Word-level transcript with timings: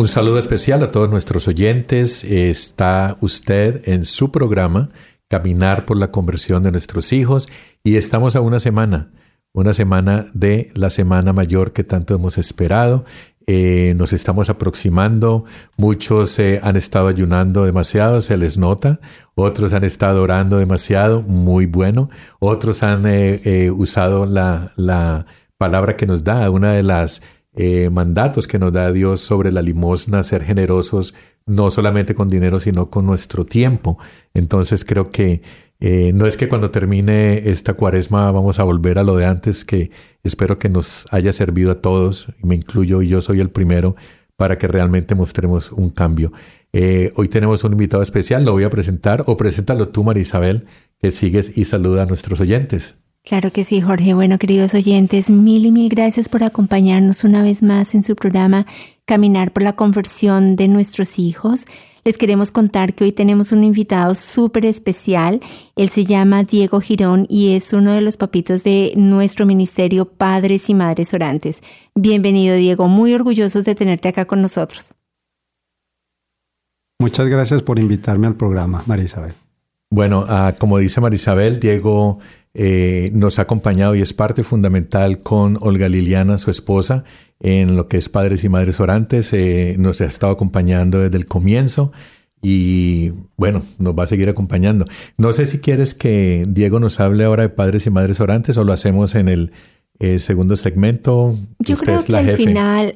Un 0.00 0.08
saludo 0.08 0.38
especial 0.38 0.82
a 0.82 0.90
todos 0.90 1.10
nuestros 1.10 1.46
oyentes. 1.46 2.24
Está 2.24 3.18
usted 3.20 3.86
en 3.86 4.06
su 4.06 4.32
programa 4.32 4.88
Caminar 5.28 5.84
por 5.84 5.98
la 5.98 6.10
conversión 6.10 6.62
de 6.62 6.70
nuestros 6.70 7.12
hijos 7.12 7.50
y 7.84 7.96
estamos 7.96 8.34
a 8.34 8.40
una 8.40 8.60
semana, 8.60 9.10
una 9.52 9.74
semana 9.74 10.30
de 10.32 10.72
la 10.74 10.88
Semana 10.88 11.34
Mayor 11.34 11.74
que 11.74 11.84
tanto 11.84 12.14
hemos 12.14 12.38
esperado. 12.38 13.04
Eh, 13.46 13.92
nos 13.94 14.14
estamos 14.14 14.48
aproximando, 14.48 15.44
muchos 15.76 16.38
eh, 16.38 16.60
han 16.62 16.76
estado 16.76 17.08
ayunando 17.08 17.66
demasiado, 17.66 18.22
se 18.22 18.38
les 18.38 18.56
nota, 18.56 19.00
otros 19.34 19.74
han 19.74 19.84
estado 19.84 20.22
orando 20.22 20.56
demasiado, 20.56 21.20
muy 21.20 21.66
bueno, 21.66 22.08
otros 22.38 22.82
han 22.82 23.02
eh, 23.04 23.70
usado 23.70 24.24
la, 24.24 24.72
la 24.76 25.26
palabra 25.58 25.94
que 25.94 26.06
nos 26.06 26.24
da, 26.24 26.48
una 26.48 26.72
de 26.72 26.84
las 26.84 27.20
eh, 27.54 27.90
mandatos 27.90 28.46
que 28.46 28.58
nos 28.58 28.72
da 28.72 28.92
Dios 28.92 29.20
sobre 29.20 29.50
la 29.50 29.62
limosna, 29.62 30.22
ser 30.22 30.44
generosos, 30.44 31.14
no 31.46 31.70
solamente 31.70 32.14
con 32.14 32.28
dinero, 32.28 32.60
sino 32.60 32.90
con 32.90 33.06
nuestro 33.06 33.44
tiempo. 33.44 33.98
Entonces 34.34 34.84
creo 34.84 35.10
que 35.10 35.42
eh, 35.80 36.12
no 36.14 36.26
es 36.26 36.36
que 36.36 36.48
cuando 36.48 36.70
termine 36.70 37.48
esta 37.50 37.74
cuaresma 37.74 38.30
vamos 38.32 38.58
a 38.58 38.64
volver 38.64 38.98
a 38.98 39.02
lo 39.02 39.16
de 39.16 39.26
antes, 39.26 39.64
que 39.64 39.90
espero 40.22 40.58
que 40.58 40.68
nos 40.68 41.06
haya 41.10 41.32
servido 41.32 41.72
a 41.72 41.80
todos, 41.80 42.28
me 42.42 42.54
incluyo 42.54 43.02
y 43.02 43.08
yo 43.08 43.22
soy 43.22 43.40
el 43.40 43.50
primero, 43.50 43.96
para 44.36 44.58
que 44.58 44.68
realmente 44.68 45.14
mostremos 45.14 45.72
un 45.72 45.90
cambio. 45.90 46.32
Eh, 46.72 47.12
hoy 47.16 47.28
tenemos 47.28 47.64
un 47.64 47.72
invitado 47.72 48.02
especial, 48.02 48.44
lo 48.44 48.52
voy 48.52 48.64
a 48.64 48.70
presentar, 48.70 49.24
o 49.26 49.36
preséntalo 49.36 49.88
tú, 49.88 50.04
María 50.04 50.22
Isabel, 50.22 50.66
que 51.00 51.10
sigues 51.10 51.56
y 51.56 51.64
saluda 51.64 52.04
a 52.04 52.06
nuestros 52.06 52.40
oyentes. 52.40 52.96
Claro 53.22 53.52
que 53.52 53.64
sí, 53.64 53.80
Jorge. 53.80 54.14
Bueno, 54.14 54.38
queridos 54.38 54.74
oyentes, 54.74 55.28
mil 55.28 55.66
y 55.66 55.70
mil 55.70 55.88
gracias 55.90 56.28
por 56.28 56.42
acompañarnos 56.42 57.22
una 57.22 57.42
vez 57.42 57.62
más 57.62 57.94
en 57.94 58.02
su 58.02 58.16
programa 58.16 58.66
Caminar 59.04 59.52
por 59.52 59.62
la 59.62 59.74
conversión 59.74 60.56
de 60.56 60.68
nuestros 60.68 61.18
hijos. 61.18 61.66
Les 62.02 62.16
queremos 62.16 62.50
contar 62.50 62.94
que 62.94 63.04
hoy 63.04 63.12
tenemos 63.12 63.52
un 63.52 63.62
invitado 63.62 64.14
súper 64.14 64.64
especial. 64.64 65.40
Él 65.76 65.90
se 65.90 66.04
llama 66.04 66.44
Diego 66.44 66.80
Girón 66.80 67.26
y 67.28 67.54
es 67.54 67.74
uno 67.74 67.92
de 67.92 68.00
los 68.00 68.16
papitos 68.16 68.64
de 68.64 68.94
nuestro 68.96 69.44
ministerio 69.44 70.06
Padres 70.06 70.70
y 70.70 70.74
Madres 70.74 71.12
Orantes. 71.12 71.60
Bienvenido, 71.94 72.56
Diego. 72.56 72.88
Muy 72.88 73.12
orgullosos 73.12 73.66
de 73.66 73.74
tenerte 73.74 74.08
acá 74.08 74.24
con 74.24 74.40
nosotros. 74.40 74.94
Muchas 76.98 77.28
gracias 77.28 77.62
por 77.62 77.78
invitarme 77.78 78.26
al 78.26 78.34
programa, 78.34 78.82
María 78.86 79.04
Isabel. 79.04 79.32
Bueno, 79.92 80.24
ah, 80.28 80.54
como 80.58 80.78
dice 80.78 81.00
Marisabel, 81.00 81.58
Diego 81.58 82.20
eh, 82.54 83.10
nos 83.12 83.38
ha 83.38 83.42
acompañado 83.42 83.94
y 83.94 84.00
es 84.00 84.12
parte 84.12 84.42
fundamental 84.42 85.18
con 85.18 85.56
Olga 85.60 85.88
Liliana, 85.88 86.38
su 86.38 86.50
esposa, 86.50 87.04
en 87.38 87.76
lo 87.76 87.86
que 87.88 87.96
es 87.96 88.08
Padres 88.08 88.44
y 88.44 88.48
Madres 88.48 88.80
Orantes. 88.80 89.32
Eh, 89.32 89.76
nos 89.78 90.00
ha 90.00 90.06
estado 90.06 90.32
acompañando 90.32 90.98
desde 90.98 91.16
el 91.16 91.26
comienzo 91.26 91.92
y 92.42 93.12
bueno, 93.36 93.64
nos 93.78 93.98
va 93.98 94.04
a 94.04 94.06
seguir 94.06 94.28
acompañando. 94.28 94.86
No 95.16 95.32
sé 95.32 95.46
si 95.46 95.58
quieres 95.58 95.94
que 95.94 96.44
Diego 96.48 96.80
nos 96.80 96.98
hable 97.00 97.24
ahora 97.24 97.44
de 97.44 97.48
Padres 97.50 97.86
y 97.86 97.90
Madres 97.90 98.20
Orantes 98.20 98.56
o 98.56 98.64
lo 98.64 98.72
hacemos 98.72 99.14
en 99.14 99.28
el 99.28 99.52
eh, 99.98 100.18
segundo 100.18 100.56
segmento. 100.56 101.38
Yo 101.58 101.74
Usted 101.74 101.84
creo 101.86 102.00
es 102.00 102.06
que 102.06 102.16
al 102.16 102.24
jefe. 102.26 102.36
final... 102.36 102.94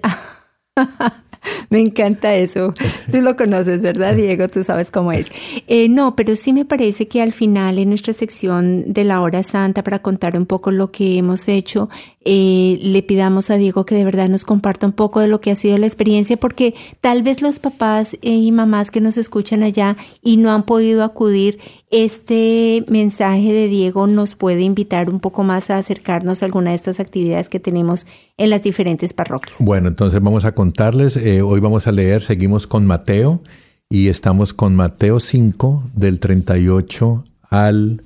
Me 1.70 1.80
encanta 1.80 2.34
eso. 2.34 2.74
Tú 3.10 3.20
lo 3.20 3.36
conoces, 3.36 3.82
¿verdad, 3.82 4.14
Diego? 4.14 4.48
Tú 4.48 4.64
sabes 4.64 4.90
cómo 4.90 5.12
es. 5.12 5.30
Eh, 5.66 5.88
no, 5.88 6.16
pero 6.16 6.36
sí 6.36 6.52
me 6.52 6.64
parece 6.64 7.08
que 7.08 7.22
al 7.22 7.32
final, 7.32 7.78
en 7.78 7.88
nuestra 7.88 8.12
sección 8.14 8.92
de 8.92 9.04
la 9.04 9.20
hora 9.20 9.42
santa, 9.42 9.82
para 9.82 10.00
contar 10.00 10.36
un 10.36 10.46
poco 10.46 10.70
lo 10.70 10.90
que 10.90 11.18
hemos 11.18 11.48
hecho, 11.48 11.88
eh, 12.24 12.78
le 12.82 13.02
pidamos 13.02 13.50
a 13.50 13.56
Diego 13.56 13.84
que 13.84 13.94
de 13.94 14.04
verdad 14.04 14.28
nos 14.28 14.44
comparta 14.44 14.86
un 14.86 14.92
poco 14.92 15.20
de 15.20 15.28
lo 15.28 15.40
que 15.40 15.50
ha 15.50 15.56
sido 15.56 15.76
la 15.78 15.86
experiencia, 15.86 16.36
porque 16.36 16.74
tal 17.00 17.22
vez 17.22 17.42
los 17.42 17.58
papás 17.58 18.14
eh, 18.22 18.30
y 18.30 18.50
mamás 18.50 18.90
que 18.90 19.00
nos 19.00 19.16
escuchan 19.16 19.62
allá 19.62 19.96
y 20.22 20.36
no 20.36 20.50
han 20.50 20.64
podido 20.64 21.04
acudir, 21.04 21.58
este 21.90 22.84
mensaje 22.88 23.52
de 23.52 23.68
Diego 23.68 24.06
nos 24.06 24.34
puede 24.34 24.62
invitar 24.62 25.10
un 25.10 25.20
poco 25.20 25.44
más 25.44 25.70
a 25.70 25.78
acercarnos 25.78 26.42
a 26.42 26.46
alguna 26.46 26.70
de 26.70 26.76
estas 26.76 26.98
actividades 26.98 27.48
que 27.48 27.60
tenemos 27.60 28.06
en 28.36 28.50
las 28.50 28.62
diferentes 28.62 29.12
parroquias. 29.12 29.56
Bueno, 29.60 29.88
entonces 29.88 30.20
vamos 30.20 30.44
a 30.44 30.52
contarles. 30.52 31.16
eh, 31.16 31.42
hoy 31.42 31.60
vamos 31.60 31.86
a 31.86 31.92
leer, 31.92 32.22
seguimos 32.22 32.66
con 32.66 32.86
Mateo 32.86 33.42
y 33.88 34.08
estamos 34.08 34.54
con 34.54 34.74
Mateo 34.74 35.20
5 35.20 35.84
del 35.94 36.18
38 36.18 37.24
al 37.50 38.02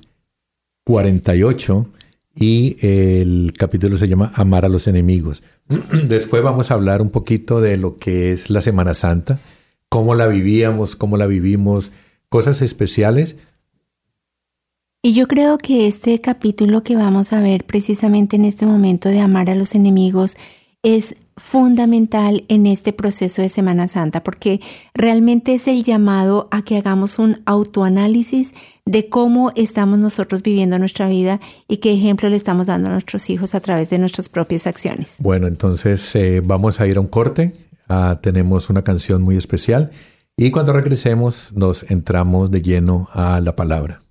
48 0.85 1.87
y 2.35 2.77
el 2.81 3.53
capítulo 3.57 3.97
se 3.97 4.07
llama 4.07 4.31
Amar 4.35 4.65
a 4.65 4.69
los 4.69 4.87
enemigos. 4.87 5.43
Después 6.07 6.43
vamos 6.43 6.71
a 6.71 6.75
hablar 6.75 7.01
un 7.01 7.09
poquito 7.09 7.61
de 7.61 7.77
lo 7.77 7.97
que 7.97 8.31
es 8.31 8.49
la 8.49 8.61
Semana 8.61 8.93
Santa, 8.93 9.39
cómo 9.89 10.15
la 10.15 10.27
vivíamos, 10.27 10.95
cómo 10.95 11.17
la 11.17 11.27
vivimos, 11.27 11.91
cosas 12.29 12.61
especiales. 12.61 13.35
Y 15.01 15.13
yo 15.13 15.27
creo 15.27 15.57
que 15.57 15.87
este 15.87 16.19
capítulo 16.19 16.83
que 16.83 16.95
vamos 16.95 17.31
a 17.33 17.41
ver 17.41 17.65
precisamente 17.65 18.35
en 18.35 18.45
este 18.45 18.65
momento 18.65 19.09
de 19.09 19.21
amar 19.21 19.49
a 19.49 19.55
los 19.55 19.73
enemigos 19.75 20.35
es 20.83 21.15
fundamental 21.35 22.43
en 22.47 22.67
este 22.67 22.93
proceso 22.93 23.41
de 23.41 23.49
Semana 23.49 23.87
Santa, 23.87 24.23
porque 24.23 24.59
realmente 24.93 25.53
es 25.53 25.67
el 25.67 25.83
llamado 25.83 26.47
a 26.51 26.61
que 26.61 26.77
hagamos 26.77 27.19
un 27.19 27.41
autoanálisis 27.45 28.53
de 28.85 29.09
cómo 29.09 29.51
estamos 29.55 29.99
nosotros 29.99 30.43
viviendo 30.43 30.77
nuestra 30.79 31.07
vida 31.07 31.39
y 31.67 31.77
qué 31.77 31.93
ejemplo 31.93 32.29
le 32.29 32.35
estamos 32.35 32.67
dando 32.67 32.89
a 32.89 32.91
nuestros 32.91 33.29
hijos 33.29 33.55
a 33.55 33.61
través 33.61 33.89
de 33.89 33.99
nuestras 33.99 34.29
propias 34.29 34.67
acciones. 34.67 35.15
Bueno, 35.19 35.47
entonces 35.47 36.15
eh, 36.15 36.41
vamos 36.43 36.79
a 36.81 36.87
ir 36.87 36.97
a 36.97 37.01
un 37.01 37.07
corte. 37.07 37.53
Ah, 37.87 38.19
tenemos 38.21 38.69
una 38.69 38.83
canción 38.83 39.21
muy 39.21 39.35
especial 39.35 39.91
y 40.37 40.51
cuando 40.51 40.73
regresemos 40.73 41.51
nos 41.53 41.89
entramos 41.89 42.51
de 42.51 42.61
lleno 42.61 43.09
a 43.13 43.39
la 43.39 43.55
palabra. 43.55 44.03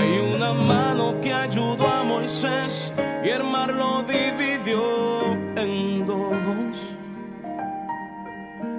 Hay 0.00 0.18
una 0.18 0.52
mano 0.54 1.20
que 1.20 1.30
ayudó 1.30 1.86
a 1.86 2.02
Moisés 2.02 2.90
y 3.22 3.28
el 3.28 3.44
mar 3.44 3.70
lo 3.74 4.02
dividió 4.02 5.34
en 5.56 6.06
dos. 6.06 6.24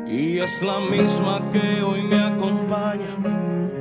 Y 0.07 0.39
es 0.39 0.63
la 0.63 0.79
misma 0.79 1.47
que 1.51 1.83
hoy 1.83 2.01
me 2.01 2.19
acompaña, 2.19 3.13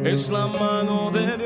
es 0.04 0.28
la 0.28 0.48
mano 0.48 1.10
de 1.10 1.38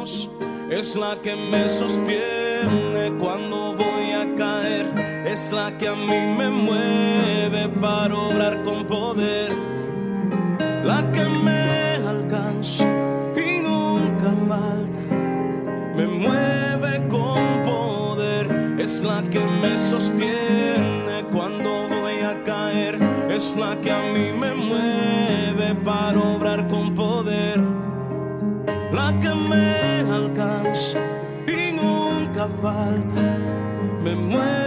Dios, 0.00 0.30
es 0.70 0.96
la 0.96 1.20
que 1.20 1.36
me 1.36 1.68
sostiene 1.68 3.12
cuando 3.18 3.74
voy 3.74 4.12
a 4.12 4.34
caer, 4.34 4.86
es 5.26 5.52
la 5.52 5.76
que 5.76 5.88
a 5.88 5.94
mí 5.94 6.26
me 6.38 6.48
mueve 6.48 7.68
para 7.82 8.14
obrar 8.14 8.62
con 8.62 8.86
poder, 8.86 9.52
la 10.82 11.12
que 11.12 11.26
me 11.26 11.63
la 19.04 19.22
que 19.30 19.40
me 19.60 19.76
sostiene 19.76 21.24
cuando 21.30 21.88
voy 21.88 22.20
a 22.22 22.42
caer, 22.42 22.98
es 23.30 23.54
la 23.56 23.78
que 23.80 23.90
a 23.90 24.02
mí 24.02 24.32
me 24.32 24.54
mueve 24.54 25.74
para 25.84 26.18
obrar 26.18 26.66
con 26.68 26.94
poder, 26.94 27.60
la 28.92 29.18
que 29.20 29.34
me 29.34 30.00
alcanza 30.10 31.00
y 31.46 31.72
nunca 31.72 32.48
falta, 32.62 33.20
me 34.02 34.14
mueve 34.14 34.63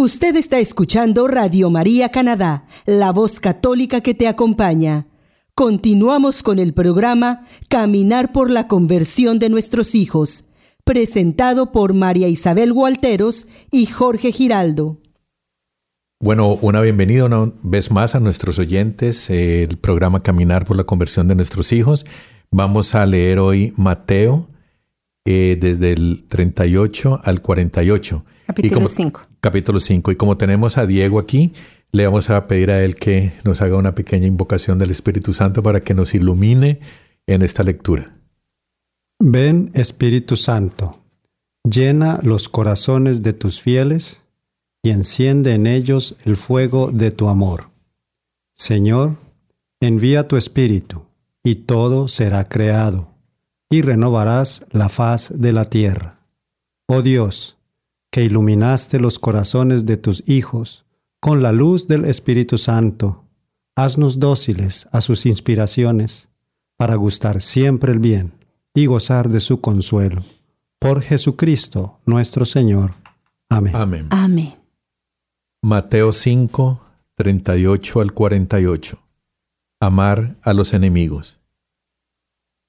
Usted 0.00 0.34
está 0.36 0.58
escuchando 0.60 1.28
Radio 1.28 1.68
María 1.68 2.08
Canadá, 2.08 2.64
la 2.86 3.12
voz 3.12 3.38
católica 3.38 4.00
que 4.00 4.14
te 4.14 4.28
acompaña. 4.28 5.08
Continuamos 5.54 6.42
con 6.42 6.58
el 6.58 6.72
programa 6.72 7.44
Caminar 7.68 8.32
por 8.32 8.50
la 8.50 8.66
conversión 8.66 9.38
de 9.38 9.50
nuestros 9.50 9.94
hijos, 9.94 10.44
presentado 10.84 11.70
por 11.70 11.92
María 11.92 12.28
Isabel 12.28 12.72
Gualteros 12.72 13.46
y 13.70 13.84
Jorge 13.84 14.32
Giraldo. 14.32 14.96
Bueno, 16.18 16.54
una 16.62 16.80
bienvenida 16.80 17.26
una 17.26 17.52
vez 17.62 17.90
más 17.90 18.14
a 18.14 18.20
nuestros 18.20 18.58
oyentes, 18.58 19.28
eh, 19.28 19.64
el 19.64 19.76
programa 19.76 20.22
Caminar 20.22 20.64
por 20.64 20.78
la 20.78 20.84
conversión 20.84 21.28
de 21.28 21.34
nuestros 21.34 21.74
hijos. 21.74 22.06
Vamos 22.50 22.94
a 22.94 23.04
leer 23.04 23.38
hoy 23.38 23.74
Mateo 23.76 24.48
eh, 25.26 25.58
desde 25.60 25.92
el 25.92 26.24
38 26.26 27.20
al 27.22 27.42
48. 27.42 28.24
Capítulo 28.46 28.74
como- 28.76 28.88
5. 28.88 29.26
Capítulo 29.40 29.80
5. 29.80 30.12
Y 30.12 30.16
como 30.16 30.36
tenemos 30.36 30.76
a 30.76 30.86
Diego 30.86 31.18
aquí, 31.18 31.52
le 31.92 32.06
vamos 32.06 32.30
a 32.30 32.46
pedir 32.46 32.70
a 32.70 32.84
él 32.84 32.94
que 32.94 33.32
nos 33.42 33.62
haga 33.62 33.76
una 33.76 33.94
pequeña 33.94 34.26
invocación 34.26 34.78
del 34.78 34.90
Espíritu 34.90 35.34
Santo 35.34 35.62
para 35.62 35.80
que 35.80 35.94
nos 35.94 36.14
ilumine 36.14 36.80
en 37.26 37.42
esta 37.42 37.62
lectura. 37.62 38.16
Ven 39.18 39.70
Espíritu 39.74 40.36
Santo, 40.36 41.00
llena 41.64 42.20
los 42.22 42.48
corazones 42.48 43.22
de 43.22 43.32
tus 43.32 43.60
fieles 43.60 44.22
y 44.82 44.90
enciende 44.90 45.54
en 45.54 45.66
ellos 45.66 46.16
el 46.24 46.36
fuego 46.36 46.90
de 46.90 47.10
tu 47.10 47.28
amor. 47.28 47.70
Señor, 48.52 49.16
envía 49.80 50.28
tu 50.28 50.36
Espíritu 50.36 51.06
y 51.42 51.56
todo 51.56 52.08
será 52.08 52.48
creado 52.48 53.08
y 53.70 53.82
renovarás 53.82 54.66
la 54.70 54.88
faz 54.88 55.32
de 55.34 55.52
la 55.52 55.66
tierra. 55.66 56.20
Oh 56.86 57.02
Dios, 57.02 57.59
que 58.10 58.24
iluminaste 58.24 58.98
los 58.98 59.18
corazones 59.18 59.86
de 59.86 59.96
tus 59.96 60.28
hijos 60.28 60.84
con 61.20 61.42
la 61.42 61.52
luz 61.52 61.86
del 61.86 62.04
Espíritu 62.04 62.58
Santo, 62.58 63.24
haznos 63.76 64.18
dóciles 64.18 64.88
a 64.90 65.00
sus 65.00 65.26
inspiraciones 65.26 66.28
para 66.76 66.94
gustar 66.94 67.40
siempre 67.40 67.92
el 67.92 67.98
bien 67.98 68.32
y 68.74 68.86
gozar 68.86 69.28
de 69.28 69.40
su 69.40 69.60
consuelo. 69.60 70.24
Por 70.78 71.02
Jesucristo 71.02 72.00
nuestro 72.06 72.46
Señor. 72.46 72.92
Amén. 73.48 73.76
Amén. 73.76 74.06
Amén. 74.10 74.54
Mateo 75.62 76.12
5, 76.12 76.80
38 77.16 78.00
al 78.00 78.12
48. 78.12 78.98
Amar 79.78 80.36
a 80.42 80.54
los 80.54 80.72
enemigos. 80.72 81.38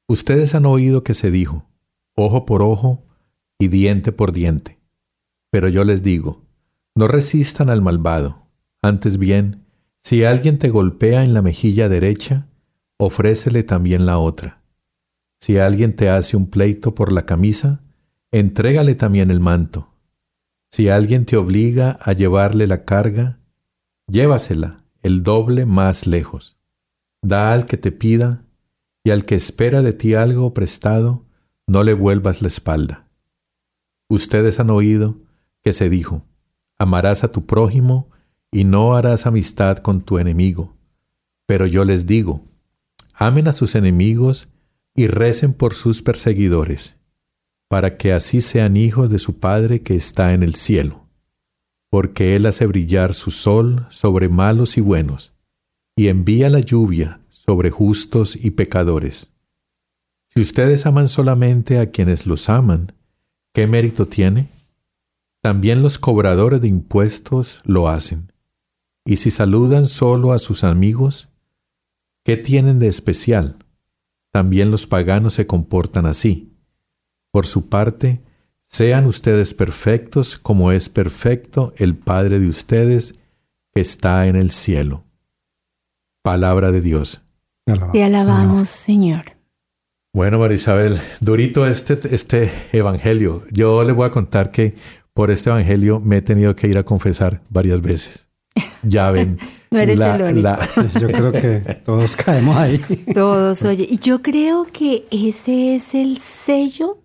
Ustedes 0.10 0.56
han 0.56 0.66
oído 0.66 1.06
que 1.06 1.14
se 1.14 1.32
dijo, 1.32 1.64
ojo 2.16 2.46
por 2.46 2.62
ojo 2.62 3.02
y 3.58 3.70
diente 3.70 4.12
por 4.12 4.34
diente. 4.34 4.81
Pero 5.52 5.68
yo 5.68 5.84
les 5.84 6.02
digo, 6.02 6.46
no 6.96 7.08
resistan 7.08 7.70
al 7.70 7.82
malvado. 7.82 8.48
Antes 8.82 9.18
bien, 9.18 9.66
si 10.00 10.24
alguien 10.24 10.58
te 10.58 10.70
golpea 10.70 11.24
en 11.24 11.34
la 11.34 11.42
mejilla 11.42 11.90
derecha, 11.90 12.48
ofrécele 12.98 13.64
también 13.64 14.06
la 14.06 14.18
otra. 14.18 14.64
Si 15.40 15.58
alguien 15.58 15.96
te 15.96 16.10
hace 16.10 16.38
un 16.38 16.50
pleito 16.50 16.96
por 16.96 17.12
la 17.12 17.26
camisa, 17.26 17.84
entrégale 18.32 18.96
también 18.96 19.30
el 19.30 19.40
manto. 19.40 19.94
Si 20.72 20.88
alguien 20.90 21.26
te 21.26 21.36
obliga 21.36 22.00
a 22.02 22.14
llevarle 22.14 22.66
la 22.66 22.86
carga, 22.86 23.40
llévasela 24.08 24.78
el 25.04 25.24
doble 25.24 25.66
más 25.66 26.08
lejos. 26.08 26.58
Da 27.22 27.54
al 27.54 27.66
que 27.66 27.78
te 27.78 27.92
pida, 27.92 28.46
y 29.04 29.10
al 29.10 29.26
que 29.26 29.36
espera 29.36 29.82
de 29.82 29.94
ti 29.94 30.14
algo 30.14 30.54
prestado, 30.54 31.26
no 31.68 31.84
le 31.84 31.94
vuelvas 31.94 32.42
la 32.42 32.48
espalda. 32.48 33.08
Ustedes 34.10 34.60
han 34.60 34.70
oído 34.70 35.18
que 35.64 35.74
se 35.74 35.90
dijo, 35.90 36.26
amarás 36.78 37.24
a 37.24 37.32
tu 37.32 37.46
prójimo 37.46 38.10
y 38.52 38.64
no 38.64 38.96
harás 38.96 39.26
amistad 39.26 39.78
con 39.78 40.02
tu 40.02 40.20
enemigo. 40.20 40.76
Pero 41.46 41.66
yo 41.66 41.86
les 41.86 42.06
digo, 42.06 42.46
amen 43.14 43.48
a 43.48 43.52
sus 43.52 43.76
enemigos 43.76 44.48
y 44.96 45.08
recen 45.08 45.54
por 45.54 45.74
sus 45.74 46.02
perseguidores 46.02 46.98
para 47.72 47.96
que 47.96 48.12
así 48.12 48.42
sean 48.42 48.76
hijos 48.76 49.10
de 49.10 49.18
su 49.18 49.40
Padre 49.40 49.82
que 49.82 49.96
está 49.96 50.34
en 50.34 50.44
el 50.44 50.56
cielo, 50.56 51.08
porque 51.90 52.36
Él 52.36 52.46
hace 52.46 52.66
brillar 52.66 53.14
su 53.14 53.32
sol 53.32 53.88
sobre 53.90 54.28
malos 54.28 54.78
y 54.78 54.82
buenos, 54.82 55.32
y 55.96 56.10
envía 56.10 56.50
la 56.50 56.60
lluvia 56.60 57.22
sobre 57.30 57.70
justos 57.70 58.36
y 58.36 58.52
pecadores. 58.52 59.32
Si 60.28 60.42
ustedes 60.42 60.86
aman 60.86 61.08
solamente 61.08 61.80
a 61.80 61.92
quienes 61.92 62.26
los 62.26 62.50
aman, 62.50 62.92
¿qué 63.54 63.68
mérito 63.68 64.06
tiene? 64.06 64.50
También 65.42 65.82
los 65.82 65.98
cobradores 65.98 66.62
de 66.62 66.68
impuestos 66.68 67.62
lo 67.66 67.90
hacen. 67.90 68.32
Y 69.06 69.18
si 69.18 69.32
saludan 69.32 69.86
solo 69.86 70.34
a 70.34 70.40
sus 70.40 70.64
amigos, 70.64 71.30
¿qué 72.24 72.38
tienen 72.38 72.78
de 72.78 72.88
especial? 72.88 73.58
También 74.32 74.70
los 74.70 74.86
paganos 74.86 75.34
se 75.34 75.48
comportan 75.48 76.06
así. 76.06 76.54
Por 77.32 77.48
su 77.48 77.70
parte, 77.70 78.22
sean 78.66 79.06
ustedes 79.06 79.54
perfectos 79.54 80.38
como 80.38 80.72
es 80.72 80.90
perfecto 80.90 81.74
el 81.78 81.98
Padre 81.98 82.40
de 82.40 82.48
ustedes 82.48 83.16
que 83.74 83.82
está 83.82 84.28
en 84.28 84.36
el 84.36 84.52
cielo. 84.52 85.04
Palabra 86.22 86.72
de 86.72 86.82
Dios. 86.82 87.22
Te 87.94 88.04
alabamos, 88.04 88.70
Señor. 88.70 89.38
Bueno, 90.14 90.40
Marisabel, 90.40 91.00
durito 91.20 91.66
este, 91.66 92.00
este 92.14 92.52
evangelio. 92.74 93.44
Yo 93.52 93.84
le 93.84 93.94
voy 93.94 94.08
a 94.08 94.12
contar 94.12 94.52
que 94.52 94.76
por 95.14 95.32
este 95.32 95.50
evangelio 95.50 96.00
me 96.00 96.18
he 96.18 96.22
tenido 96.22 96.56
que 96.56 96.68
ir 96.68 96.78
a 96.78 96.84
confesar 96.84 97.42
varias 97.50 97.82
veces. 97.82 98.28
Ya 98.84 99.12
ven. 99.12 99.38
No 99.74 99.80
eres 99.80 99.98
el 100.02 100.22
único. 100.22 100.42
la- 100.42 100.68
Yo 101.00 101.08
creo 101.08 101.32
que 101.32 101.76
todos 101.86 102.18
caemos 102.18 102.58
ahí. 102.58 102.78
Todos, 103.14 103.62
oye, 103.64 103.88
y 103.90 104.00
yo 104.00 104.22
creo 104.22 104.66
que 104.66 105.06
ese 105.12 105.76
es 105.76 105.96
el 105.96 106.18
sello 106.18 106.98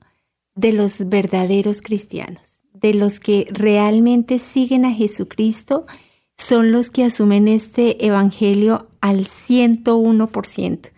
de 0.56 0.72
los 0.72 1.08
verdaderos 1.08 1.80
cristianos, 1.80 2.64
de 2.74 2.92
los 2.94 3.20
que 3.20 3.46
realmente 3.52 4.40
siguen 4.40 4.84
a 4.84 4.92
Jesucristo, 4.92 5.86
son 6.36 6.72
los 6.72 6.90
que 6.90 7.04
asumen 7.04 7.46
este 7.46 8.04
evangelio 8.04 8.88
al 9.00 9.26
101%, 9.26 10.90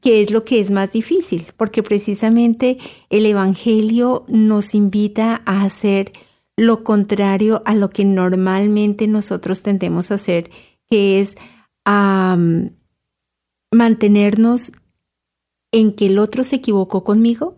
que 0.00 0.22
es 0.22 0.30
lo 0.30 0.42
que 0.44 0.60
es 0.60 0.70
más 0.70 0.92
difícil, 0.92 1.46
porque 1.58 1.82
precisamente 1.82 2.78
el 3.10 3.26
evangelio 3.26 4.24
nos 4.28 4.74
invita 4.74 5.42
a 5.44 5.64
hacer 5.64 6.12
lo 6.56 6.84
contrario 6.84 7.62
a 7.64 7.74
lo 7.74 7.90
que 7.90 8.04
normalmente 8.04 9.06
nosotros 9.08 9.62
tendemos 9.62 10.10
a 10.10 10.14
hacer, 10.14 10.50
que 10.88 11.20
es 11.20 11.34
mantenernos 13.72 14.72
en 15.72 15.92
que 15.94 16.06
el 16.06 16.18
otro 16.18 16.44
se 16.44 16.56
equivocó 16.56 17.04
conmigo 17.04 17.56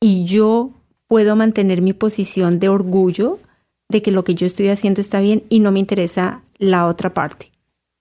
y 0.00 0.24
yo 0.24 0.72
puedo 1.08 1.36
mantener 1.36 1.82
mi 1.82 1.92
posición 1.92 2.58
de 2.58 2.68
orgullo 2.68 3.40
de 3.88 4.00
que 4.00 4.10
lo 4.10 4.24
que 4.24 4.34
yo 4.34 4.46
estoy 4.46 4.68
haciendo 4.68 5.00
está 5.00 5.20
bien 5.20 5.42
y 5.48 5.60
no 5.60 5.72
me 5.72 5.80
interesa 5.80 6.42
la 6.58 6.86
otra 6.86 7.12
parte. 7.12 7.50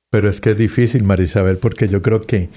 Pero 0.09 0.29
es 0.29 0.39
que 0.39 0.51
es 0.51 0.57
difícil, 0.57 1.03
Marisabel, 1.03 1.57
porque 1.57 1.89
yo 1.89 2.01
creo 2.01 2.21
que 2.21 2.49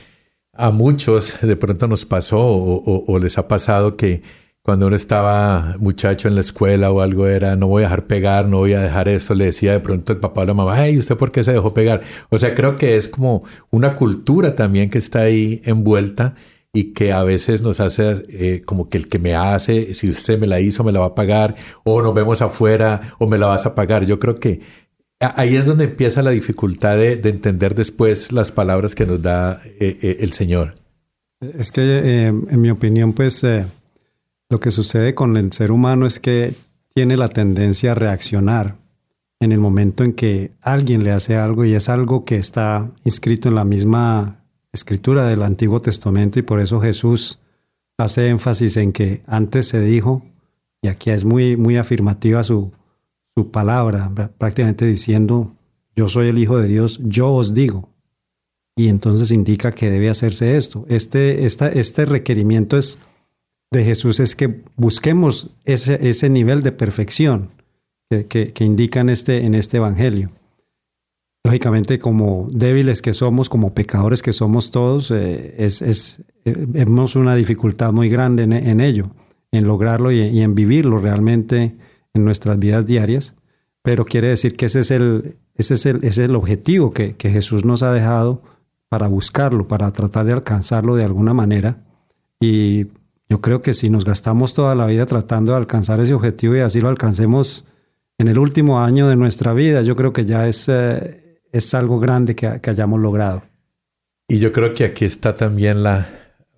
a 0.52 0.70
muchos 0.70 1.40
de 1.40 1.56
pronto 1.56 1.88
nos 1.88 2.04
pasó 2.04 2.40
o 2.40 3.18
les 3.18 3.38
ha 3.38 3.48
pasado 3.48 3.96
que 3.96 4.22
cuando 4.64 4.86
uno 4.86 4.96
estaba 4.96 5.76
muchacho 5.78 6.26
en 6.26 6.36
la 6.36 6.40
escuela 6.40 6.90
o 6.90 7.02
algo 7.02 7.26
era, 7.26 7.54
no 7.54 7.66
voy 7.66 7.82
a 7.82 7.86
dejar 7.86 8.06
pegar, 8.06 8.48
no 8.48 8.56
voy 8.58 8.72
a 8.72 8.80
dejar 8.80 9.10
esto, 9.10 9.34
le 9.34 9.44
decía 9.44 9.72
de 9.72 9.80
pronto 9.80 10.10
el 10.14 10.20
papá 10.20 10.40
o 10.40 10.44
la 10.46 10.54
mamá, 10.54 10.76
ay, 10.76 10.96
¿usted 10.96 11.18
por 11.18 11.32
qué 11.32 11.44
se 11.44 11.52
dejó 11.52 11.74
pegar? 11.74 12.00
O 12.30 12.38
sea, 12.38 12.54
creo 12.54 12.78
que 12.78 12.96
es 12.96 13.06
como 13.08 13.44
una 13.70 13.94
cultura 13.94 14.54
también 14.54 14.88
que 14.88 14.96
está 14.96 15.20
ahí 15.20 15.60
envuelta 15.66 16.34
y 16.72 16.94
que 16.94 17.12
a 17.12 17.22
veces 17.24 17.60
nos 17.60 17.78
hace 17.78 18.24
eh, 18.30 18.62
como 18.64 18.88
que 18.88 18.96
el 18.96 19.06
que 19.06 19.18
me 19.18 19.34
hace, 19.34 19.92
si 19.92 20.08
usted 20.08 20.38
me 20.38 20.46
la 20.46 20.62
hizo, 20.62 20.82
me 20.82 20.92
la 20.92 21.00
va 21.00 21.06
a 21.08 21.14
pagar, 21.14 21.56
o 21.84 22.00
nos 22.00 22.14
vemos 22.14 22.40
afuera, 22.40 23.02
o 23.18 23.26
me 23.26 23.36
la 23.36 23.48
vas 23.48 23.66
a 23.66 23.74
pagar. 23.74 24.06
Yo 24.06 24.18
creo 24.18 24.36
que 24.36 24.62
ahí 25.20 25.56
es 25.56 25.66
donde 25.66 25.84
empieza 25.84 26.22
la 26.22 26.30
dificultad 26.30 26.96
de, 26.96 27.20
entender 27.28 27.74
después 27.74 28.32
las 28.32 28.50
palabras 28.50 28.94
que 28.94 29.04
nos 29.04 29.20
da 29.20 29.60
eh, 29.78 29.98
eh, 30.00 30.16
el 30.20 30.32
Señor. 30.32 30.74
Es 31.42 31.70
que, 31.70 32.28
en 32.28 32.60
mi 32.62 32.70
opinión, 32.70 33.12
pues 33.12 33.44
lo 34.54 34.60
que 34.60 34.70
sucede 34.70 35.16
con 35.16 35.36
el 35.36 35.50
ser 35.50 35.72
humano 35.72 36.06
es 36.06 36.20
que 36.20 36.54
tiene 36.94 37.16
la 37.16 37.26
tendencia 37.26 37.90
a 37.90 37.94
reaccionar 37.96 38.76
en 39.40 39.50
el 39.50 39.58
momento 39.58 40.04
en 40.04 40.12
que 40.12 40.52
alguien 40.60 41.02
le 41.02 41.10
hace 41.10 41.34
algo 41.34 41.64
y 41.64 41.74
es 41.74 41.88
algo 41.88 42.24
que 42.24 42.36
está 42.36 42.88
inscrito 43.02 43.48
en 43.48 43.56
la 43.56 43.64
misma 43.64 44.44
escritura 44.72 45.26
del 45.26 45.42
Antiguo 45.42 45.80
Testamento 45.80 46.38
y 46.38 46.42
por 46.42 46.60
eso 46.60 46.80
Jesús 46.80 47.40
hace 47.98 48.28
énfasis 48.28 48.76
en 48.76 48.92
que 48.92 49.22
antes 49.26 49.66
se 49.66 49.80
dijo, 49.80 50.22
y 50.82 50.86
aquí 50.86 51.10
es 51.10 51.24
muy, 51.24 51.56
muy 51.56 51.76
afirmativa 51.76 52.44
su, 52.44 52.70
su 53.34 53.50
palabra, 53.50 54.08
prácticamente 54.38 54.86
diciendo, 54.86 55.52
yo 55.96 56.06
soy 56.06 56.28
el 56.28 56.38
Hijo 56.38 56.58
de 56.58 56.68
Dios, 56.68 57.00
yo 57.02 57.32
os 57.32 57.54
digo. 57.54 57.88
Y 58.76 58.86
entonces 58.86 59.32
indica 59.32 59.72
que 59.72 59.90
debe 59.90 60.10
hacerse 60.10 60.56
esto. 60.56 60.86
Este, 60.88 61.44
esta, 61.44 61.66
este 61.70 62.04
requerimiento 62.04 62.78
es 62.78 63.00
de 63.70 63.84
Jesús 63.84 64.20
es 64.20 64.36
que 64.36 64.62
busquemos 64.76 65.50
ese, 65.64 66.08
ese 66.08 66.28
nivel 66.28 66.62
de 66.62 66.72
perfección 66.72 67.50
que, 68.08 68.52
que, 68.52 68.64
indica 68.64 69.00
en 69.00 69.08
este, 69.08 69.44
en 69.44 69.54
este 69.54 69.78
Evangelio. 69.78 70.30
Lógicamente, 71.44 71.98
como 71.98 72.48
débiles 72.50 73.02
que 73.02 73.12
somos, 73.12 73.48
como 73.48 73.74
pecadores 73.74 74.22
que 74.22 74.32
somos 74.32 74.70
todos, 74.70 75.10
eh, 75.10 75.54
es, 75.58 75.82
es 75.82 76.22
eh, 76.44 76.54
vemos 76.56 77.16
una 77.16 77.34
dificultad 77.34 77.92
muy 77.92 78.08
grande 78.08 78.44
en, 78.44 78.80
ello, 78.80 79.10
en 79.52 79.66
lograrlo 79.66 80.10
y, 80.10 80.40
en 80.40 80.54
vivirlo 80.54 80.98
realmente 80.98 81.74
en 82.14 82.24
nuestras 82.24 82.58
vidas 82.58 82.86
diarias. 82.86 83.34
Pero 83.82 84.06
quiere 84.06 84.28
decir 84.28 84.56
que 84.56 84.66
ese 84.66 84.80
es 84.80 84.90
el, 84.90 85.36
ese 85.54 85.74
es 85.74 85.84
el, 85.84 86.04
es 86.04 86.16
el 86.16 86.34
objetivo 86.34 86.92
que, 86.92 87.16
que 87.16 87.30
Jesús 87.30 87.64
nos 87.64 87.82
ha 87.82 87.92
dejado 87.92 88.42
para 88.88 89.08
buscarlo, 89.08 89.68
para 89.68 89.92
tratar 89.92 90.24
de 90.24 90.32
alcanzarlo 90.32 90.96
de 90.96 91.04
alguna 91.04 91.34
manera. 91.34 91.84
Y 92.40 92.86
yo 93.28 93.40
creo 93.40 93.62
que 93.62 93.74
si 93.74 93.90
nos 93.90 94.04
gastamos 94.04 94.54
toda 94.54 94.74
la 94.74 94.86
vida 94.86 95.06
tratando 95.06 95.52
de 95.52 95.58
alcanzar 95.58 96.00
ese 96.00 96.14
objetivo 96.14 96.56
y 96.56 96.60
así 96.60 96.80
lo 96.80 96.88
alcancemos 96.88 97.64
en 98.18 98.28
el 98.28 98.38
último 98.38 98.80
año 98.80 99.08
de 99.08 99.16
nuestra 99.16 99.52
vida, 99.52 99.82
yo 99.82 99.96
creo 99.96 100.12
que 100.12 100.24
ya 100.24 100.46
es, 100.46 100.68
eh, 100.68 101.40
es 101.52 101.74
algo 101.74 101.98
grande 101.98 102.34
que, 102.34 102.60
que 102.60 102.70
hayamos 102.70 103.00
logrado. 103.00 103.42
Y 104.28 104.38
yo 104.38 104.52
creo 104.52 104.72
que 104.72 104.84
aquí 104.84 105.04
está 105.04 105.36
también 105.36 105.82
la 105.82 106.08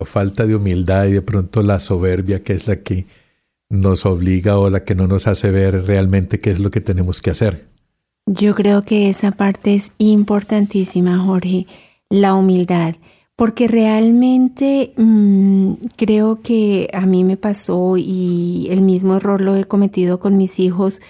falta 0.00 0.46
de 0.46 0.54
humildad 0.54 1.06
y 1.06 1.12
de 1.12 1.22
pronto 1.22 1.62
la 1.62 1.80
soberbia 1.80 2.42
que 2.42 2.52
es 2.52 2.68
la 2.68 2.76
que 2.76 3.06
nos 3.68 4.06
obliga 4.06 4.58
o 4.58 4.70
la 4.70 4.84
que 4.84 4.94
no 4.94 5.06
nos 5.06 5.26
hace 5.26 5.50
ver 5.50 5.86
realmente 5.86 6.38
qué 6.38 6.50
es 6.50 6.60
lo 6.60 6.70
que 6.70 6.80
tenemos 6.80 7.20
que 7.20 7.30
hacer. 7.30 7.66
Yo 8.26 8.54
creo 8.54 8.84
que 8.84 9.08
esa 9.08 9.32
parte 9.32 9.74
es 9.74 9.92
importantísima, 9.98 11.18
Jorge, 11.18 11.66
la 12.08 12.34
humildad 12.34 12.96
porque 13.36 13.68
realmente 13.68 14.94
mm, 14.96 15.74
creo 15.96 16.40
que 16.40 16.88
a 16.92 17.04
mí 17.04 17.22
me 17.22 17.36
pasó 17.36 17.98
y 17.98 18.66
el 18.70 18.80
mismo 18.80 19.16
error 19.16 19.42
lo 19.42 19.54
he 19.54 19.64
cometido 19.64 20.18
con 20.18 20.38
mis 20.38 20.58
hijos. 20.58 21.02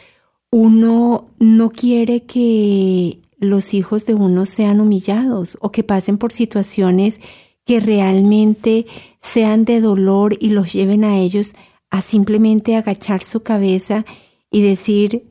Uno 0.50 1.28
no 1.38 1.70
quiere 1.70 2.24
que 2.24 3.20
los 3.38 3.74
hijos 3.74 4.06
de 4.06 4.14
uno 4.14 4.44
sean 4.44 4.80
humillados 4.80 5.56
o 5.60 5.70
que 5.70 5.84
pasen 5.84 6.18
por 6.18 6.32
situaciones 6.32 7.20
que 7.64 7.80
realmente 7.80 8.86
sean 9.20 9.64
de 9.64 9.80
dolor 9.80 10.36
y 10.40 10.50
los 10.50 10.72
lleven 10.72 11.04
a 11.04 11.18
ellos 11.18 11.54
a 11.90 12.00
simplemente 12.00 12.76
agachar 12.76 13.22
su 13.22 13.42
cabeza 13.42 14.04
y 14.50 14.62
decir, 14.62 15.28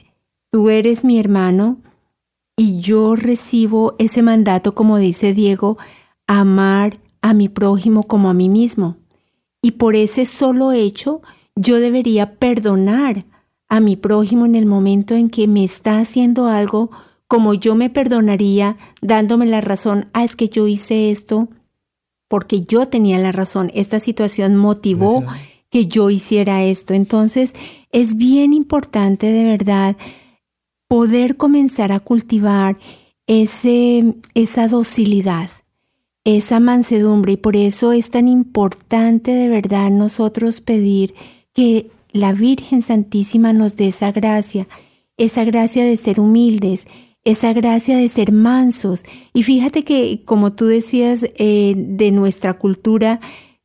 tú 0.51 0.69
eres 0.69 1.03
mi 1.03 1.19
hermano 1.19 1.81
y 2.55 2.79
yo 2.79 3.15
recibo 3.15 3.95
ese 3.99 4.21
mandato, 4.21 4.75
como 4.75 4.97
dice 4.97 5.33
Diego, 5.33 5.77
amar 6.27 6.99
a 7.21 7.33
mi 7.33 7.49
prójimo 7.49 8.03
como 8.03 8.29
a 8.29 8.33
mí 8.33 8.49
mismo. 8.49 8.97
Y 9.61 9.71
por 9.71 9.95
ese 9.95 10.25
solo 10.25 10.71
hecho, 10.71 11.21
yo 11.55 11.79
debería 11.79 12.35
perdonar 12.37 13.25
a 13.67 13.79
mi 13.79 13.95
prójimo 13.95 14.45
en 14.45 14.55
el 14.55 14.65
momento 14.65 15.15
en 15.15 15.29
que 15.29 15.47
me 15.47 15.63
está 15.63 15.99
haciendo 15.99 16.47
algo 16.47 16.91
como 17.27 17.53
yo 17.53 17.75
me 17.75 17.89
perdonaría 17.89 18.77
dándome 19.01 19.47
la 19.47 19.61
razón, 19.61 20.09
ah, 20.13 20.23
es 20.23 20.35
que 20.35 20.49
yo 20.49 20.67
hice 20.67 21.09
esto 21.09 21.49
porque 22.27 22.61
yo 22.61 22.87
tenía 22.87 23.17
la 23.17 23.31
razón, 23.31 23.71
esta 23.73 23.99
situación 23.99 24.55
motivó 24.55 25.23
que 25.69 25.87
yo 25.87 26.09
hiciera 26.09 26.63
esto. 26.63 26.93
Entonces, 26.93 27.53
es 27.91 28.17
bien 28.17 28.53
importante 28.53 29.27
de 29.27 29.45
verdad 29.45 29.95
poder 30.87 31.37
comenzar 31.37 31.91
a 31.91 31.99
cultivar 31.99 32.77
ese, 33.27 34.15
esa 34.33 34.67
docilidad 34.67 35.49
esa 36.25 36.59
mansedumbre 36.59 37.33
y 37.33 37.37
por 37.37 37.55
eso 37.55 37.91
es 37.91 38.09
tan 38.09 38.27
importante 38.27 39.31
de 39.31 39.47
verdad 39.47 39.91
nosotros 39.91 40.59
pedir 40.59 41.13
que 41.53 41.91
la 42.11 42.33
Virgen 42.33 42.81
Santísima 42.81 43.53
nos 43.53 43.75
dé 43.75 43.87
esa 43.87 44.11
gracia, 44.11 44.67
esa 45.17 45.43
gracia 45.45 45.85
de 45.85 45.95
ser 45.95 46.19
humildes, 46.19 46.87
esa 47.23 47.53
gracia 47.53 47.97
de 47.97 48.09
ser 48.09 48.31
mansos. 48.31 49.03
Y 49.33 49.43
fíjate 49.43 49.83
que, 49.83 50.21
como 50.25 50.53
tú 50.53 50.65
decías, 50.65 51.25
eh, 51.35 51.73
de 51.75 52.11
nuestra 52.11 52.53
cultura, 52.55 53.19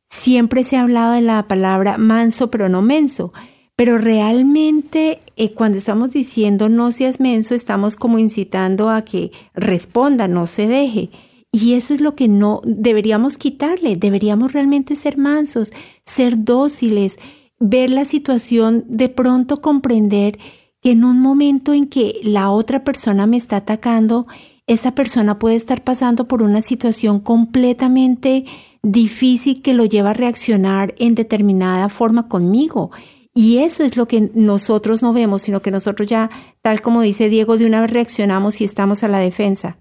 siempre 0.09 0.63
se 0.63 0.77
ha 0.77 0.81
hablado 0.81 1.13
de 1.13 1.21
la 1.21 1.47
palabra 1.47 1.97
manso, 1.97 2.51
pero 2.51 2.69
no 2.69 2.81
menso. 2.81 3.33
Pero 3.75 3.97
realmente 3.97 5.21
eh, 5.37 5.53
cuando 5.53 5.77
estamos 5.77 6.11
diciendo 6.11 6.69
no 6.69 6.91
seas 6.91 7.19
menso, 7.19 7.55
estamos 7.55 7.95
como 7.95 8.19
incitando 8.19 8.89
a 8.89 9.03
que 9.03 9.31
responda, 9.55 10.27
no 10.27 10.45
se 10.45 10.67
deje. 10.67 11.09
Y 11.53 11.73
eso 11.73 11.93
es 11.93 11.99
lo 11.99 12.15
que 12.15 12.29
no 12.29 12.61
deberíamos 12.63 13.37
quitarle, 13.37 13.97
deberíamos 13.97 14.53
realmente 14.53 14.95
ser 14.95 15.17
mansos, 15.17 15.73
ser 16.05 16.45
dóciles, 16.45 17.19
ver 17.59 17.89
la 17.89 18.05
situación, 18.05 18.85
de 18.87 19.09
pronto 19.09 19.59
comprender 19.59 20.39
que 20.81 20.91
en 20.91 21.03
un 21.03 21.19
momento 21.19 21.73
en 21.73 21.87
que 21.87 22.21
la 22.23 22.51
otra 22.51 22.83
persona 22.85 23.27
me 23.27 23.37
está 23.37 23.57
atacando, 23.57 24.27
esa 24.65 24.95
persona 24.95 25.39
puede 25.39 25.55
estar 25.55 25.83
pasando 25.83 26.27
por 26.27 26.41
una 26.41 26.61
situación 26.61 27.19
completamente 27.19 28.45
difícil 28.81 29.61
que 29.61 29.73
lo 29.73 29.85
lleva 29.85 30.11
a 30.11 30.13
reaccionar 30.13 30.95
en 30.97 31.15
determinada 31.15 31.89
forma 31.89 32.29
conmigo. 32.29 32.91
Y 33.33 33.57
eso 33.57 33.83
es 33.83 33.97
lo 33.97 34.07
que 34.07 34.31
nosotros 34.33 35.01
no 35.01 35.11
vemos, 35.11 35.41
sino 35.41 35.61
que 35.61 35.71
nosotros 35.71 36.07
ya, 36.07 36.29
tal 36.61 36.81
como 36.81 37.01
dice 37.01 37.27
Diego, 37.27 37.57
de 37.57 37.65
una 37.65 37.81
vez 37.81 37.91
reaccionamos 37.91 38.61
y 38.61 38.63
estamos 38.63 39.03
a 39.03 39.09
la 39.09 39.19
defensa. 39.19 39.80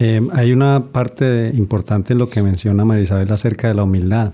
Em, 0.00 0.30
hay 0.32 0.50
una 0.52 0.86
parte 0.92 1.52
importante 1.54 2.14
en 2.14 2.18
lo 2.18 2.30
que 2.30 2.42
menciona 2.42 2.86
Marisabel 2.86 3.30
acerca 3.30 3.68
de 3.68 3.74
la 3.74 3.82
humildad. 3.82 4.32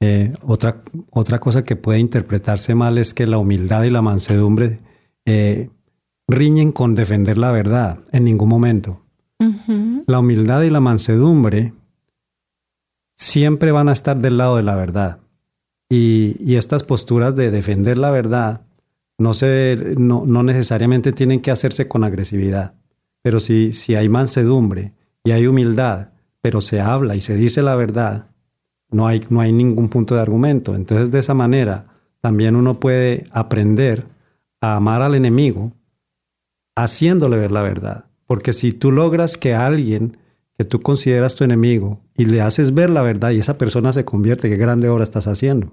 Eh, 0.00 0.32
otra, 0.46 0.82
otra 1.10 1.40
cosa 1.40 1.64
que 1.64 1.74
puede 1.74 1.98
interpretarse 1.98 2.76
mal 2.76 2.96
es 2.98 3.12
que 3.12 3.26
la 3.26 3.38
humildad 3.38 3.82
y 3.82 3.90
la 3.90 4.00
mansedumbre 4.00 4.78
eh, 5.26 5.70
riñen 6.28 6.70
con 6.70 6.94
defender 6.94 7.36
la 7.36 7.50
verdad 7.50 7.98
en 8.12 8.24
ningún 8.24 8.48
momento. 8.48 9.00
La 10.06 10.20
humildad 10.20 10.62
y 10.62 10.70
la 10.70 10.78
mansedumbre 10.78 11.72
siempre 13.16 13.72
van 13.72 13.88
a 13.88 13.92
estar 13.92 14.20
del 14.20 14.36
lado 14.36 14.54
de 14.56 14.62
la 14.62 14.76
verdad. 14.76 15.18
Y, 15.90 16.36
y 16.38 16.54
estas 16.54 16.84
posturas 16.84 17.34
de 17.34 17.50
defender 17.50 17.98
la 17.98 18.12
verdad 18.12 18.60
no, 19.18 19.34
se, 19.34 19.96
no, 19.98 20.22
no 20.26 20.44
necesariamente 20.44 21.10
tienen 21.10 21.40
que 21.40 21.50
hacerse 21.50 21.88
con 21.88 22.04
agresividad. 22.04 22.74
Pero 23.22 23.40
si, 23.40 23.72
si 23.72 23.94
hay 23.94 24.08
mansedumbre 24.08 24.92
y 25.24 25.30
hay 25.30 25.46
humildad, 25.46 26.10
pero 26.40 26.60
se 26.60 26.80
habla 26.80 27.16
y 27.16 27.20
se 27.20 27.36
dice 27.36 27.62
la 27.62 27.76
verdad, 27.76 28.26
no 28.90 29.06
hay, 29.06 29.24
no 29.30 29.40
hay 29.40 29.52
ningún 29.52 29.88
punto 29.88 30.14
de 30.14 30.20
argumento. 30.20 30.74
Entonces, 30.74 31.10
de 31.10 31.20
esa 31.20 31.34
manera, 31.34 31.86
también 32.20 32.56
uno 32.56 32.80
puede 32.80 33.24
aprender 33.30 34.06
a 34.60 34.76
amar 34.76 35.02
al 35.02 35.14
enemigo 35.14 35.72
haciéndole 36.76 37.36
ver 37.36 37.52
la 37.52 37.62
verdad. 37.62 38.06
Porque 38.26 38.52
si 38.52 38.72
tú 38.72 38.92
logras 38.92 39.36
que 39.36 39.54
alguien 39.54 40.16
que 40.56 40.64
tú 40.64 40.80
consideras 40.80 41.34
tu 41.36 41.44
enemigo 41.44 42.00
y 42.16 42.26
le 42.26 42.40
haces 42.42 42.74
ver 42.74 42.90
la 42.90 43.02
verdad 43.02 43.30
y 43.30 43.38
esa 43.38 43.58
persona 43.58 43.92
se 43.92 44.04
convierte, 44.04 44.48
qué 44.48 44.56
grande 44.56 44.88
obra 44.88 45.04
estás 45.04 45.26
haciendo, 45.26 45.72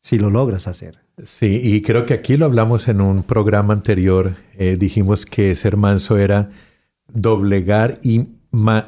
si 0.00 0.18
lo 0.18 0.30
logras 0.30 0.68
hacer. 0.68 1.00
Sí, 1.22 1.60
y 1.62 1.82
creo 1.82 2.04
que 2.04 2.14
aquí 2.14 2.36
lo 2.36 2.46
hablamos 2.46 2.88
en 2.88 3.00
un 3.00 3.22
programa 3.22 3.74
anterior, 3.74 4.36
eh, 4.56 4.76
dijimos 4.78 5.26
que 5.26 5.54
ser 5.56 5.76
manso 5.76 6.16
era 6.16 6.50
doblegar 7.14 8.00
y 8.02 8.26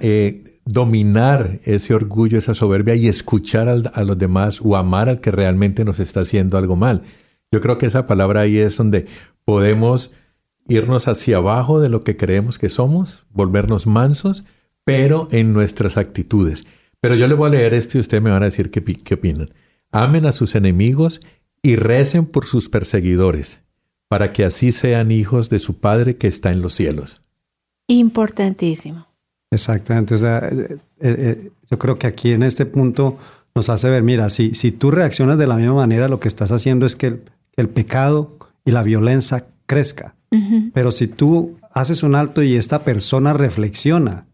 eh, 0.01 0.45
dominar 0.65 1.61
ese 1.65 1.95
orgullo, 1.95 2.39
esa 2.39 2.55
soberbia 2.55 2.95
y 2.95 3.09
escuchar 3.09 3.69
a 3.69 4.05
los 4.05 4.19
demás 4.19 4.61
o 4.63 4.77
amar 4.77 5.09
al 5.09 5.21
que 5.21 5.31
realmente 5.31 5.85
nos 5.85 6.01
está 6.01 6.21
haciendo 6.21 6.59
algo 6.59 6.77
mal. 6.77 7.03
Yo 7.51 7.61
creo 7.61 7.79
que 7.79 7.87
esa 7.87 8.07
palabra 8.07 8.43
ahí 8.43 8.59
es 8.59 8.77
donde 8.77 9.07
podemos 9.45 10.11
irnos 10.69 11.07
hacia 11.09 11.39
abajo 11.39 11.81
de 11.81 11.89
lo 11.89 12.03
que 12.03 12.17
creemos 12.17 12.59
que 12.59 12.69
somos, 12.69 13.25
volvernos 13.33 13.87
mansos, 13.87 14.45
pero 14.85 15.29
en 15.31 15.53
nuestras 15.53 15.97
actitudes. 15.97 16.65
Pero 17.01 17.15
yo 17.15 17.29
le 17.29 17.35
voy 17.35 17.49
a 17.49 17.51
leer 17.51 17.75
esto 17.75 17.99
y 17.99 18.01
ustedes 18.01 18.23
me 18.23 18.31
van 18.31 18.43
a 18.43 18.47
decir 18.47 18.71
qué, 18.71 18.83
qué 18.83 19.15
opinan. 19.15 19.51
Amen 19.93 20.27
a 20.27 20.33
sus 20.33 20.57
enemigos 20.57 21.21
y 21.63 21.77
recen 21.77 22.27
por 22.27 22.47
sus 22.47 22.69
perseguidores, 22.69 23.63
para 24.09 24.33
que 24.33 24.45
así 24.45 24.73
sean 24.73 25.13
hijos 25.13 25.49
de 25.49 25.61
su 25.61 25.79
Padre 25.79 26.17
que 26.17 26.27
está 26.27 26.51
en 26.51 26.63
los 26.63 26.75
cielos. 26.75 27.23
Importantísimo. 27.89 29.07
Exactamente. 29.51 30.15
O 30.15 30.19
sea, 30.19 30.39
eh, 30.39 30.67
eh, 30.71 30.79
eh, 31.01 31.51
yo 31.71 31.79
creo 31.79 31.99
que 31.99 32.07
aquí 32.07 32.33
en 32.33 32.43
este 32.43 32.67
punto 32.67 33.19
nos 33.55 33.69
hace 33.69 33.89
ver, 33.89 34.03
mira, 34.03 34.29
si, 34.29 34.55
si 34.55 34.73
tú 34.73 34.91
reaccionas 34.91 35.39
de 35.39 35.47
la 35.47 35.57
misma 35.57 35.75
manera, 35.75 36.09
lo 36.09 36.21
que 36.21 36.29
estás 36.29 36.51
haciendo 36.51 36.85
es 36.87 36.97
que 36.97 37.07
el, 37.07 37.23
el 37.57 37.69
pecado 37.69 38.37
y 38.65 38.71
la 38.71 38.83
violencia 38.83 39.47
crezca. 39.67 40.15
Pero 40.75 40.93
si 40.93 41.07
tú 41.07 41.57
haces 41.73 42.03
un 42.03 42.15
alto 42.15 42.43
y 42.43 42.57
esta 42.57 42.81
persona 42.81 43.33
reflexiona 43.33 44.27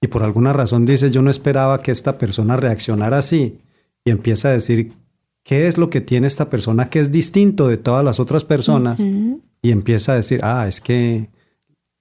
y 0.00 0.06
por 0.06 0.22
alguna 0.22 0.52
razón 0.52 0.86
dice, 0.86 1.10
yo 1.10 1.20
no 1.20 1.30
esperaba 1.30 1.82
que 1.82 1.90
esta 1.90 2.16
persona 2.16 2.56
reaccionara 2.56 3.18
así 3.18 3.58
y 4.04 4.10
empieza 4.10 4.48
a 4.48 4.52
decir, 4.52 4.92
¿qué 5.42 5.66
es 5.66 5.78
lo 5.78 5.90
que 5.90 6.00
tiene 6.00 6.28
esta 6.28 6.48
persona 6.48 6.90
que 6.90 7.00
es 7.00 7.10
distinto 7.10 7.66
de 7.66 7.76
todas 7.76 8.04
las 8.04 8.20
otras 8.20 8.44
personas? 8.44 9.00
Y 9.00 9.72
empieza 9.72 10.12
a 10.12 10.16
decir, 10.16 10.40
ah, 10.44 10.68
es 10.68 10.80
que 10.80 11.28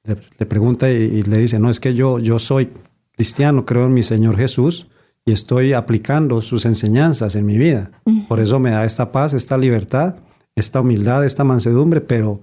le, 0.07 0.45
pregunta 0.45 0.89
y, 0.89 1.23
le 1.23 1.37
dice, 1.37 1.59
no, 1.59 1.69
es 1.69 1.79
que 1.79 1.93
yo, 1.93 2.19
yo 2.19 2.39
soy 2.39 2.69
cristiano, 3.15 3.65
creo 3.65 3.85
en 3.85 3.93
mi 3.93 4.03
Señor 4.03 4.37
Jesús 4.37 4.87
y 5.25 5.33
estoy 5.33 5.73
aplicando 5.73 6.41
sus 6.41 6.65
enseñanzas 6.65 7.35
en 7.35 7.45
mi 7.45 7.57
vida. 7.57 7.91
Por 8.29 8.39
eso 8.39 8.59
me 8.59 8.71
da 8.71 8.85
esta 8.85 9.11
paz, 9.11 9.33
esta 9.33 9.57
libertad, 9.57 10.15
esta 10.55 10.79
humildad, 10.79 11.25
esta 11.25 11.43
mansedumbre, 11.43 11.99
pero 11.99 12.41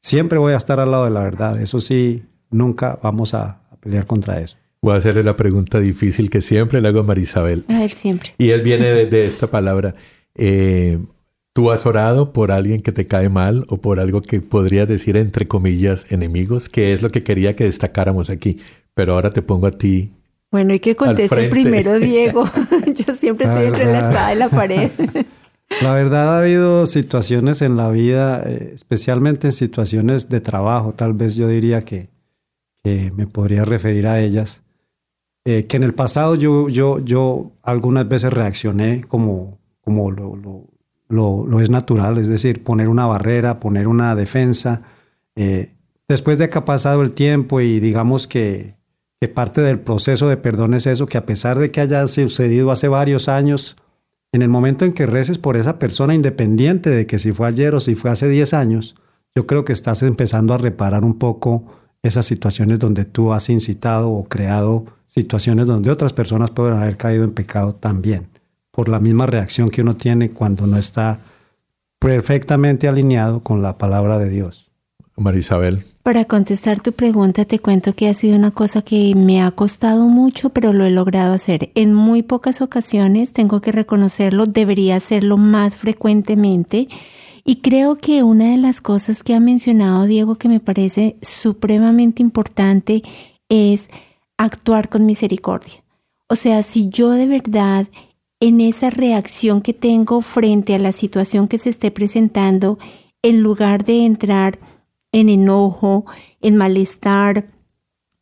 siempre 0.00 0.38
voy 0.38 0.52
a 0.52 0.56
estar 0.56 0.78
al 0.78 0.92
lado 0.92 1.04
de 1.04 1.10
la 1.10 1.22
verdad. 1.22 1.60
Eso 1.60 1.80
sí, 1.80 2.22
nunca 2.50 2.98
vamos 3.02 3.34
a, 3.34 3.60
pelear 3.80 4.06
contra 4.06 4.38
eso. 4.38 4.56
Voy 4.80 4.94
a 4.94 4.98
hacerle 4.98 5.24
la 5.24 5.36
pregunta 5.36 5.80
difícil 5.80 6.30
que 6.30 6.40
siempre 6.40 6.80
le 6.80 6.86
hago 6.86 7.00
a 7.00 7.02
Marisabel. 7.02 7.64
A 7.68 7.82
él 7.82 7.90
siempre. 7.90 8.30
Y 8.38 8.50
él 8.50 8.62
viene 8.62 9.06
de, 9.06 9.26
esta 9.26 9.48
palabra. 9.48 9.96
Eh, 10.36 11.00
¿Tú 11.54 11.70
has 11.70 11.84
orado 11.84 12.32
por 12.32 12.50
alguien 12.50 12.80
que 12.80 12.92
te 12.92 13.06
cae 13.06 13.28
mal 13.28 13.66
o 13.68 13.76
por 13.76 14.00
algo 14.00 14.22
que 14.22 14.40
podría 14.40 14.86
decir 14.86 15.18
entre 15.18 15.46
comillas 15.46 16.10
enemigos? 16.10 16.70
Que 16.70 16.94
es 16.94 17.02
lo 17.02 17.10
que 17.10 17.22
quería 17.22 17.54
que 17.54 17.64
destacáramos 17.64 18.30
aquí. 18.30 18.58
Pero 18.94 19.14
ahora 19.14 19.28
te 19.30 19.42
pongo 19.42 19.66
a 19.66 19.72
ti. 19.72 20.12
Bueno, 20.50 20.72
y 20.72 20.80
que 20.80 20.96
conteste 20.96 21.48
primero, 21.48 21.98
Diego. 21.98 22.44
Yo 23.06 23.14
siempre 23.14 23.46
estoy 23.46 23.66
entre 23.66 23.84
la 23.84 23.98
espada 23.98 24.34
y 24.34 24.38
la 24.38 24.48
pared. 24.48 24.90
La 25.80 25.94
verdad 25.94 26.34
ha 26.34 26.38
habido 26.40 26.86
situaciones 26.86 27.62
en 27.62 27.78
la 27.78 27.88
vida, 27.88 28.42
eh, 28.44 28.72
especialmente 28.74 29.46
en 29.46 29.52
situaciones 29.54 30.28
de 30.28 30.42
trabajo, 30.42 30.92
tal 30.92 31.14
vez 31.14 31.34
yo 31.34 31.48
diría 31.48 31.80
que, 31.80 32.10
me 32.84 33.26
podría 33.26 33.64
referir 33.64 34.06
a 34.06 34.20
ellas, 34.20 34.62
eh, 35.46 35.66
que 35.66 35.78
en 35.78 35.84
el 35.84 35.94
pasado 35.94 36.34
yo, 36.34 36.68
yo, 36.68 36.98
yo 36.98 37.52
algunas 37.62 38.06
veces 38.06 38.34
reaccioné 38.34 39.00
como, 39.02 39.58
como 39.80 40.10
lo, 40.10 40.36
lo, 40.36 40.71
es 41.60 41.70
natural, 41.70 42.18
es 42.18 42.28
decir, 42.28 42.62
poner 42.62 42.88
una 42.88 43.06
barrera, 43.06 43.60
poner 43.60 43.86
una 43.86 44.14
defensa. 44.14 44.82
Eh, 45.36 45.72
después 46.08 46.38
de 46.38 46.48
que 46.48 46.58
ha 46.58 46.64
pasado 46.64 47.02
el 47.02 47.12
tiempo 47.12 47.60
y 47.60 47.80
digamos 47.80 48.26
que, 48.26 48.74
que, 49.20 49.28
parte 49.28 49.60
del 49.60 49.78
proceso 49.78 50.28
de 50.28 50.36
perdón 50.36 50.74
es 50.74 50.86
eso, 50.86 51.06
que 51.06 51.18
a 51.18 51.26
pesar 51.26 51.58
de 51.58 51.70
que 51.70 51.80
haya 51.80 52.06
sucedido 52.06 52.70
hace 52.70 52.88
varios 52.88 53.28
años, 53.28 53.76
en 54.32 54.42
el 54.42 54.48
momento 54.48 54.84
en 54.84 54.92
que 54.92 55.06
reces 55.06 55.38
por 55.38 55.56
esa 55.56 55.78
persona, 55.78 56.14
independiente 56.14 56.90
de 56.90 57.06
que 57.06 57.18
si 57.18 57.32
fue 57.32 57.48
ayer 57.48 57.74
o 57.74 57.80
si 57.80 57.94
fue 57.94 58.10
hace 58.10 58.28
10 58.28 58.54
años, 58.54 58.94
yo 59.34 59.46
creo 59.46 59.64
que 59.64 59.72
estás 59.72 60.02
empezando 60.02 60.54
a 60.54 60.58
reparar 60.58 61.04
un 61.04 61.18
poco 61.18 61.64
esas 62.02 62.24
situaciones 62.26 62.78
donde 62.78 63.04
tú 63.04 63.32
has 63.32 63.50
incitado 63.50 64.10
o 64.10 64.24
creado 64.24 64.86
situaciones 65.06 65.66
donde 65.66 65.90
otras 65.90 66.12
personas 66.12 66.50
pueden 66.50 66.78
haber 66.78 66.96
caído 66.96 67.24
en 67.24 67.32
pecado 67.32 67.74
también 67.74 68.31
por 68.72 68.88
la 68.88 68.98
misma 68.98 69.26
reacción 69.26 69.70
que 69.70 69.82
uno 69.82 69.94
tiene 69.94 70.30
cuando 70.30 70.66
no 70.66 70.76
está 70.76 71.20
perfectamente 72.00 72.88
alineado 72.88 73.44
con 73.44 73.62
la 73.62 73.78
palabra 73.78 74.18
de 74.18 74.28
Dios. 74.28 74.72
Marisabel. 75.16 75.86
Para 76.02 76.24
contestar 76.24 76.80
tu 76.80 76.92
pregunta, 76.92 77.44
te 77.44 77.60
cuento 77.60 77.94
que 77.94 78.08
ha 78.08 78.14
sido 78.14 78.36
una 78.36 78.50
cosa 78.50 78.82
que 78.82 79.14
me 79.14 79.40
ha 79.40 79.52
costado 79.52 80.08
mucho, 80.08 80.50
pero 80.50 80.72
lo 80.72 80.84
he 80.84 80.90
logrado 80.90 81.32
hacer. 81.32 81.70
En 81.76 81.94
muy 81.94 82.24
pocas 82.24 82.60
ocasiones, 82.60 83.32
tengo 83.32 83.60
que 83.60 83.70
reconocerlo, 83.70 84.46
debería 84.46 84.96
hacerlo 84.96 85.36
más 85.36 85.76
frecuentemente. 85.76 86.88
Y 87.44 87.56
creo 87.56 87.94
que 87.94 88.24
una 88.24 88.50
de 88.50 88.56
las 88.56 88.80
cosas 88.80 89.22
que 89.22 89.34
ha 89.34 89.40
mencionado 89.40 90.06
Diego 90.06 90.34
que 90.34 90.48
me 90.48 90.58
parece 90.58 91.16
supremamente 91.22 92.20
importante 92.20 93.02
es 93.48 93.88
actuar 94.36 94.88
con 94.88 95.06
misericordia. 95.06 95.84
O 96.28 96.34
sea, 96.34 96.64
si 96.64 96.88
yo 96.88 97.10
de 97.10 97.26
verdad 97.26 97.86
en 98.42 98.60
esa 98.60 98.90
reacción 98.90 99.62
que 99.62 99.72
tengo 99.72 100.20
frente 100.20 100.74
a 100.74 100.78
la 100.80 100.90
situación 100.90 101.46
que 101.46 101.58
se 101.58 101.70
esté 101.70 101.92
presentando, 101.92 102.76
en 103.22 103.40
lugar 103.40 103.84
de 103.84 104.04
entrar 104.04 104.58
en 105.12 105.28
enojo, 105.28 106.06
en 106.40 106.56
malestar, 106.56 107.46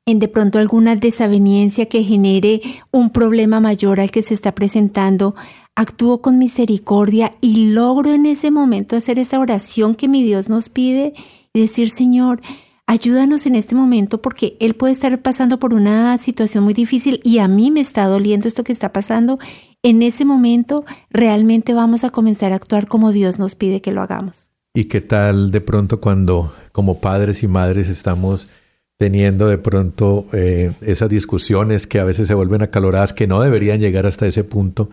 en 0.05 0.19
de 0.19 0.29
pronto 0.29 0.59
alguna 0.59 0.95
desaveniencia 0.95 1.87
que 1.87 2.05
genere 2.05 2.61
un 2.93 3.09
problema 3.09 3.61
mayor 3.61 3.99
al 3.99 4.11
que 4.11 4.21
se 4.21 4.35
está 4.35 4.55
presentando, 4.55 5.35
actúo 5.75 6.21
con 6.21 6.37
misericordia 6.37 7.33
y 7.41 7.73
logro 7.73 8.13
en 8.13 8.27
ese 8.27 8.51
momento 8.51 8.97
hacer 8.97 9.19
esa 9.19 9.39
oración 9.39 9.95
que 9.95 10.07
mi 10.07 10.23
Dios 10.23 10.51
nos 10.51 10.69
pide 10.69 11.15
y 11.55 11.63
decir, 11.63 11.89
Señor, 11.89 12.43
ayúdanos 12.87 13.47
en 13.47 13.55
este 13.55 13.75
momento 13.75 14.21
porque 14.21 14.59
Él 14.61 14.75
puede 14.75 14.93
estar 14.93 15.23
pasando 15.23 15.59
por 15.59 15.73
una 15.73 16.19
situación 16.19 16.65
muy 16.65 16.75
difícil 16.75 17.23
y 17.25 17.39
a 17.39 17.49
mí 17.49 17.71
me 17.71 17.81
está 17.81 18.05
doliendo 18.05 18.49
esto 18.49 18.65
que 18.65 18.73
está 18.73 18.93
pasando 18.93 19.39
en 19.83 20.03
ese 20.03 20.25
momento 20.25 20.85
realmente 21.11 21.75
vamos 21.75 22.05
a 22.05 22.11
comenzar 22.11 22.53
a 22.53 22.57
actuar 22.57 22.87
como 22.87 23.12
Dios 23.12 23.38
nos 23.38 23.55
pide 23.55 23.81
que 23.81 23.93
lo 23.93 24.03
hagamos. 24.03 24.53
¿Y 24.75 24.85
qué 24.85 25.01
tal 25.01 25.51
de 25.51 25.61
pronto 25.61 26.01
cuando 26.01 26.55
como 26.73 27.01
padres 27.01 27.43
y 27.43 27.49
madres 27.49 27.88
estamos 27.88 28.49
teniendo 28.97 29.49
de 29.49 29.59
pronto 29.59 30.27
eh, 30.33 30.73
esas 30.83 31.09
discusiones 31.09 31.87
que 31.87 31.99
a 31.99 32.05
veces 32.05 32.29
se 32.29 32.35
vuelven 32.35 32.62
acaloradas, 32.62 33.12
que 33.12 33.27
no 33.27 33.40
deberían 33.40 33.81
llegar 33.81 34.07
hasta 34.07 34.27
ese 34.27 34.45
punto? 34.45 34.90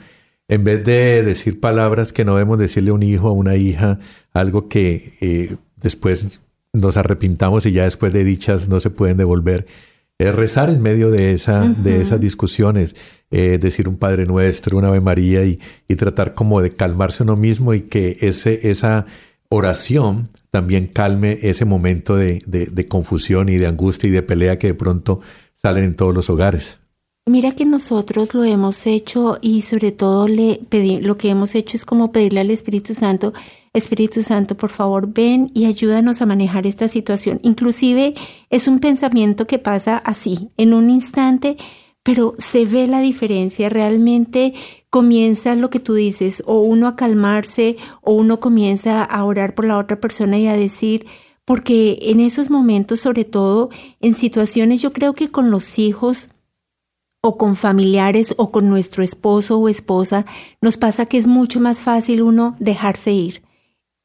En 0.48 0.64
vez 0.64 0.84
de 0.86 1.24
decir 1.24 1.60
palabras 1.60 2.14
que 2.14 2.24
no 2.24 2.36
debemos 2.36 2.58
decirle 2.58 2.92
a 2.92 2.94
un 2.94 3.04
hijo, 3.04 3.28
a 3.28 3.34
una 3.34 3.58
hija, 3.58 4.00
algo 4.34 4.70
que 4.70 5.14
eh, 5.20 5.58
después 5.76 6.40
nos 6.72 6.96
arrepintamos 6.96 7.66
y 7.66 7.72
ya 7.72 7.84
después 7.84 8.14
de 8.14 8.24
dichas 8.24 8.70
no 8.70 8.80
se 8.80 8.90
pueden 8.90 9.18
devolver, 9.18 9.68
es 10.20 10.34
rezar 10.34 10.70
en 10.70 10.82
medio 10.82 11.12
de, 11.12 11.34
esa, 11.34 11.62
de 11.62 12.02
esas 12.02 12.20
discusiones, 12.20 12.96
eh, 13.30 13.60
decir 13.62 13.88
un 13.88 13.98
Padre 13.98 14.26
Nuestro, 14.26 14.78
una 14.78 14.88
Ave 14.88 15.02
María 15.02 15.46
y, 15.46 15.60
tratar 15.96 16.34
como 16.34 16.62
de 16.62 16.72
calmarse 16.72 17.24
uno 17.24 17.36
mismo 17.36 17.74
y 17.74 17.82
que 17.82 18.18
ese, 18.22 18.70
esa 18.70 19.06
oración 19.50 20.30
también 20.50 20.88
calme 20.88 21.38
ese 21.44 21.66
momento 21.66 22.16
de, 22.16 22.42
de 22.46 22.88
confusión 22.88 23.50
y 23.50 23.58
de 23.58 23.68
angustia 23.68 24.08
y 24.08 24.12
de 24.12 24.24
pelea 24.24 24.58
que 24.58 24.68
de 24.68 24.74
pronto 24.74 25.22
salen 25.56 25.84
en 25.84 25.96
todos 25.96 26.14
los 26.16 26.30
hogares. 26.30 26.80
Mira 27.28 27.52
que 27.52 27.66
nosotros 27.66 28.34
lo 28.34 28.46
hemos 28.46 28.88
hecho 28.88 29.38
y 29.42 29.62
sobre 29.62 29.92
todo 29.92 30.30
le 30.30 30.62
pedí, 30.70 31.02
lo 31.02 31.18
que 31.18 31.28
hemos 31.28 31.56
hecho 31.56 31.76
es 31.76 31.84
como 31.84 32.14
pedirle 32.14 32.40
al 32.40 32.52
Espíritu 32.52 32.94
Santo, 32.94 33.34
Espíritu 33.74 34.24
Santo, 34.24 34.56
por 34.56 34.70
favor, 34.70 35.12
ven 35.12 35.52
y 35.54 35.66
ayúdanos 35.66 36.22
a 36.22 36.26
manejar 36.26 36.66
esta 36.66 36.88
situación. 36.88 37.42
Inclusive 37.44 38.16
es 38.50 38.70
un 38.70 38.80
pensamiento 38.80 39.46
que 39.46 39.60
pasa 39.60 39.98
así, 39.98 40.52
en 40.56 40.74
un 40.74 40.90
instante, 40.90 41.58
pero 42.02 42.34
se 42.38 42.66
ve 42.66 42.88
la 42.88 43.02
diferencia, 43.02 43.68
realmente 43.68 44.54
comienza 44.90 45.54
lo 45.56 45.70
que 45.70 45.82
tú 45.82 45.96
dices, 45.96 46.42
o 46.46 46.62
uno 46.62 46.88
a 46.88 46.96
calmarse, 46.96 47.76
o 48.02 48.14
uno 48.14 48.40
comienza 48.40 49.04
a 49.04 49.26
orar 49.26 49.54
por 49.54 49.66
la 49.66 49.78
otra 49.78 50.00
persona 50.00 50.40
y 50.40 50.48
a 50.48 50.56
decir, 50.56 51.06
porque 51.44 52.00
en 52.04 52.22
esos 52.22 52.50
momentos, 52.50 53.02
sobre 53.02 53.26
todo 53.26 53.70
en 54.00 54.16
situaciones, 54.16 54.82
yo 54.82 54.94
creo 54.94 55.14
que 55.14 55.28
con 55.28 55.52
los 55.52 55.78
hijos, 55.78 56.30
o 57.22 57.38
con 57.38 57.56
familiares 57.56 58.34
o 58.38 58.52
con 58.52 58.70
nuestro 58.70 59.04
esposo 59.04 59.60
o 59.60 59.70
esposa, 59.70 60.26
nos 60.62 60.78
pasa 60.78 61.06
que 61.06 61.18
es 61.18 61.28
mucho 61.28 61.60
más 61.60 61.82
fácil 61.82 62.22
uno 62.22 62.56
dejarse 62.60 63.12
ir. 63.12 63.44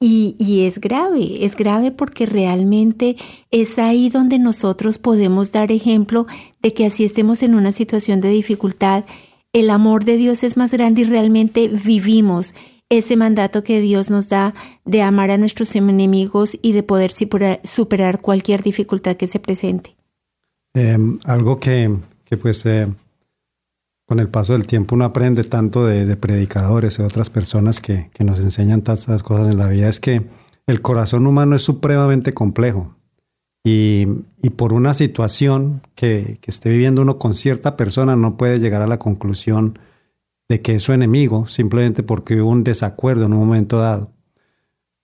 Y, 0.00 0.34
y, 0.38 0.66
es 0.66 0.80
grave, 0.80 1.44
es 1.44 1.54
grave 1.54 1.92
porque 1.92 2.26
realmente 2.26 3.16
es 3.52 3.78
ahí 3.78 4.08
donde 4.08 4.40
nosotros 4.40 4.98
podemos 4.98 5.52
dar 5.52 5.70
ejemplo 5.70 6.26
de 6.60 6.74
que 6.74 6.86
así 6.86 7.04
estemos 7.04 7.44
en 7.44 7.54
una 7.54 7.70
situación 7.70 8.20
de 8.20 8.30
dificultad, 8.30 9.04
el 9.52 9.70
amor 9.70 10.04
de 10.04 10.16
Dios 10.16 10.42
es 10.42 10.56
más 10.56 10.72
grande 10.72 11.02
y 11.02 11.04
realmente 11.04 11.68
vivimos 11.68 12.54
ese 12.88 13.16
mandato 13.16 13.64
que 13.64 13.80
Dios 13.80 14.10
nos 14.10 14.28
da 14.28 14.54
de 14.84 15.02
amar 15.02 15.30
a 15.30 15.38
nuestros 15.38 15.74
enemigos 15.76 16.58
y 16.60 16.72
de 16.72 16.82
poder 16.82 17.12
superar 17.64 18.20
cualquier 18.20 18.62
dificultad 18.62 19.16
que 19.16 19.26
se 19.26 19.40
presente. 19.40 19.96
Em, 20.74 21.18
algo 21.24 21.58
que, 21.58 21.90
que 22.32 22.38
pues 22.38 22.64
eh, 22.64 22.90
con 24.08 24.18
el 24.18 24.30
paso 24.30 24.54
del 24.54 24.66
tiempo 24.66 24.94
uno 24.94 25.04
aprende 25.04 25.44
tanto 25.44 25.84
de, 25.84 26.16
predicadores 26.16 26.98
y 26.98 27.02
otras 27.02 27.28
personas 27.28 27.78
que, 27.78 28.08
que, 28.14 28.24
nos 28.24 28.40
enseñan 28.40 28.80
tantas 28.80 29.22
cosas 29.22 29.48
en 29.48 29.58
la 29.58 29.66
vida 29.66 29.90
es 29.90 30.00
que 30.00 30.30
el 30.66 30.80
corazón 30.80 31.26
humano 31.26 31.56
es 31.56 31.60
supremamente 31.60 32.32
complejo. 32.32 32.96
Y, 33.62 34.06
y 34.40 34.48
por 34.48 34.72
una 34.72 34.94
situación 34.94 35.82
que, 35.94 36.38
que, 36.40 36.50
esté 36.50 36.70
viviendo 36.70 37.02
uno 37.02 37.18
con 37.18 37.34
cierta 37.34 37.76
persona 37.76 38.16
no 38.16 38.38
puede 38.38 38.60
llegar 38.60 38.80
a 38.80 38.86
la 38.86 38.98
conclusión 38.98 39.78
de 40.48 40.62
que 40.62 40.76
es 40.76 40.82
su 40.82 40.94
enemigo 40.94 41.48
simplemente 41.48 42.02
porque 42.02 42.40
hubo 42.40 42.48
un 42.48 42.64
desacuerdo 42.64 43.26
en 43.26 43.34
un 43.34 43.40
momento 43.40 43.76
dado. 43.76 44.10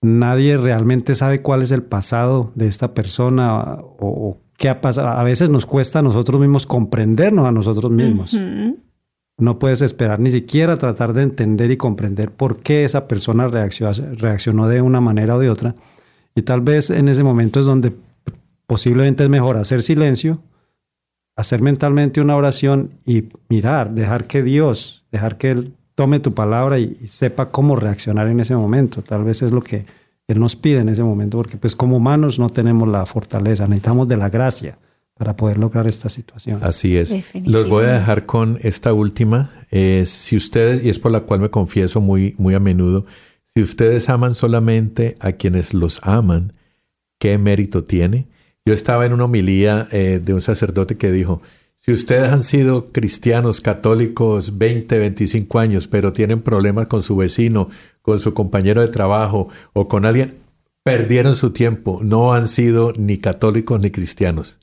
Nadie 0.01 0.57
realmente 0.57 1.13
sabe 1.13 1.43
cuál 1.43 1.61
es 1.61 1.69
el 1.69 1.83
pasado 1.83 2.51
de 2.55 2.65
esta 2.65 2.95
persona 2.95 3.77
o, 3.79 4.39
qué 4.39 4.48
ha 4.67 4.81
pasado. 4.81 5.07
A 5.07 5.23
veces 5.23 5.49
nos 5.49 5.65
cuesta 5.65 5.99
a 5.99 6.01
nosotros 6.01 6.41
mismos 6.41 6.65
comprendernos 6.65 7.45
a 7.45 7.51
nosotros 7.51 7.91
mismos. 7.91 8.35
No 9.37 9.57
puedes 9.57 9.81
esperar 9.81 10.19
ni 10.19 10.31
siquiera 10.31 10.75
tratar 10.75 11.13
de 11.13 11.23
entender 11.23 11.71
y 11.71 11.77
comprender 11.77 12.31
por 12.31 12.59
qué 12.59 12.83
esa 12.83 13.07
persona 13.07 13.47
reaccionó, 13.47 13.93
reaccionó 14.15 14.67
de 14.67 14.81
una 14.81 14.99
manera 14.99 15.35
o 15.35 15.39
de 15.39 15.49
otra. 15.49 15.75
Y 16.35 16.41
tal 16.41 16.59
vez 16.59 16.89
en 16.89 17.07
ese 17.07 17.23
momento 17.23 17.61
es 17.61 17.65
donde 17.65 17.93
posiblemente 18.67 19.23
es 19.23 19.29
mejor 19.29 19.55
hacer 19.55 19.81
silencio, 19.81 20.41
hacer 21.37 21.61
mentalmente 21.61 22.19
una 22.19 22.35
oración 22.35 22.91
y 23.05 23.29
mirar, 23.47 23.91
dejar 23.91 24.27
que 24.27 24.43
Dios, 24.43 25.05
dejar 25.09 25.37
que 25.37 25.51
Él 25.51 25.73
tome 25.95 26.19
tu 26.19 26.33
palabra 26.33 26.79
y, 26.79 26.95
sepa 27.07 27.49
cómo 27.49 27.75
reaccionar 27.75 28.27
en 28.27 28.39
ese 28.39 28.55
momento. 28.55 29.01
Tal 29.01 29.23
vez 29.23 29.41
es 29.41 29.51
lo 29.51 29.61
que 29.61 29.85
Él 30.29 30.39
nos 30.39 30.55
pide 30.55 30.79
en 30.79 30.89
ese 30.89 31.03
momento, 31.03 31.37
porque 31.37 31.57
pues 31.57 31.75
como 31.75 31.97
humanos 31.97 32.37
no 32.37 32.49
tenemos 32.49 32.87
la 32.87 33.05
fortaleza, 33.07 33.67
necesitamos 33.67 34.07
de 34.07 34.15
la 34.15 34.29
gracia 34.29 34.77
para 35.15 35.35
poder 35.35 35.57
lograr 35.57 35.87
esta 35.87 36.07
situación. 36.07 36.59
Así 36.61 36.95
es. 36.95 37.15
Los 37.45 37.67
voy 37.67 37.85
a 37.85 37.93
dejar 37.93 38.27
con 38.27 38.59
esta 38.61 38.93
última. 38.93 39.49
si 39.71 40.37
ustedes, 40.37 40.83
y 40.85 40.89
es 40.89 40.99
por 40.99 41.11
la 41.11 41.21
cual 41.21 41.39
me 41.39 41.49
confieso 41.49 41.99
muy, 41.99 42.35
muy 42.37 42.53
a 42.53 42.59
menudo, 42.59 43.05
si 43.55 43.63
ustedes 43.63 44.07
aman 44.07 44.35
solamente 44.35 45.15
a 45.19 45.31
quienes 45.31 45.73
los 45.73 45.99
aman, 46.03 46.53
¿qué 47.17 47.39
mérito 47.39 47.83
tiene? 47.83 48.27
Yo 48.65 48.75
estaba 48.75 49.07
en 49.07 49.13
una 49.13 49.25
homilía 49.25 49.87
eh, 49.91 50.21
de 50.23 50.33
un 50.35 50.41
sacerdote 50.41 50.95
que 50.95 51.11
dijo, 51.11 51.41
si 51.75 51.91
ustedes 51.91 52.29
han 52.31 52.43
sido 52.43 52.87
cristianos 52.87 53.61
católicos 53.61 54.57
20, 54.57 54.99
25 54.99 55.59
años, 55.59 55.87
pero 55.87 56.11
tienen 56.11 56.41
problemas 56.41 56.87
con 56.87 57.01
su 57.01 57.15
vecino, 57.15 57.69
con 58.09 58.19
su 58.19 58.33
compañero 58.33 58.81
de 58.81 58.87
trabajo 58.87 59.49
o 59.73 59.87
con 59.87 60.05
alguien, 60.05 60.39
perdieron 60.83 61.35
su 61.35 61.51
tiempo, 61.51 61.99
no 62.01 62.33
han 62.33 62.47
sido 62.47 62.91
ni 62.93 63.19
católicos 63.19 63.79
ni 63.79 63.91
cristianos. 63.91 64.57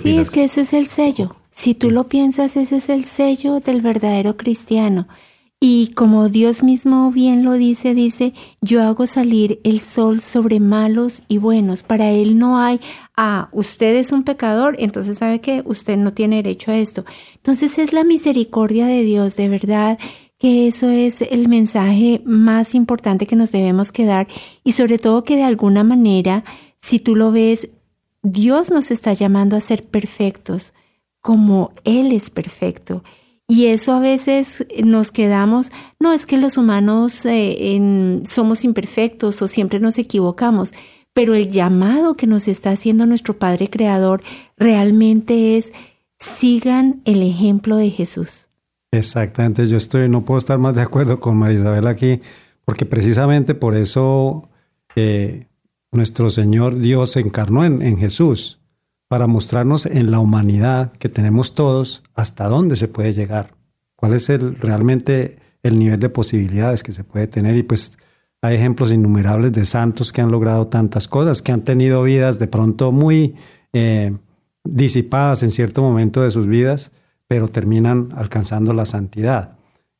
Sí, 0.00 0.18
es 0.18 0.30
que 0.30 0.44
ese 0.44 0.60
es 0.60 0.72
el 0.72 0.86
sello. 0.86 1.34
Si 1.50 1.74
tú 1.74 1.90
lo 1.90 2.04
piensas, 2.08 2.56
ese 2.56 2.76
es 2.76 2.88
el 2.88 3.04
sello 3.04 3.58
del 3.58 3.80
verdadero 3.80 4.36
cristiano. 4.36 5.08
Y 5.60 5.88
como 5.96 6.28
Dios 6.28 6.62
mismo 6.62 7.10
bien 7.10 7.42
lo 7.42 7.54
dice, 7.54 7.92
dice, 7.92 8.32
yo 8.60 8.84
hago 8.84 9.08
salir 9.08 9.60
el 9.64 9.80
sol 9.80 10.20
sobre 10.20 10.60
malos 10.60 11.22
y 11.26 11.38
buenos. 11.38 11.82
Para 11.82 12.12
Él 12.12 12.38
no 12.38 12.60
hay, 12.60 12.80
ah, 13.16 13.48
usted 13.50 13.96
es 13.96 14.12
un 14.12 14.22
pecador, 14.22 14.76
entonces 14.78 15.18
sabe 15.18 15.40
que 15.40 15.62
usted 15.64 15.96
no 15.96 16.12
tiene 16.12 16.36
derecho 16.36 16.70
a 16.70 16.76
esto. 16.76 17.04
Entonces 17.34 17.76
es 17.78 17.92
la 17.92 18.04
misericordia 18.04 18.86
de 18.86 19.02
Dios, 19.02 19.34
de 19.34 19.48
verdad 19.48 19.98
que 20.38 20.68
eso 20.68 20.88
es 20.88 21.20
el 21.22 21.48
mensaje 21.48 22.22
más 22.24 22.74
importante 22.74 23.26
que 23.26 23.36
nos 23.36 23.52
debemos 23.52 23.92
quedar 23.92 24.28
y 24.64 24.72
sobre 24.72 24.98
todo 24.98 25.24
que 25.24 25.36
de 25.36 25.42
alguna 25.42 25.82
manera, 25.82 26.44
si 26.78 27.00
tú 27.00 27.16
lo 27.16 27.32
ves, 27.32 27.68
Dios 28.22 28.70
nos 28.70 28.90
está 28.90 29.12
llamando 29.12 29.56
a 29.56 29.60
ser 29.60 29.84
perfectos 29.84 30.74
como 31.20 31.72
Él 31.84 32.12
es 32.12 32.30
perfecto. 32.30 33.02
Y 33.48 33.66
eso 33.66 33.94
a 33.94 34.00
veces 34.00 34.66
nos 34.84 35.10
quedamos, 35.10 35.72
no 35.98 36.12
es 36.12 36.26
que 36.26 36.36
los 36.36 36.58
humanos 36.58 37.24
eh, 37.24 38.20
somos 38.28 38.64
imperfectos 38.64 39.40
o 39.40 39.48
siempre 39.48 39.80
nos 39.80 39.98
equivocamos, 39.98 40.74
pero 41.14 41.34
el 41.34 41.50
llamado 41.50 42.14
que 42.14 42.26
nos 42.26 42.46
está 42.46 42.70
haciendo 42.70 43.06
nuestro 43.06 43.38
Padre 43.38 43.70
Creador 43.70 44.22
realmente 44.56 45.56
es 45.56 45.72
sigan 46.18 47.00
el 47.06 47.22
ejemplo 47.22 47.76
de 47.76 47.90
Jesús. 47.90 48.47
Exactamente, 48.90 49.68
yo 49.68 49.76
estoy, 49.76 50.08
no 50.08 50.24
puedo 50.24 50.38
estar 50.38 50.58
más 50.58 50.74
de 50.74 50.80
acuerdo 50.80 51.20
con 51.20 51.36
María 51.36 51.58
Isabel 51.58 51.86
aquí, 51.86 52.22
porque 52.64 52.86
precisamente 52.86 53.54
por 53.54 53.76
eso 53.76 54.48
eh, 54.96 55.46
nuestro 55.92 56.30
Señor 56.30 56.76
Dios 56.76 57.12
se 57.12 57.20
encarnó 57.20 57.64
en, 57.64 57.98
Jesús, 57.98 58.60
para 59.08 59.26
mostrarnos 59.26 59.86
en 59.86 60.10
la 60.10 60.20
humanidad 60.20 60.92
que 60.92 61.08
tenemos 61.08 61.54
todos 61.54 62.02
hasta 62.14 62.46
dónde 62.48 62.76
se 62.76 62.88
puede 62.88 63.12
llegar, 63.12 63.54
cuál 63.94 64.14
es 64.14 64.30
el, 64.30 64.56
realmente 64.56 65.38
el 65.62 65.78
nivel 65.78 66.00
de 66.00 66.08
posibilidades 66.08 66.82
que 66.82 66.92
se 66.92 67.04
puede 67.04 67.26
tener. 67.26 67.56
Y 67.56 67.62
pues 67.62 67.98
hay 68.42 68.56
ejemplos 68.56 68.92
innumerables 68.92 69.52
de 69.52 69.64
santos 69.64 70.12
que 70.12 70.20
han 70.20 70.30
logrado 70.30 70.66
tantas 70.66 71.08
cosas, 71.08 71.42
que 71.42 71.52
han 71.52 71.62
tenido 71.62 72.02
vidas 72.02 72.38
de 72.38 72.46
pronto 72.46 72.92
muy 72.92 73.34
eh, 73.72 74.14
disipadas 74.64 75.42
en 75.42 75.50
cierto 75.50 75.82
momento 75.82 76.22
de 76.22 76.30
sus 76.30 76.46
vidas, 76.46 76.90
pero 77.28 77.48
terminan 77.48 78.08
alcanzando 78.16 78.72
la 78.72 78.86
santidad. 78.86 79.52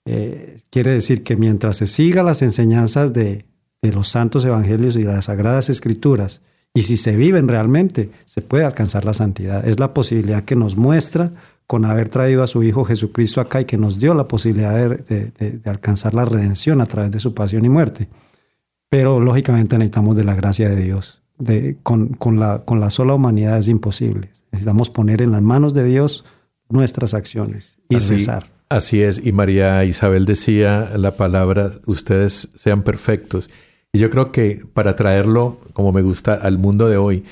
Eh, 0.07 0.61
quiere 0.71 0.93
decir 0.93 1.23
que 1.23 1.37
mientras 1.37 1.77
se 1.77 1.87
siga 1.87 2.23
las 2.23 2.41
enseñanzas 2.41 3.13
de, 3.13 3.45
los 3.83 4.09
santos 4.09 4.45
evangelios 4.45 4.97
y 4.97 5.03
las 5.03 5.27
sagradas 5.27 5.69
escrituras, 5.69 6.41
y 6.75 6.83
si 6.83 6.97
se 6.97 7.15
viven 7.15 7.47
realmente, 7.47 8.11
se 8.25 8.43
puede 8.43 8.65
alcanzar 8.65 9.05
la 9.05 9.15
santidad. 9.15 9.67
Es 9.67 9.79
la 9.79 9.95
posibilidad 9.95 10.45
que 10.45 10.57
nos 10.57 10.77
muestra 10.77 11.33
con 11.67 11.85
haber 11.85 12.09
traído 12.09 12.43
a 12.43 12.47
su 12.47 12.63
Hijo 12.63 12.85
Jesucristo 12.85 13.41
acá 13.41 13.61
y 13.61 13.67
que 13.67 13.77
nos 13.77 13.99
dio 13.99 14.15
la 14.15 14.27
posibilidad 14.27 14.75
de, 14.75 15.61
alcanzar 15.67 16.15
la 16.15 16.25
redención 16.25 16.81
a 16.81 16.87
través 16.87 17.13
de 17.13 17.21
su 17.21 17.35
pasión 17.35 17.65
y 17.65 17.69
muerte. 17.69 18.09
Pero 18.89 19.21
lógicamente 19.21 19.77
necesitamos 19.77 20.17
de 20.17 20.25
la 20.25 20.35
gracia 20.35 20.69
de 20.69 20.77
Dios. 20.77 21.23
con, 21.83 22.41
la, 22.41 22.65
con 22.65 22.81
la 22.81 22.91
sola 22.91 23.15
humanidad 23.15 23.59
es 23.59 23.69
imposible. 23.69 24.31
Necesitamos 24.51 24.89
poner 24.89 25.21
en 25.21 25.33
las 25.33 25.43
manos 25.43 25.75
de 25.75 25.85
Dios 25.85 26.25
nuestras 26.69 27.15
acciones 27.15 27.79
y 27.89 27.97
así, 27.97 28.19
cesar. 28.19 28.51
Así 28.69 29.03
es. 29.03 29.25
Y 29.25 29.33
María 29.33 29.85
Isabel 29.85 30.27
decía 30.27 30.93
la 30.97 31.13
palabra, 31.17 31.73
ustedes 31.87 32.49
sean 32.55 32.83
perfectos 32.83 33.49
y 33.93 34.01
yo 34.01 34.11
creo 34.11 34.33
que 34.33 34.63
para 34.75 34.97
traerlo, 34.97 35.61
como 35.73 35.93
me 35.93 36.03
gusta, 36.03 36.35
al 36.35 36.59
mundo 36.59 36.89
de 36.89 36.99
hoy, 36.99 37.25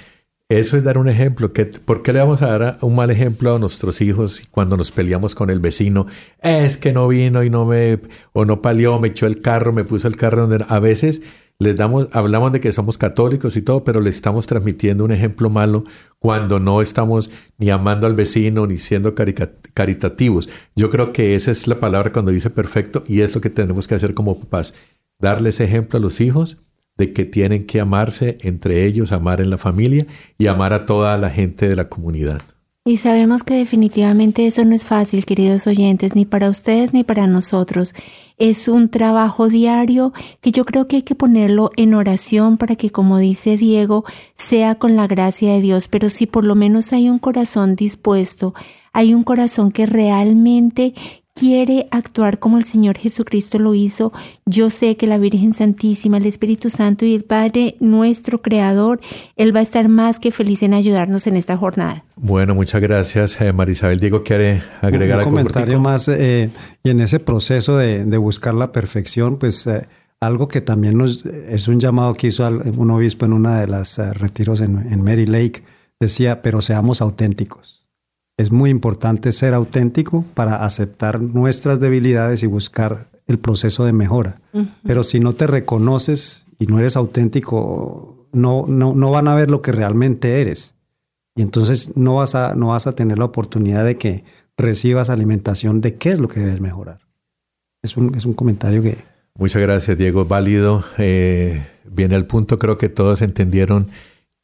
eso 0.48 0.76
es 0.76 0.84
dar 0.84 0.96
un 0.96 1.08
ejemplo. 1.08 1.52
Que, 1.52 1.66
¿Por 1.66 2.02
qué 2.02 2.12
le 2.12 2.20
vamos 2.20 2.40
a 2.40 2.58
dar 2.58 2.78
un 2.80 2.94
mal 2.94 3.10
ejemplo 3.10 3.54
a 3.54 3.58
nuestros 3.58 4.00
hijos 4.00 4.42
cuando 4.50 4.76
nos 4.76 4.90
peleamos 4.90 5.34
con 5.34 5.50
el 5.50 5.60
vecino? 5.60 6.06
Es 6.40 6.78
que 6.78 6.92
no 6.92 7.08
vino 7.08 7.42
y 7.42 7.50
no 7.50 7.66
me, 7.66 7.98
o 8.32 8.44
no 8.44 8.62
palió, 8.62 8.98
me 8.98 9.08
echó 9.08 9.26
el 9.26 9.42
carro, 9.42 9.72
me 9.72 9.84
puso 9.84 10.08
el 10.08 10.16
carro 10.16 10.46
donde... 10.46 10.64
A 10.66 10.78
veces 10.80 11.20
les 11.58 11.76
damos, 11.76 12.08
hablamos 12.12 12.52
de 12.52 12.60
que 12.60 12.72
somos 12.72 12.98
católicos 12.98 13.56
y 13.56 13.62
todo, 13.62 13.82
pero 13.84 14.00
le 14.00 14.10
estamos 14.10 14.46
transmitiendo 14.46 15.04
un 15.04 15.12
ejemplo 15.12 15.48
malo 15.48 15.84
cuando 16.18 16.60
no 16.60 16.82
estamos 16.82 17.30
ni 17.58 17.70
amando 17.70 18.06
al 18.06 18.14
vecino 18.14 18.66
ni 18.66 18.78
siendo 18.78 19.14
caritativos. 19.14 20.48
Yo 20.74 20.90
creo 20.90 21.12
que 21.12 21.34
esa 21.34 21.50
es 21.50 21.66
la 21.66 21.80
palabra 21.80 22.12
cuando 22.12 22.30
dice 22.30 22.50
perfecto 22.50 23.04
y 23.06 23.20
es 23.20 23.34
lo 23.34 23.40
que 23.40 23.50
tenemos 23.50 23.88
que 23.88 23.94
hacer 23.94 24.14
como 24.14 24.38
papás 24.38 24.74
darles 25.18 25.60
ejemplo 25.60 25.98
a 25.98 26.02
los 26.02 26.20
hijos 26.20 26.58
de 26.96 27.12
que 27.12 27.24
tienen 27.24 27.66
que 27.66 27.80
amarse 27.80 28.38
entre 28.40 28.84
ellos, 28.86 29.12
amar 29.12 29.40
en 29.40 29.50
la 29.50 29.58
familia 29.58 30.06
y 30.38 30.46
amar 30.46 30.72
a 30.72 30.86
toda 30.86 31.16
la 31.18 31.30
gente 31.30 31.68
de 31.68 31.76
la 31.76 31.88
comunidad. 31.88 32.42
Y 32.86 32.98
sabemos 32.98 33.42
que 33.42 33.54
definitivamente 33.54 34.46
eso 34.46 34.64
no 34.64 34.72
es 34.72 34.84
fácil, 34.84 35.26
queridos 35.26 35.66
oyentes, 35.66 36.14
ni 36.14 36.24
para 36.24 36.48
ustedes 36.48 36.94
ni 36.94 37.02
para 37.02 37.26
nosotros. 37.26 37.96
Es 38.38 38.68
un 38.68 38.90
trabajo 38.90 39.48
diario 39.48 40.12
que 40.40 40.52
yo 40.52 40.64
creo 40.64 40.86
que 40.86 40.94
hay 40.94 41.02
que 41.02 41.16
ponerlo 41.16 41.72
en 41.76 41.94
oración 41.94 42.58
para 42.58 42.76
que, 42.76 42.90
como 42.90 43.18
dice 43.18 43.56
Diego, 43.56 44.04
sea 44.36 44.76
con 44.76 44.94
la 44.94 45.08
gracia 45.08 45.54
de 45.54 45.60
Dios. 45.60 45.88
Pero 45.88 46.10
si 46.10 46.26
por 46.26 46.44
lo 46.44 46.54
menos 46.54 46.92
hay 46.92 47.10
un 47.10 47.18
corazón 47.18 47.74
dispuesto, 47.74 48.54
hay 48.92 49.14
un 49.14 49.24
corazón 49.24 49.72
que 49.72 49.86
realmente 49.86 50.94
quiere 51.36 51.86
actuar 51.90 52.38
como 52.38 52.56
el 52.56 52.64
Señor 52.64 52.96
Jesucristo 52.96 53.58
lo 53.58 53.74
hizo, 53.74 54.10
yo 54.46 54.70
sé 54.70 54.96
que 54.96 55.06
la 55.06 55.18
Virgen 55.18 55.52
Santísima, 55.52 56.16
el 56.16 56.24
Espíritu 56.24 56.70
Santo 56.70 57.04
y 57.04 57.14
el 57.14 57.24
Padre, 57.24 57.76
nuestro 57.78 58.40
Creador, 58.40 59.00
Él 59.36 59.54
va 59.54 59.60
a 59.60 59.62
estar 59.62 59.88
más 59.88 60.18
que 60.18 60.30
feliz 60.30 60.62
en 60.62 60.72
ayudarnos 60.72 61.26
en 61.26 61.36
esta 61.36 61.56
jornada. 61.56 62.04
Bueno, 62.16 62.54
muchas 62.54 62.80
gracias, 62.80 63.38
eh, 63.40 63.52
Marisabel. 63.52 64.00
Diego, 64.00 64.24
¿quiere 64.24 64.62
agregar 64.80 65.18
un, 65.18 65.24
un 65.26 65.30
comentario 65.30 65.78
más? 65.78 66.08
Eh, 66.08 66.48
y 66.82 66.88
en 66.88 67.00
ese 67.02 67.20
proceso 67.20 67.76
de, 67.76 68.16
buscar 68.16 68.54
la 68.54 68.72
perfección, 68.72 69.38
pues 69.38 69.66
eh, 69.66 69.86
algo 70.20 70.48
que 70.48 70.62
también 70.62 70.96
nos, 70.96 71.26
es 71.26 71.68
un 71.68 71.78
llamado 71.78 72.14
que 72.14 72.28
hizo 72.28 72.48
un 72.48 72.90
obispo 72.90 73.26
en 73.26 73.34
una 73.34 73.60
de 73.60 73.66
las 73.66 73.98
retiros 73.98 74.62
en 74.62 75.04
Mary 75.04 75.26
Lake, 75.26 75.62
decía, 76.00 76.40
pero 76.40 76.62
seamos 76.62 77.02
auténticos 77.02 77.75
Es 78.36 78.52
muy 78.52 78.70
importante 78.70 79.32
ser 79.32 79.54
auténtico 79.54 80.24
para 80.34 80.64
aceptar 80.64 81.20
nuestras 81.20 81.80
debilidades 81.80 82.42
y 82.42 82.46
buscar 82.46 83.08
el 83.26 83.38
proceso 83.38 83.84
de 83.84 83.92
mejora. 83.92 84.40
Pero 84.84 85.02
si 85.02 85.20
no 85.20 85.32
te 85.32 85.46
reconoces 85.46 86.46
y 86.58 86.66
no 86.66 86.78
eres 86.78 86.96
auténtico, 86.96 88.28
no, 88.32 88.64
no, 88.68 88.94
no 88.94 89.10
van 89.10 89.28
a 89.28 89.34
ver 89.34 89.50
lo 89.50 89.62
que 89.62 89.72
realmente 89.72 90.40
eres. 90.40 90.74
Y 91.34 91.42
entonces 91.42 91.96
no 91.96 92.16
vas, 92.16 92.34
a, 92.34 92.54
no 92.54 92.68
vas 92.68 92.86
a 92.86 92.92
tener 92.92 93.18
la 93.18 93.26
oportunidad 93.26 93.84
de 93.84 93.98
que 93.98 94.24
recibas 94.56 95.10
alimentación 95.10 95.80
de 95.80 95.96
qué 95.96 96.12
es 96.12 96.18
lo 96.18 96.28
que 96.28 96.40
debes 96.40 96.60
mejorar. 96.60 97.00
Es 97.82 97.96
un, 97.96 98.14
es 98.14 98.24
un 98.24 98.34
comentario 98.34 98.82
que... 98.82 98.96
Muchas 99.38 99.60
gracias, 99.60 99.98
Diego. 99.98 100.24
Válido. 100.24 100.84
Eh, 100.96 101.66
viene 101.84 102.16
el 102.16 102.26
punto, 102.26 102.58
creo 102.58 102.78
que 102.78 102.88
todos 102.88 103.20
entendieron 103.20 103.88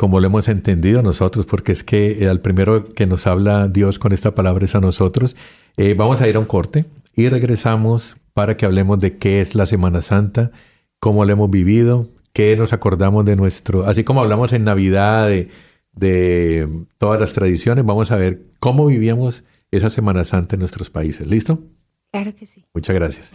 como 0.02 0.18
lo 0.18 0.26
hemos 0.26 0.48
entendido 0.48 1.00
nosotros, 1.00 1.46
porque 1.46 1.70
es 1.70 1.84
que 1.84 2.26
al 2.28 2.40
primero 2.40 2.88
que 2.88 3.06
nos 3.06 3.28
habla 3.28 3.68
Dios 3.68 4.00
con 4.00 4.10
esta 4.10 4.34
palabra 4.34 4.64
es 4.64 4.74
a 4.74 4.80
nosotros. 4.80 5.36
Eh, 5.76 5.94
vamos 5.94 6.20
a 6.20 6.28
ir 6.28 6.34
a 6.34 6.40
un 6.40 6.44
corte 6.44 6.86
y 7.14 7.28
regresamos 7.28 8.16
para 8.34 8.56
que 8.56 8.66
hablemos 8.66 8.98
de 8.98 9.16
qué 9.18 9.40
es 9.40 9.54
la 9.54 9.64
Semana 9.64 10.00
Santa, 10.00 10.50
cómo 10.98 11.24
la 11.24 11.34
hemos 11.34 11.48
vivido, 11.50 12.08
qué 12.32 12.56
nos 12.56 12.72
acordamos 12.72 13.24
de 13.24 13.36
nuestro, 13.36 13.84
así 13.84 14.02
como 14.02 14.22
hablamos 14.22 14.52
en 14.52 14.64
Navidad 14.64 15.28
de, 15.28 15.50
de 15.92 16.68
todas 16.98 17.20
las 17.20 17.32
tradiciones, 17.32 17.84
vamos 17.84 18.10
a 18.10 18.16
ver 18.16 18.42
cómo 18.58 18.86
vivíamos 18.86 19.44
esa 19.70 19.88
Semana 19.88 20.24
Santa 20.24 20.56
en 20.56 20.58
nuestros 20.58 20.90
países. 20.90 21.28
¿Listo? 21.28 21.62
Claro 22.10 22.34
que 22.34 22.44
sí. 22.44 22.66
Muchas 22.74 22.96
gracias. 22.96 23.32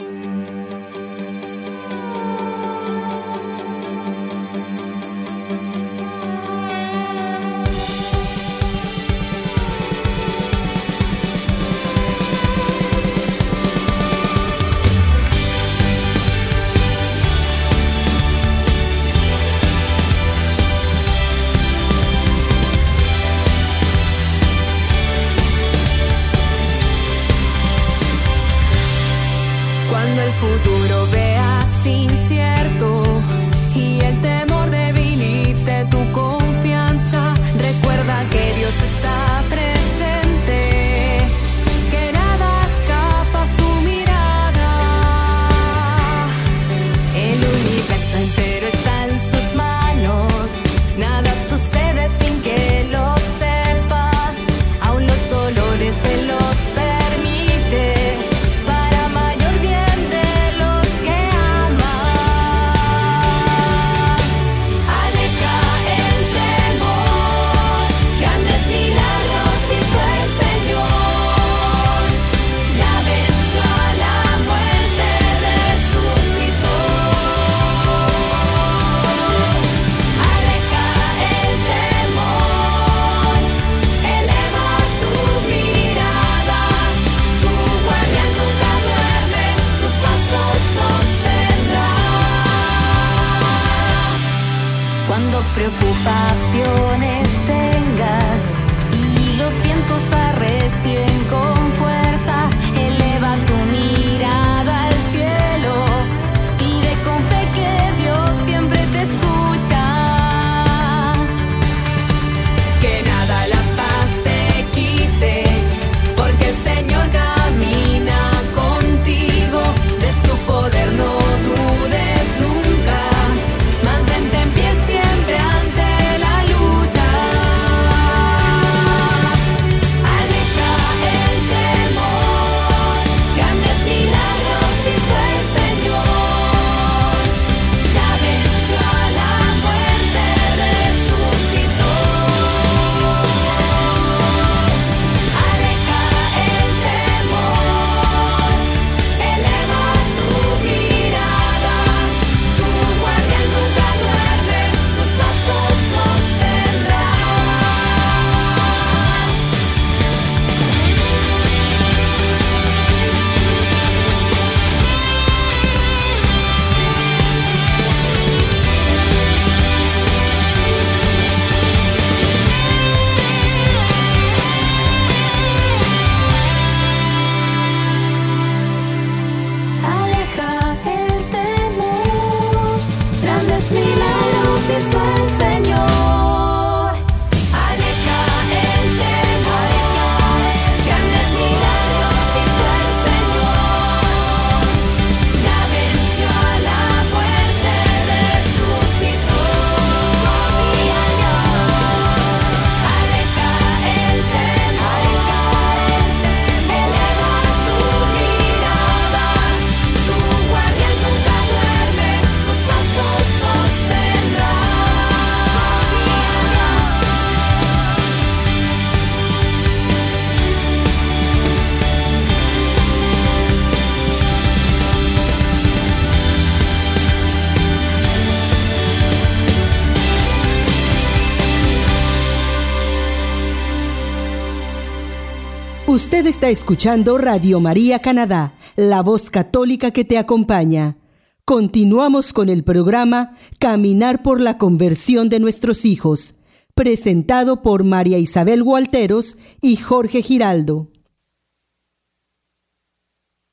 Escuchando 236.50 237.18
Radio 237.18 237.60
María 237.60 238.00
Canadá, 238.00 238.54
la 238.76 239.02
voz 239.02 239.30
católica 239.30 239.92
que 239.92 240.06
te 240.06 240.18
acompaña. 240.18 240.98
Continuamos 241.44 242.32
con 242.32 242.50
el 242.50 242.64
programa 242.64 243.36
Caminar 243.60 244.24
por 244.24 244.40
la 244.40 244.58
conversión 244.58 245.30
de 245.30 245.40
nuestros 245.40 245.86
hijos. 245.86 246.36
presentado 246.74 247.64
por 247.64 247.84
María 247.84 248.20
Isabel 248.20 248.62
Gualteros 248.62 249.36
y 249.62 249.78
Jorge 249.78 250.22
Giraldo. 250.22 250.92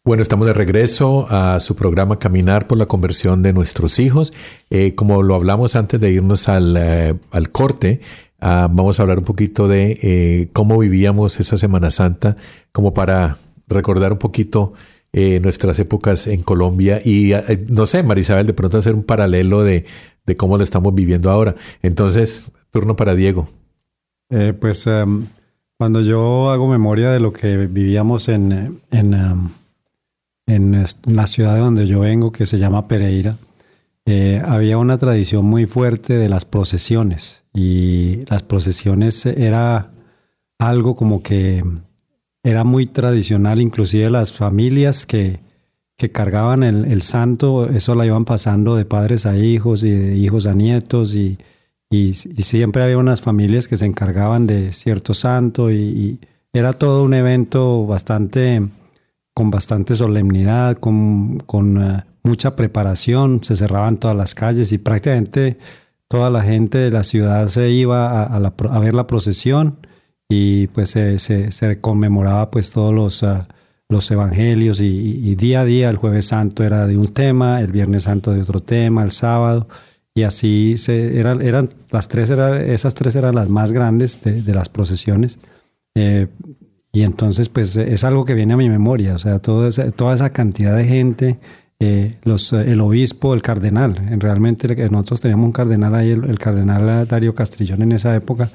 Bueno, 0.05 0.23
estamos 0.23 0.47
de 0.47 0.53
regreso 0.53 1.27
a 1.31 1.59
su 1.61 1.75
programa 1.75 2.19
Caminar 2.19 2.67
por 2.67 2.77
la 2.77 2.85
conversión 2.85 3.43
de 3.43 3.55
nuestros 3.55 3.99
hijos. 3.99 4.35
Eh, 4.69 4.95
como 4.95 5.23
lo 5.23 5.35
hablamos 5.35 5.75
antes 5.75 5.99
de 5.99 6.11
irnos 6.11 6.51
al, 6.51 6.77
eh, 6.77 7.15
al 7.31 7.49
corte, 7.49 8.03
ah, 8.45 8.69
vamos 8.71 8.99
a 8.99 9.03
hablar 9.03 9.19
un 9.19 9.25
poquito 9.25 9.67
de 9.67 9.99
eh, 10.03 10.49
cómo 10.53 10.79
vivíamos 10.79 11.41
esa 11.41 11.57
Semana 11.57 11.91
Santa, 11.91 12.37
como 12.73 12.95
para 12.95 13.39
recordar 13.67 14.13
un 14.13 14.19
poquito 14.19 14.75
nuestras 15.43 15.79
épocas 15.79 16.27
en 16.27 16.43
Colombia 16.43 17.01
y, 17.05 17.33
no 17.69 17.87
sé, 17.87 18.03
Marisabel, 18.03 18.49
de 18.49 18.53
pronto 18.53 18.79
hacer 18.79 18.97
un 18.97 19.05
paralelo 19.05 19.63
de, 19.63 19.85
cómo 20.37 20.59
lo 20.59 20.65
estamos 20.65 20.93
viviendo 20.93 21.31
ahora. 21.31 21.55
Entonces, 21.83 22.47
turno 22.73 22.97
para 22.97 23.15
Diego. 23.15 23.49
pues 24.59 24.89
em, 24.89 25.27
cuando 25.79 26.01
yo 26.01 26.51
hago 26.51 26.69
memoria 26.69 27.13
de 27.13 27.21
lo 27.21 27.33
que 27.33 27.57
vivíamos 27.57 28.29
en... 28.29 28.81
en 28.91 29.15
em, 29.15 29.49
en 30.47 30.85
la 31.07 31.27
ciudad 31.27 31.55
de 31.55 31.61
donde 31.61 31.87
yo 31.87 32.01
vengo, 32.01 32.33
que 32.33 32.47
se 32.47 32.59
llama 32.59 32.89
Pereira, 32.89 33.37
eh, 34.07 34.43
había 34.45 34.79
una 34.79 34.99
tradición 34.99 35.45
muy 35.45 35.67
fuerte 35.67 36.15
de 36.15 36.29
las 36.29 36.45
procesiones 36.45 37.45
y 37.55 38.25
las 38.27 38.43
procesiones 38.43 39.25
era 39.27 39.93
algo 40.59 40.95
como 40.95 41.23
que 41.23 41.65
era 42.43 42.65
muy 42.65 42.87
tradicional, 42.87 43.61
inclusive 43.61 44.11
las 44.11 44.33
familias 44.33 45.07
que, 45.07 45.41
que 45.97 46.11
cargaban 46.11 46.63
el, 46.63 47.03
santo, 47.03 47.69
eso 47.69 47.95
la 47.95 48.05
iban 48.05 48.25
pasando 48.25 48.77
de 48.77 48.85
padres 48.85 49.25
a 49.27 49.37
hijos 49.37 49.83
y 49.83 49.91
de 49.91 50.17
hijos 50.17 50.47
a 50.47 50.55
nietos 50.55 51.15
y, 51.15 51.39
y, 51.91 52.15
siempre 52.15 52.83
había 52.83 52.99
unas 52.99 53.23
familias 53.23 53.69
que 53.69 53.77
se 53.77 53.87
encargaban 53.87 54.47
de 54.47 54.73
cierto 54.73 55.15
santo 55.15 55.71
y 55.73 56.19
era 56.53 56.75
todo 56.75 57.05
un 57.05 57.15
evento 57.15 57.87
bastante 57.87 58.63
con 59.35 59.51
bastante 59.51 59.97
solemnidad, 59.97 60.77
con, 60.77 61.41
con 61.41 61.83
eh, 61.83 62.05
mucha 62.25 62.57
preparación, 62.57 63.45
se 63.45 63.55
cerraban 63.55 63.99
todas 63.99 64.17
las 64.17 64.35
calles 64.35 64.73
y 64.73 64.79
prácticamente 64.79 65.59
toda 66.09 66.31
la 66.31 66.43
gente 66.43 66.79
de 66.79 66.91
la 66.91 67.05
ciudad 67.05 67.49
se 67.49 67.71
iba 67.71 68.23
a, 68.25 68.79
ver 68.81 68.95
la 68.95 69.07
procesión 69.07 69.79
y 70.29 70.69
pues 70.69 70.91
se, 70.91 71.19
se, 71.19 71.81
conmemoraba 71.81 72.51
pues 72.51 72.71
todos 72.71 72.95
los, 72.95 73.23
eh, 73.23 73.43
los 73.89 74.11
evangelios 74.11 74.81
y, 74.81 75.35
día 75.35 75.61
a 75.61 75.65
día 75.65 75.91
el 75.91 75.97
jueves 75.97 76.27
santo 76.27 76.65
era 76.65 76.87
de 76.87 76.97
un 76.97 77.09
tema, 77.09 77.61
el 77.61 77.73
viernes 77.73 78.05
santo 78.05 78.33
de 78.33 78.43
otro 78.43 78.61
tema, 78.61 79.03
el 79.03 79.13
sábado 79.13 79.69
y 80.15 80.23
así 80.23 80.77
se, 80.79 81.19
eran, 81.19 81.43
eran 81.43 81.71
las 81.91 82.09
tres 82.09 82.31
eran, 82.31 82.55
esas 82.71 82.95
tres 82.95 83.17
eran 83.17 83.35
las 83.35 83.49
más 83.49 83.73
grandes 83.73 84.23
de, 84.23 84.55
las 84.55 84.69
procesiones. 84.69 85.39
Eh, 85.97 86.29
y 86.93 87.03
entonces, 87.03 87.49
pues 87.49 87.75
es 87.75 88.05
algo 88.05 88.25
que 88.25 88.35
viene 88.35 88.55
a 88.55 88.57
mi 88.57 88.71
memoria, 88.71 89.17
o 89.17 89.19
sea, 89.19 89.41
esa, 89.67 89.91
toda 89.91 90.15
esa 90.15 90.31
cantidad 90.31 90.77
de 90.77 90.85
gente, 90.85 91.41
eh, 91.81 92.17
los, 92.23 92.53
el 92.53 92.81
obispo, 92.81 93.35
el 93.35 93.43
cardenal, 93.43 93.97
realmente 94.19 94.75
nosotros 94.89 95.21
teníamos 95.21 95.47
un 95.47 95.53
cardenal 95.53 95.95
ahí, 95.95 96.11
el, 96.11 96.39
cardenal 96.39 97.07
Darío 97.07 97.35
Castrillón 97.35 97.83
en 97.83 97.93
esa 97.93 98.15
época, 98.15 98.51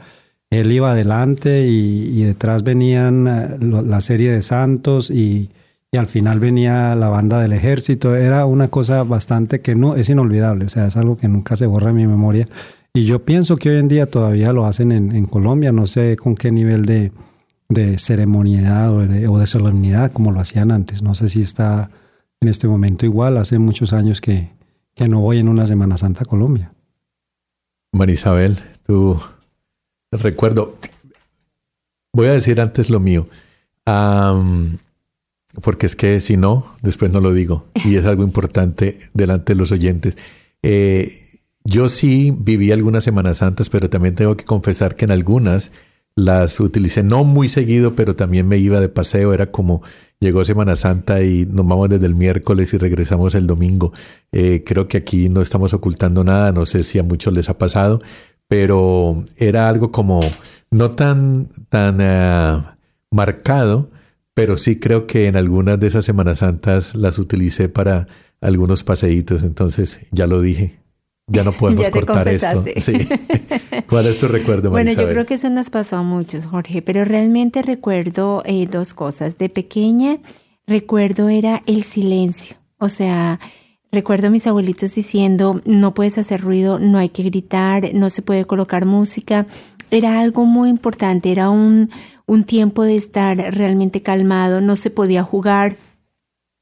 él 0.50 0.72
iba 0.72 0.92
adelante 0.92 1.68
y, 1.68 2.24
detrás 2.24 2.64
venían 2.64 3.28
eh, 3.28 3.58
la 3.60 4.02
serie 4.02 4.32
de 4.32 4.42
santos 4.42 5.12
y, 5.12 5.50
y, 5.92 5.98
al 5.98 6.08
final 6.08 6.40
venía 6.40 6.96
la 6.96 7.10
banda 7.10 7.40
del 7.40 7.54
ejército, 7.54 8.16
era 8.16 8.46
una 8.46 8.68
cosa 8.70 9.04
bastante 9.04 9.62
que 9.62 9.76
no 9.76 9.96
es 9.96 10.10
inolvidable, 10.10 10.66
o 10.66 10.70
sea, 10.70 10.88
es 10.88 10.98
algo 10.98 11.18
que 11.18 11.28
nunca 11.28 11.56
se 11.56 11.68
borra 11.68 11.92
en 11.92 11.98
mi 11.98 12.08
memoria. 12.08 12.48
Y 12.94 13.06
yo 13.06 13.24
pienso 13.24 13.58
que 13.58 13.70
hoy 13.70 13.78
en 13.78 13.88
día 13.88 14.08
todavía 14.08 14.52
lo 14.52 14.66
hacen 14.66 14.92
en, 14.92 15.26
Colombia, 15.26 15.72
no 15.72 15.86
sé 15.86 16.18
con 16.18 16.36
qué 16.36 16.52
nivel 16.52 16.86
de, 16.86 17.12
de 17.70 17.98
de, 17.98 19.28
o 19.28 19.40
de, 19.40 19.48
solemnidad 19.48 20.12
como 20.12 20.32
lo 20.32 20.40
hacían 20.40 20.72
antes. 20.72 21.04
No 21.04 21.14
sé 21.14 21.30
si 21.30 21.42
está 21.42 21.92
en 22.42 22.48
este 22.48 22.68
momento 22.68 23.06
igual. 23.06 23.38
Hace 23.38 23.60
muchos 23.60 23.94
años 23.94 24.22
que, 24.22 24.50
que 24.96 25.08
no 25.08 25.20
voy 25.20 25.40
en 25.40 25.48
una 25.48 25.66
Semana 25.66 25.98
Santa 25.98 26.24
a 26.24 26.26
Colombia. 26.26 26.74
Marisabel, 27.92 28.60
tú 28.86 29.20
recuerdo, 30.12 30.78
voy 32.14 32.28
a 32.28 32.34
decir 32.34 32.62
antes 32.62 32.90
lo 32.90 33.00
mío, 33.00 33.26
porque 35.62 35.88
es 35.88 35.96
que 35.96 36.20
si 36.20 36.38
no, 36.38 36.76
después 36.82 37.12
no 37.12 37.20
lo 37.20 37.34
digo 37.34 37.66
y 37.84 37.96
es 37.96 38.06
algo 38.06 38.24
importante 38.24 39.00
delante 39.14 39.54
de 39.54 39.60
los 39.60 39.72
oyentes. 39.72 40.18
Eh, 40.62 41.12
yo 41.64 41.90
sí 41.90 42.34
viví 42.38 42.72
algunas 42.72 43.04
Semanas 43.04 43.38
Santas, 43.38 43.70
pero 43.70 43.90
también 43.90 44.16
tengo 44.16 44.38
que 44.38 44.46
confesar 44.46 44.96
que 44.96 45.06
en 45.06 45.12
algunas 45.12 45.72
las 46.16 46.60
utilicé 46.60 47.04
no 47.04 47.24
muy 47.24 47.48
seguido, 47.48 47.96
pero 47.96 48.16
también 48.16 48.48
me 48.48 48.58
iba 48.58 48.80
de 48.80 48.90
paseo. 48.90 49.34
Era 49.34 49.52
como 49.52 49.82
llegó 50.20 50.44
Semana 50.44 50.76
Santa 50.76 51.22
y 51.24 51.46
nos 51.46 51.68
vamos 51.68 51.90
desde 51.90 52.06
el 52.06 52.16
miércoles 52.16 52.74
y 52.74 52.78
regresamos 52.78 53.36
el 53.36 53.48
domingo. 53.48 53.94
Eh, 54.32 54.64
creo 54.66 54.88
que 54.88 54.98
aquí 54.98 55.30
no 55.30 55.42
estamos 55.42 55.74
ocultando 55.74 56.24
nada, 56.24 56.52
no 56.52 56.66
sé 56.66 56.84
si 56.84 57.00
a 57.00 57.04
muchos 57.04 57.34
les 57.34 57.50
ha 57.50 57.58
pasado, 57.58 58.00
pero 58.48 59.24
era 59.38 59.70
algo 59.70 59.92
como 59.92 60.20
no 60.72 60.92
tan, 60.92 61.50
tan 61.70 61.98
eh, 62.02 62.64
marcado, 63.12 63.92
pero 64.34 64.58
sí 64.58 64.80
creo 64.80 65.08
que 65.08 65.28
en 65.28 65.36
algunas 65.36 65.80
de 65.80 65.88
esas 65.88 66.06
Semanas 66.06 66.40
Santas 66.40 66.96
las 66.96 67.20
utilicé 67.20 67.70
para 67.70 68.06
algunos 68.42 68.84
paseitos, 68.84 69.44
entonces 69.44 70.02
ya 70.12 70.28
lo 70.28 70.42
dije. 70.42 70.79
Ya 71.30 71.44
no 71.44 71.52
podemos 71.52 71.90
cortar 71.92 72.28
esto. 72.28 72.64
Sí. 72.78 72.94
¿Cuál 73.90 74.08
es 74.08 74.18
tu 74.18 74.28
recuerdo, 74.28 74.70
Bueno, 74.70 74.92
yo 74.92 75.08
creo 75.08 75.26
que 75.26 75.36
eso 75.36 75.50
nos 75.50 75.70
pasó 75.70 75.98
a 75.98 76.04
muchos, 76.04 76.46
Jorge, 76.46 76.82
pero 76.82 77.06
realmente 77.06 77.62
recuerdo 77.62 78.44
eh, 78.46 78.68
dos 78.70 78.94
cosas. 78.94 79.38
De 79.38 79.50
pequeña, 79.50 80.18
recuerdo 80.68 81.30
era 81.30 81.62
el 81.66 81.84
silencio. 81.84 82.58
O 82.78 82.90
sea, 82.90 83.40
recuerdo 83.92 84.28
a 84.28 84.30
mis 84.30 84.48
abuelitos 84.48 84.96
diciendo, 84.96 85.62
no 85.66 85.94
puedes 85.94 86.18
hacer 86.18 86.42
ruido, 86.42 86.80
no 86.80 86.98
hay 86.98 87.10
que 87.10 87.24
gritar, 87.24 87.94
no 87.94 88.10
se 88.10 88.22
puede 88.22 88.46
colocar 88.46 88.86
música. 88.86 89.48
Era 89.92 90.20
algo 90.20 90.46
muy 90.46 90.70
importante, 90.70 91.32
era 91.32 91.50
un, 91.50 91.90
un 92.26 92.44
tiempo 92.44 92.84
de 92.84 92.96
estar 92.96 93.38
realmente 93.38 94.02
calmado, 94.02 94.62
no 94.62 94.76
se 94.76 94.92
podía 94.92 95.24
jugar 95.24 95.76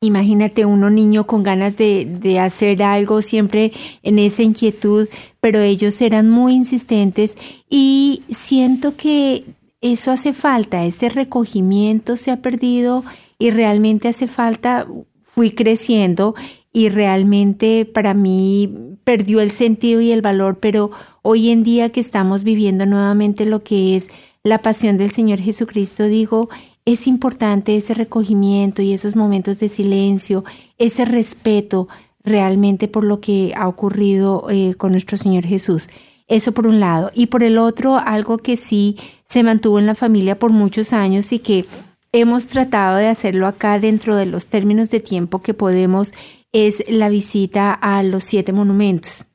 Imagínate 0.02 0.66
uno 0.66 0.92
niño 0.92 1.26
con 1.26 1.42
ganas 1.42 1.76
de, 1.76 2.06
de, 2.06 2.40
hacer 2.40 2.84
algo, 2.84 3.24
siempre 3.24 3.72
en 4.04 4.20
esa 4.20 4.44
inquietud, 4.44 5.08
pero 5.42 5.60
ellos 5.60 6.00
eran 6.02 6.30
muy 6.30 6.54
insistentes 6.54 7.36
y 7.68 8.22
siento 8.30 8.96
que 8.96 9.46
eso 9.82 10.12
hace 10.12 10.34
falta, 10.34 10.86
ese 10.86 11.10
recogimiento 11.10 12.16
se 12.16 12.30
ha 12.30 12.42
perdido 12.42 13.04
y 13.40 13.52
realmente 13.52 14.08
hace 14.08 14.28
falta, 14.28 14.88
fui 15.24 15.52
creciendo 15.52 16.36
y 16.72 16.90
realmente 16.90 17.86
para 17.86 18.14
mí 18.14 18.98
perdió 19.04 19.40
el 19.40 19.52
sentido 19.52 20.02
y 20.02 20.12
el 20.12 20.22
valor, 20.22 20.60
pero 20.60 20.92
hoy 21.24 21.50
en 21.50 21.64
día 21.64 21.92
que 21.92 22.00
estamos 22.00 22.44
viviendo 22.44 22.86
nuevamente 22.86 23.46
lo 23.46 23.64
que 23.64 23.96
es 23.96 24.10
la 24.44 24.62
pasión 24.62 24.98
del 24.98 25.12
Señor 25.12 25.40
Jesucristo, 25.40 26.04
digo, 26.06 26.50
es 26.88 27.06
importante 27.06 27.76
ese 27.76 27.94
recogimiento 27.94 28.82
y 28.82 28.94
esos 28.94 29.18
momentos 29.18 29.60
de 29.60 29.68
silencio, 29.68 30.46
ese 30.78 31.04
respeto 31.04 31.90
realmente 32.24 32.88
por 32.88 33.04
lo 33.04 33.20
que 33.20 33.52
ha 33.58 33.68
ocurrido 33.68 34.48
eh, 34.50 34.74
con 34.76 34.94
nuestro 34.94 35.18
Señor 35.18 35.46
Jesús. 35.46 35.90
Eso 36.30 36.54
por 36.54 36.66
un 36.66 36.80
lado. 36.80 37.12
Y 37.14 37.28
por 37.28 37.44
el 37.44 37.58
otro, 37.58 37.98
algo 37.98 38.38
que 38.38 38.56
sí 38.56 38.96
se 39.26 39.44
mantuvo 39.44 39.80
en 39.80 39.86
la 39.86 39.96
familia 39.96 40.40
por 40.40 40.52
muchos 40.52 40.94
años 40.94 41.34
y 41.34 41.40
que 41.40 41.66
hemos 42.14 42.48
tratado 42.48 42.96
de 42.96 43.08
hacerlo 43.08 43.48
acá 43.48 43.80
dentro 43.80 44.16
de 44.16 44.26
los 44.26 44.48
términos 44.48 44.90
de 44.90 45.02
tiempo 45.02 45.42
que 45.42 45.54
podemos, 45.54 46.14
es 46.54 46.86
la 46.88 47.10
visita 47.10 47.74
a 47.74 48.02
los 48.02 48.24
siete 48.24 48.54
monumentos. 48.54 49.26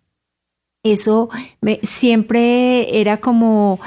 Eso 0.83 1.29
siempre 1.83 2.99
era 2.99 3.19
como 3.21 3.79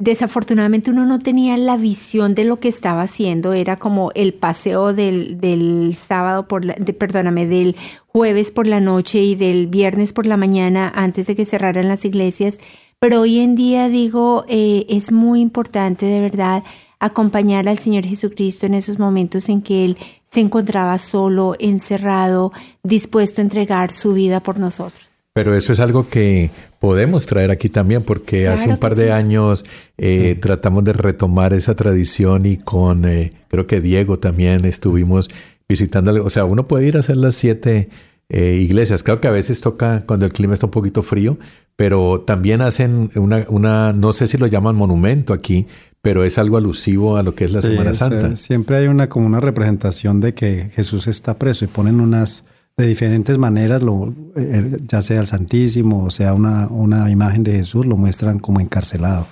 desafortunadamente 0.00 0.90
uno 0.90 1.06
no 1.06 1.18
tenía 1.18 1.56
la 1.58 1.76
visión 1.76 2.34
de 2.34 2.44
lo 2.44 2.58
que 2.58 2.68
estaba 2.68 3.02
haciendo, 3.02 3.52
era 3.52 3.78
como 3.78 4.10
el 4.14 4.32
paseo 4.32 4.94
del, 4.94 5.38
del 5.38 5.94
sábado 5.94 6.48
por 6.48 6.64
la, 6.64 6.74
perdóname, 6.74 7.46
del 7.46 7.76
jueves 8.08 8.50
por 8.50 8.66
la 8.66 8.80
noche 8.80 9.20
y 9.20 9.34
del 9.36 9.66
viernes 9.66 10.12
por 10.12 10.26
la 10.26 10.38
mañana 10.38 10.90
antes 10.94 11.26
de 11.26 11.36
que 11.36 11.44
cerraran 11.44 11.86
las 11.86 12.04
iglesias. 12.04 12.58
Pero 12.98 13.20
hoy 13.20 13.38
en 13.38 13.54
día 13.54 13.88
digo, 13.88 14.44
eh, 14.48 14.86
es 14.88 15.12
muy 15.12 15.40
importante 15.40 16.06
de 16.06 16.20
verdad 16.20 16.64
acompañar 16.98 17.68
al 17.68 17.78
Señor 17.78 18.04
Jesucristo 18.04 18.66
en 18.66 18.74
esos 18.74 18.98
momentos 18.98 19.48
en 19.50 19.60
que 19.62 19.84
Él 19.84 19.98
se 20.30 20.40
encontraba 20.40 20.96
solo, 20.98 21.56
encerrado, 21.58 22.52
dispuesto 22.82 23.40
a 23.40 23.44
entregar 23.44 23.92
su 23.92 24.14
vida 24.14 24.40
por 24.40 24.58
nosotros. 24.58 25.09
Pero 25.32 25.54
eso 25.54 25.72
es 25.72 25.78
algo 25.80 26.08
que 26.08 26.50
podemos 26.80 27.24
traer 27.26 27.50
aquí 27.52 27.68
también, 27.68 28.02
porque 28.02 28.48
hace 28.48 28.68
un 28.68 28.78
par 28.78 28.96
de 28.96 29.12
años 29.12 29.64
eh, 29.96 30.36
tratamos 30.40 30.82
de 30.84 30.92
retomar 30.92 31.52
esa 31.52 31.76
tradición 31.76 32.46
y 32.46 32.56
con, 32.56 33.04
eh, 33.04 33.32
creo 33.48 33.66
que 33.66 33.80
Diego 33.80 34.18
también 34.18 34.64
estuvimos 34.64 35.28
visitando, 35.68 36.24
o 36.24 36.30
sea, 36.30 36.44
uno 36.46 36.66
puede 36.66 36.88
ir 36.88 36.96
a 36.96 37.00
hacer 37.00 37.16
las 37.16 37.36
siete 37.36 37.90
eh, 38.28 38.56
iglesias. 38.60 39.04
Claro 39.04 39.20
que 39.20 39.28
a 39.28 39.32
veces 39.32 39.60
toca 39.60 40.02
cuando 40.04 40.26
el 40.26 40.32
clima 40.32 40.54
está 40.54 40.66
un 40.66 40.72
poquito 40.72 41.02
frío, 41.02 41.38
pero 41.76 42.22
también 42.22 42.60
hacen 42.60 43.10
una, 43.14 43.46
una 43.48 43.92
no 43.92 44.12
sé 44.12 44.26
si 44.26 44.36
lo 44.36 44.48
llaman 44.48 44.74
monumento 44.74 45.32
aquí, 45.32 45.66
pero 46.02 46.24
es 46.24 46.38
algo 46.38 46.56
alusivo 46.56 47.16
a 47.16 47.22
lo 47.22 47.36
que 47.36 47.44
es 47.44 47.52
la 47.52 47.62
Sí, 47.62 47.68
Semana 47.68 47.90
es, 47.92 47.98
Santa. 47.98 48.28
eh, 48.28 48.36
siempre 48.36 48.78
hay 48.78 48.88
una 48.88 49.08
como 49.08 49.26
una 49.26 49.38
representación 49.40 50.20
de 50.20 50.34
que 50.34 50.70
Jesús 50.74 51.06
está 51.06 51.38
preso 51.38 51.64
y 51.64 51.68
ponen 51.68 52.00
unas 52.00 52.44
de 52.80 52.86
diferentes 52.88 53.38
maneras, 53.38 53.82
lo, 53.82 54.12
eh, 54.36 54.78
ya 54.86 55.02
sea 55.02 55.20
el 55.20 55.26
Santísimo 55.26 56.04
o 56.04 56.10
sea 56.10 56.34
una, 56.34 56.66
una 56.68 57.10
imagen 57.10 57.42
de 57.44 57.52
Jesús, 57.52 57.86
lo 57.86 57.96
muestran 57.96 58.38
como 58.38 58.60
encarcelado 58.60 59.26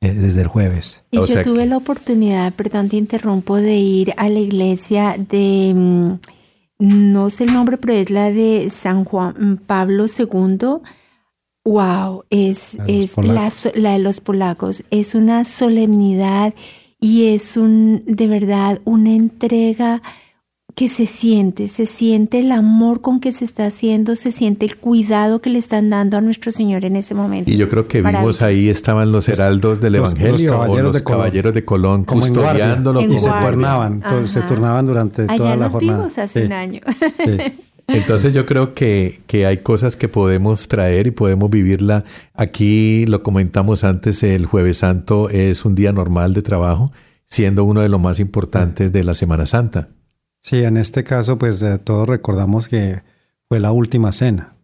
eh, 0.00 0.12
desde 0.12 0.42
el 0.42 0.48
jueves. 0.48 1.02
Y 1.10 1.18
O 1.18 1.26
yo 1.26 1.42
tuve 1.42 1.60
que- 1.60 1.66
la 1.66 1.76
oportunidad, 1.76 2.52
perdón, 2.52 2.88
te 2.88 2.96
interrumpo, 2.96 3.56
de 3.56 3.76
ir 3.76 4.14
a 4.16 4.28
la 4.28 4.38
iglesia 4.38 5.16
de, 5.18 5.72
mm, 5.74 6.12
no 6.78 7.30
sé 7.30 7.44
el 7.44 7.52
nombre, 7.52 7.78
pero 7.78 7.94
es 7.94 8.10
la 8.10 8.30
de 8.30 8.68
San 8.70 9.04
Juan 9.04 9.34
mm, 9.38 9.56
Pablo 9.66 10.06
II. 10.06 10.80
Wow, 11.64 12.24
es, 12.30 12.74
La 12.74 12.84
de 12.84 12.92
los 12.92 13.10
es 13.18 13.64
la, 13.74 13.80
la 13.82 13.92
de 13.92 13.98
los 13.98 14.20
polacos. 14.20 14.84
Es 14.90 15.14
una 15.14 15.44
solemnidad 15.44 16.54
y 17.00 17.26
es 17.26 17.56
un, 17.56 18.02
de 18.06 18.26
verdad, 18.26 18.80
una 18.84 19.10
entrega 19.14 20.02
que 20.78 20.88
se 20.88 21.06
siente, 21.06 21.66
se 21.66 21.86
siente 21.86 22.38
el 22.38 22.52
amor 22.52 23.00
con 23.00 23.18
que 23.18 23.32
se 23.32 23.44
está 23.44 23.66
haciendo, 23.66 24.14
se 24.14 24.30
siente 24.30 24.64
el 24.64 24.76
cuidado 24.76 25.40
que 25.40 25.50
le 25.50 25.58
están 25.58 25.90
dando 25.90 26.16
a 26.16 26.20
nuestro 26.20 26.52
Señor 26.52 26.84
en 26.84 26.94
ese 26.94 27.14
momento. 27.14 27.50
Y 27.50 27.56
yo 27.56 27.68
creo 27.68 27.88
que 27.88 28.00
vimos 28.00 28.42
ahí 28.42 28.68
estaban 28.68 29.10
los 29.10 29.28
heraldos 29.28 29.80
del 29.80 29.94
los- 29.94 30.02
los 30.14 30.20
Evangelio 30.20 30.60
o 30.60 30.78
los 30.80 30.92
de 30.92 31.02
Colón. 31.02 31.18
caballeros 31.22 31.52
de 31.54 31.64
Colón 31.64 32.04
Como 32.04 32.24
en 32.24 32.32
guardia. 32.34 32.76
se 32.76 32.82
turnaban, 33.50 34.02
se 34.28 34.40
turnaban 34.42 34.86
durante 34.86 35.22
Allá 35.22 35.36
toda 35.36 35.56
la 35.56 35.64
nos 35.64 35.72
jornada. 35.72 35.98
vimos 35.98 36.18
hace 36.18 36.40
Sí, 36.42 36.46
un 36.46 36.52
año. 36.52 36.80
sí. 37.24 37.36
Entonces 37.88 38.32
yo 38.34 38.46
creo 38.46 38.74
que, 38.74 39.18
que 39.26 39.46
hay 39.46 39.56
cosas 39.58 39.96
que 39.96 40.08
podemos 40.08 40.68
traer 40.68 41.08
y 41.08 41.10
podemos 41.10 41.50
vivirla. 41.50 42.04
Aquí 42.34 43.04
lo 43.06 43.22
comentamos 43.24 43.82
antes, 43.82 44.22
el 44.22 44.46
jueves 44.46 44.78
santo 44.78 45.28
es 45.30 45.64
un 45.64 45.74
día 45.74 45.90
normal 45.92 46.34
de 46.34 46.42
trabajo, 46.42 46.92
siendo 47.26 47.64
uno 47.64 47.80
de 47.80 47.88
los 47.88 47.98
más 48.00 48.20
importantes 48.20 48.92
de 48.92 49.02
la 49.02 49.14
Semana 49.14 49.44
Santa. 49.46 49.88
Sí, 50.40 50.62
en 50.62 50.76
este 50.76 51.04
caso, 51.04 51.38
pues 51.38 51.62
eh, 51.62 51.78
todos 51.78 52.08
recordamos 52.08 52.68
que 52.68 53.02
fue 53.48 53.60
la 53.60 53.72
última 53.72 54.12
cena. 54.12 54.54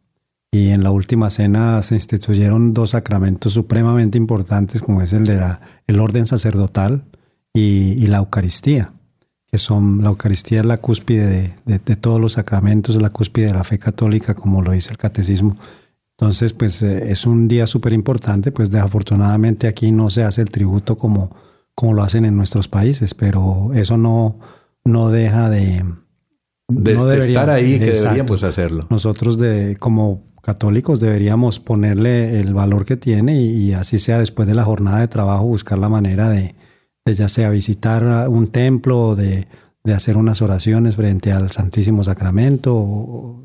Y 0.53 0.69
en 0.71 0.85
la 0.85 0.93
última 0.93 1.31
cena 1.31 1.83
se 1.83 1.97
instituyeron 1.97 2.73
dos 2.73 2.91
sacramentos 2.91 3.53
supremamente 3.53 4.19
importantes, 4.19 4.81
como 4.83 5.03
es 5.03 5.13
el 5.13 5.25
de 5.27 5.37
la, 5.37 5.61
el 5.89 5.99
orden 5.99 6.27
sacerdotal 6.27 7.05
y, 7.53 7.93
y 7.99 8.07
la 8.07 8.19
Eucaristía, 8.19 8.93
que 9.51 9.59
son 9.59 10.03
la 10.03 10.11
Eucaristía 10.11 10.61
es 10.61 10.67
la 10.67 10.77
cúspide 10.77 11.27
de, 11.65 11.79
de- 11.79 11.97
todos 11.97 12.21
los 12.21 12.35
sacramentos, 12.35 12.95
la 13.03 13.11
cúspide 13.11 13.47
de 13.47 13.55
la 13.55 13.65
fe 13.65 13.81
católica, 13.81 14.35
como 14.35 14.63
lo 14.63 14.71
dice 14.71 14.91
el 14.93 14.97
catecismo. 14.97 15.57
Entonces, 16.17 16.53
pues 16.53 16.81
eh, 16.83 17.11
es 17.11 17.27
un 17.27 17.49
día 17.49 17.67
súper 17.67 17.93
importante, 17.93 18.53
pues 18.53 18.71
desafortunadamente 18.71 19.67
aquí 19.67 19.91
no 19.91 20.09
se 20.09 20.23
hace 20.23 20.41
el 20.43 20.51
tributo 20.51 20.97
como, 20.97 21.35
como 21.75 21.95
lo 21.95 22.05
hacen 22.05 22.25
en 22.25 22.37
nuestros 22.37 22.69
países, 22.69 23.13
pero 23.15 23.73
eso 23.75 23.97
no, 23.97 24.39
no 24.85 25.11
deja 25.11 25.49
de... 25.51 25.85
De, 26.67 26.95
no 26.95 27.05
de 27.05 27.13
debería- 27.17 27.33
estar 27.41 27.51
ahí, 27.51 27.79
que 27.79 27.91
Exacto. 27.91 28.05
deberíamos 28.09 28.43
hacerlo. 28.43 28.87
Nosotros 28.89 29.39
de, 29.39 29.77
como 29.79 30.33
católicos 30.43 30.99
deberíamos 31.01 31.61
ponerle 31.61 32.41
el 32.41 32.55
valor 32.55 32.85
que 32.87 32.97
tiene 32.97 33.41
y, 33.41 33.49
y 33.69 33.73
así 33.75 33.99
sea 33.99 34.19
después 34.19 34.49
de 34.49 34.55
la 34.55 34.65
jornada 34.65 35.01
de 35.01 35.09
trabajo 35.09 35.45
buscar 35.45 35.79
la 35.79 35.89
manera 35.91 36.29
de, 36.31 36.55
de 37.05 37.15
ya 37.15 37.29
sea 37.29 37.51
visitar 37.51 38.29
un 38.31 38.49
templo 38.49 39.09
o 39.09 39.15
de, 39.15 39.47
de 39.85 39.93
hacer 39.95 40.17
unas 40.17 40.41
oraciones 40.43 40.97
frente 40.97 41.33
al 41.33 41.51
Santísimo 41.51 42.03
Sacramento. 42.05 43.45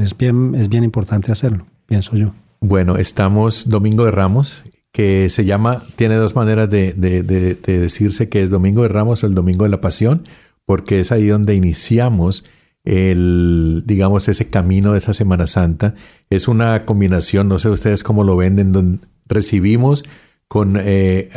es, 0.00 0.16
bien, 0.16 0.54
es 0.56 0.68
bien 0.68 0.84
importante 0.84 1.30
hacerlo, 1.32 1.66
pienso 1.86 2.16
yo. 2.16 2.32
Bueno, 2.60 2.96
estamos 2.96 3.68
Domingo 3.68 4.04
de 4.04 4.10
Ramos, 4.10 4.64
que 4.92 5.30
se 5.30 5.44
llama, 5.44 5.82
tiene 5.96 6.16
dos 6.16 6.34
maneras 6.34 6.68
de, 6.70 6.94
de- 6.94 7.22
de- 7.22 7.54
de 7.54 7.78
decirse 7.78 8.28
que 8.28 8.42
es 8.42 8.50
Domingo 8.50 8.82
de 8.82 8.88
Ramos 8.88 9.22
o 9.22 9.26
el 9.26 9.34
Domingo 9.34 9.64
de 9.64 9.70
la 9.70 9.80
Pasión, 9.80 10.22
porque 10.66 11.00
es 11.00 11.12
ahí 11.12 11.28
donde 11.28 11.54
iniciamos 11.54 12.44
el, 12.84 13.82
digamos, 13.86 14.28
ese 14.28 14.48
camino 14.48 14.92
de 14.92 14.98
esa 14.98 15.14
Semana 15.14 15.46
Santa. 15.46 15.94
Es 16.30 16.48
una 16.48 16.84
combinación, 16.84 17.48
no 17.48 17.58
sé 17.58 17.68
ustedes 17.68 18.02
cómo 18.02 18.24
lo 18.24 18.36
ven, 18.36 18.58
en 18.58 18.72
donde 18.72 18.98
recibimos 19.26 20.04
con 20.48 20.76
eh, 20.78 21.30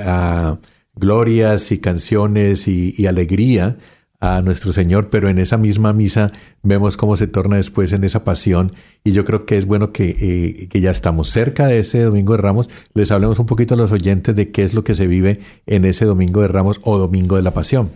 glorias 0.96 1.72
y 1.72 1.80
canciones 1.80 2.68
y, 2.68 2.94
y 2.98 3.08
alegría 3.08 3.78
a 4.22 4.42
nuestro 4.42 4.74
Señor, 4.74 5.08
pero 5.10 5.30
en 5.30 5.38
esa 5.38 5.58
misma 5.58 5.94
misa 5.94 6.32
vemos 6.62 6.98
cómo 6.98 7.16
se 7.16 7.28
torna 7.28 7.56
después 7.56 7.94
en 7.94 8.04
esa 8.04 8.26
pasión 8.26 8.74
y 9.04 9.12
yo 9.14 9.24
creo 9.24 9.46
que 9.46 9.58
es 9.58 9.66
bueno 9.66 9.94
que, 9.94 10.10
eh, 10.20 10.68
que 10.68 10.82
ya 10.82 10.92
estamos 10.92 11.30
cerca 11.30 11.68
de 11.68 11.80
ese 11.80 12.02
Domingo 12.02 12.34
de 12.34 12.42
Ramos, 12.42 12.70
les 12.94 13.12
hablemos 13.12 13.40
un 13.40 13.46
poquito 13.46 13.76
a 13.76 13.78
los 13.78 13.94
oyentes 13.94 14.36
de 14.36 14.52
qué 14.52 14.64
es 14.64 14.74
lo 14.74 14.84
que 14.84 14.96
se 14.96 15.08
vive 15.08 15.40
en 15.66 15.86
ese 15.86 16.04
Domingo 16.04 16.42
de 16.42 16.50
Ramos 16.50 16.82
o 16.84 16.98
Domingo 16.98 17.38
de 17.38 17.44
la 17.44 17.52
Pasión. 17.52 17.92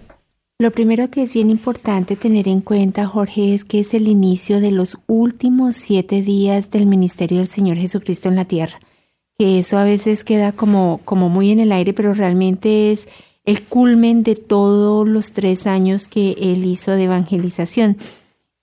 Lo 0.60 0.72
primero 0.72 1.10
que 1.10 1.24
es 1.24 1.34
bien 1.34 1.50
importante 1.50 2.16
tener 2.16 2.48
en 2.48 2.62
cuenta, 2.62 3.06
Jorge, 3.06 3.54
es 3.54 3.66
que 3.66 3.80
es 3.80 3.94
el 3.94 4.08
inicio 4.08 4.62
de 4.62 4.72
los 4.72 4.98
últimos 5.08 5.76
siete 5.76 6.22
días 6.22 6.70
del 6.72 6.86
ministerio 6.86 7.40
del 7.40 7.48
Señor 7.48 7.78
Jesucristo 7.78 8.30
en 8.30 8.36
la 8.36 8.46
tierra. 8.46 8.80
Que 9.38 9.60
eso 9.60 9.78
a 9.78 9.84
veces 9.84 10.24
queda 10.24 10.52
como, 10.52 11.02
como 11.06 11.28
muy 11.28 11.52
en 11.52 11.60
el 11.60 11.72
aire, 11.72 11.94
pero 11.94 12.14
realmente 12.14 12.92
es 12.92 13.08
el 13.46 13.64
culmen 13.64 14.24
de 14.24 14.36
todos 14.36 15.08
los 15.08 15.34
tres 15.34 15.68
años 15.68 16.08
que 16.08 16.36
él 16.40 16.64
hizo 16.66 16.92
de 16.92 17.04
evangelización. 17.04 17.98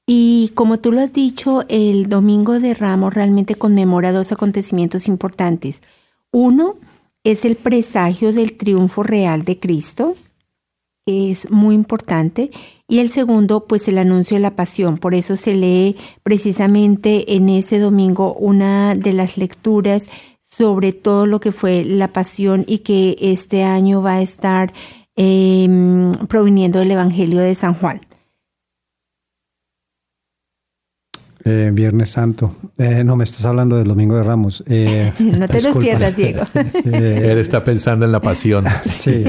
Y 0.07 0.51
como 0.55 0.79
tú 0.79 0.93
lo 0.93 1.01
has 1.01 1.13
dicho, 1.13 1.65
el 1.69 2.09
Domingo 2.09 2.61
de 2.61 2.75
Ramos 2.75 3.15
realmente 3.15 3.57
conmemora 3.57 4.13
dos 4.13 4.33
acontecimientos 4.33 5.07
importantes. 5.07 5.83
Uno 6.31 6.77
es 7.25 7.45
el 7.45 7.57
presagio 7.57 8.33
del 8.33 8.57
triunfo 8.57 9.03
real 9.03 9.45
de 9.45 9.59
Cristo, 9.59 10.15
es 11.11 11.51
muy 11.51 11.75
importante. 11.75 12.51
Y 12.89 12.99
el 12.99 13.11
segundo, 13.11 13.67
pues 13.67 13.89
el 13.89 13.99
anuncio 13.99 14.37
de 14.37 14.41
la 14.41 14.57
pasión. 14.57 14.99
Por 14.99 15.15
eso 15.15 15.37
se 15.37 15.55
lee 15.55 15.97
precisamente 16.23 17.35
en 17.37 17.49
ese 17.49 17.79
domingo 17.79 18.35
una 18.35 18.95
de 18.95 19.13
las 19.13 19.37
lecturas 19.37 20.09
sobre 20.51 20.93
todo 20.93 21.27
lo 21.27 21.41
que 21.41 21.53
fue 21.53 21.85
la 21.85 22.09
pasión 22.09 22.65
y 22.67 22.79
que 22.79 23.17
este 23.21 23.63
año 23.63 24.03
va 24.03 24.15
a 24.15 24.23
estar 24.23 24.73
eh, 25.17 25.69
proviniendo 26.29 26.81
del 26.81 26.91
Evangelio 26.91 27.41
de 27.41 27.55
San 27.55 27.75
Juan. 27.75 28.01
Eh, 31.45 31.71
Viernes 31.73 32.11
Santo. 32.11 32.55
Eh, 32.77 33.03
no, 33.05 33.17
me 33.17 33.25
estás 33.25 33.45
hablando 33.47 33.77
del 33.77 33.89
Domingo 33.89 34.17
de 34.17 34.23
Ramos. 34.23 34.63
Eh, 34.67 35.13
No 35.19 35.47
te 35.47 35.55
los 35.55 35.75
disculpa. 35.75 35.81
pierdas, 35.81 36.17
Diego. 36.17 36.43
Eh, 36.55 37.31
Él 37.33 37.39
está 37.39 37.65
pensando 37.65 38.05
en 38.05 38.13
la 38.13 38.21
pasión. 38.21 38.65
Sí. 38.85 39.25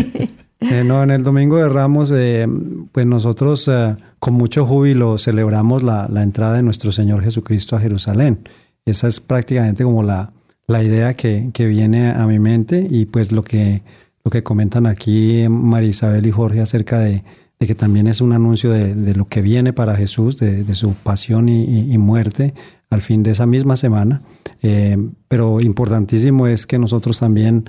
Eh, 0.62 0.84
no, 0.86 1.02
en 1.02 1.10
el 1.12 1.24
Domingo 1.24 1.58
de 1.58 1.68
Ramos, 1.68 2.12
eh, 2.16 2.48
pues 2.92 3.06
nosotros 3.06 3.68
eh, 3.68 3.96
con 4.20 4.36
mucho 4.36 4.66
júbilo 4.66 5.18
celebramos 5.18 5.82
la, 5.82 6.08
la 6.08 6.22
entrada 6.22 6.54
de 6.56 6.62
nuestro 6.64 6.92
Señor 6.92 7.24
Jesucristo 7.24 7.76
a 7.76 7.80
Jerusalén. 7.80 8.48
Esa 8.86 9.08
es 9.08 9.20
prácticamente 9.20 9.84
como 9.84 10.04
la, 10.04 10.32
la 10.68 10.84
idea 10.84 11.16
que, 11.16 11.50
que 11.54 11.66
viene 11.66 12.12
a 12.12 12.28
mi 12.28 12.38
mente 12.38 12.86
y 12.90 13.06
pues 13.06 13.32
lo 13.32 13.44
que, 13.44 13.82
lo 14.24 14.30
que 14.30 14.44
comentan 14.44 14.86
aquí 14.86 15.46
María 15.50 15.90
Isabel 15.90 16.28
y 16.28 16.32
Jorge 16.32 16.62
acerca 16.62 17.00
de, 17.00 17.24
de 17.60 17.68
que 17.68 17.74
también 17.76 18.06
es 18.08 18.22
un 18.22 18.32
anuncio 18.32 18.70
de, 18.72 18.94
de 18.94 19.16
lo 19.16 19.28
que 19.28 19.42
viene 19.42 19.74
para 19.74 19.96
Jesús, 19.96 20.38
de, 20.38 20.64
de 20.64 20.76
su 20.76 20.94
pasión 20.94 21.50
y, 21.50 21.64
y- 21.64 21.92
y 21.94 21.98
muerte 21.98 22.54
al 22.92 23.02
fin 23.02 23.24
de 23.24 23.32
esa 23.32 23.46
misma 23.48 23.78
semana. 23.78 24.22
Pero 25.28 25.60
importantísimo 25.62 26.46
es 26.46 26.68
que 26.68 26.78
nosotros 26.78 27.20
también 27.20 27.66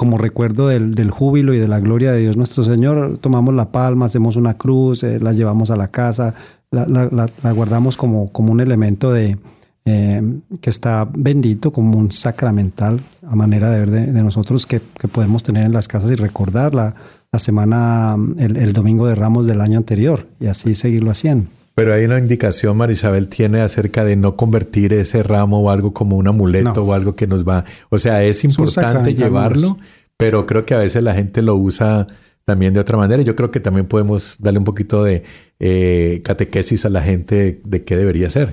como 0.00 0.16
recuerdo 0.16 0.68
del, 0.68 0.94
del 0.94 1.10
júbilo 1.10 1.52
y 1.52 1.58
de 1.58 1.68
la 1.68 1.78
gloria 1.78 2.10
de 2.10 2.20
Dios 2.20 2.34
nuestro 2.34 2.64
Señor, 2.64 3.18
tomamos 3.18 3.54
la 3.54 3.70
palma, 3.70 4.06
hacemos 4.06 4.34
una 4.34 4.54
cruz, 4.54 5.02
eh, 5.02 5.20
la 5.20 5.34
llevamos 5.34 5.70
a 5.70 5.76
la 5.76 5.88
casa, 5.88 6.32
la, 6.70 7.52
guardamos 7.54 7.98
como, 7.98 8.32
como 8.32 8.50
un 8.50 8.62
elemento 8.62 9.12
de, 9.12 9.36
eh, 9.84 10.22
que 10.62 10.70
está 10.70 11.06
bendito, 11.06 11.70
como 11.70 11.98
un 11.98 12.12
sacramental, 12.12 12.98
a 13.28 13.36
manera 13.36 13.70
de 13.70 13.84
ver 13.84 13.90
de, 13.90 14.22
nosotros 14.22 14.64
que, 14.64 14.80
que 14.98 15.06
podemos 15.06 15.42
tener 15.42 15.66
en 15.66 15.74
las 15.74 15.86
casas 15.86 16.10
y 16.10 16.14
recordar 16.14 16.74
la, 16.74 16.94
la 17.30 17.38
semana, 17.38 18.16
el, 18.38 18.56
el 18.56 18.72
domingo 18.72 19.06
de 19.06 19.14
ramos 19.14 19.46
del 19.46 19.60
año 19.60 19.76
anterior 19.76 20.28
y 20.40 20.46
así 20.46 20.74
seguirlo 20.74 21.10
haciendo. 21.10 21.50
Pero 21.80 21.94
hay 21.94 22.04
una 22.04 22.18
indicación, 22.18 22.76
Marisabel 22.76 23.28
tiene 23.28 23.62
acerca 23.62 24.04
de 24.04 24.14
no 24.14 24.36
convertir 24.36 24.92
ese 24.92 25.22
ramo 25.22 25.62
o 25.62 25.70
algo 25.70 25.94
como 25.94 26.18
un 26.18 26.28
amuleto 26.28 26.74
No. 26.74 26.82
o 26.82 26.92
algo 26.92 27.14
que 27.14 27.26
nos 27.26 27.48
va. 27.48 27.64
O 27.88 27.96
sea, 27.96 28.22
es 28.22 28.44
importante 28.44 29.14
llevarlo, 29.14 29.78
pero 30.18 30.44
creo 30.44 30.66
que 30.66 30.74
a 30.74 30.76
veces 30.76 31.02
la 31.02 31.14
gente 31.14 31.40
lo 31.40 31.56
usa 31.56 32.06
también 32.44 32.74
de 32.74 32.80
otra 32.80 32.98
manera. 32.98 33.22
Yo 33.22 33.34
creo 33.34 33.50
que 33.50 33.60
también 33.60 33.86
podemos 33.86 34.36
darle 34.38 34.58
un 34.58 34.66
poquito 34.66 35.02
de 35.04 35.22
eh, 35.58 36.20
catequesis 36.22 36.84
a 36.84 36.90
la 36.90 37.00
gente 37.00 37.62
de 37.64 37.82
qué 37.82 37.96
debería 37.96 38.28
ser. 38.28 38.52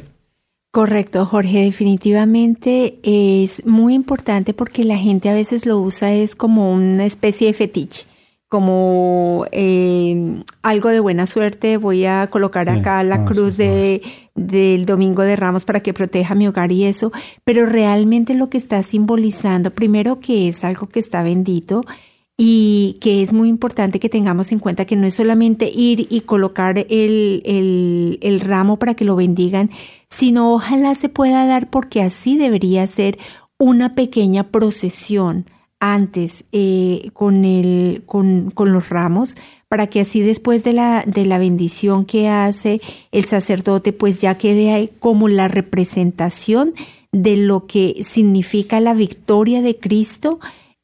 Correcto, 0.72 1.26
Jorge, 1.26 1.66
definitivamente 1.66 3.00
es 3.04 3.66
muy 3.66 3.94
importante 3.94 4.54
porque 4.54 4.86
la 4.86 4.98
gente 4.98 5.28
a 5.28 5.34
veces 5.34 5.66
lo 5.66 5.80
usa 5.80 6.14
es 6.14 6.34
como 6.38 6.72
una 6.72 7.06
especie 7.06 7.48
de 7.48 7.54
fetiche, 7.54 8.06
como 8.50 9.46
eh, 9.52 10.42
algo 10.62 10.90
de 10.90 11.02
buena 11.02 11.26
suerte, 11.26 11.78
voy 11.78 12.06
a 12.06 12.28
colocar 12.28 12.70
acá 12.70 13.04
la 13.04 13.18
no, 13.18 13.26
cruz 13.26 13.58
de, 13.58 14.02
del 14.36 14.86
Domingo 14.86 15.24
de 15.24 15.36
Ramos 15.36 15.66
para 15.66 15.82
que 15.82 15.94
proteja 15.94 16.34
mi 16.34 16.48
hogar 16.48 16.72
y 16.72 16.86
eso, 16.86 17.12
pero 17.44 17.66
realmente 17.66 18.36
lo 18.36 18.50
que 18.50 18.58
está 18.58 18.82
simbolizando, 18.84 19.72
primero 19.72 20.22
que 20.22 20.48
es 20.48 20.64
algo 20.64 20.88
que 20.88 21.00
está 21.02 21.24
bendito 21.24 21.84
y 22.38 22.98
que 23.02 23.22
es 23.22 23.34
muy 23.34 23.50
importante 23.50 24.00
que 24.00 24.10
tengamos 24.10 24.52
en 24.54 24.60
cuenta 24.60 24.86
que 24.86 24.96
no 24.96 25.08
es 25.08 25.16
solamente 25.16 25.70
ir 25.70 26.08
y 26.10 26.22
colocar 26.22 26.78
el, 26.78 27.42
el, 27.44 28.20
el 28.22 28.40
ramo 28.40 28.80
para 28.80 28.94
que 28.94 29.06
lo 29.06 29.18
bendigan, 29.18 29.72
sino 30.10 30.54
ojalá 30.54 30.96
se 30.96 31.10
pueda 31.10 31.46
dar 31.48 31.70
porque 31.70 32.02
así 32.02 32.38
debería 32.38 32.88
ser 32.88 33.18
una 33.58 33.96
pequeña 33.96 34.52
procesión 34.52 35.48
antes 35.80 36.46
eh, 36.52 37.10
con, 37.14 37.46
el, 37.46 38.04
con, 38.06 38.52
con 38.52 38.72
los 38.72 38.90
ramos, 38.90 39.36
para 39.68 39.88
que 39.88 40.02
así 40.02 40.22
después 40.22 40.64
de 40.64 40.74
la, 40.74 41.04
de 41.06 41.26
la 41.26 41.38
bendición 41.38 42.06
que 42.06 42.30
hace 42.30 42.82
el 43.12 43.26
sacerdote, 43.26 43.94
pues 43.94 44.22
ya 44.22 44.38
quede 44.38 44.72
ahí 44.72 44.90
como 45.00 45.28
la 45.28 45.48
representación 45.48 46.74
de 47.12 47.38
lo 47.38 47.68
que 47.68 48.04
significa 48.04 48.80
la 48.80 48.94
victoria 48.94 49.62
de 49.62 49.78
Cristo 49.78 50.40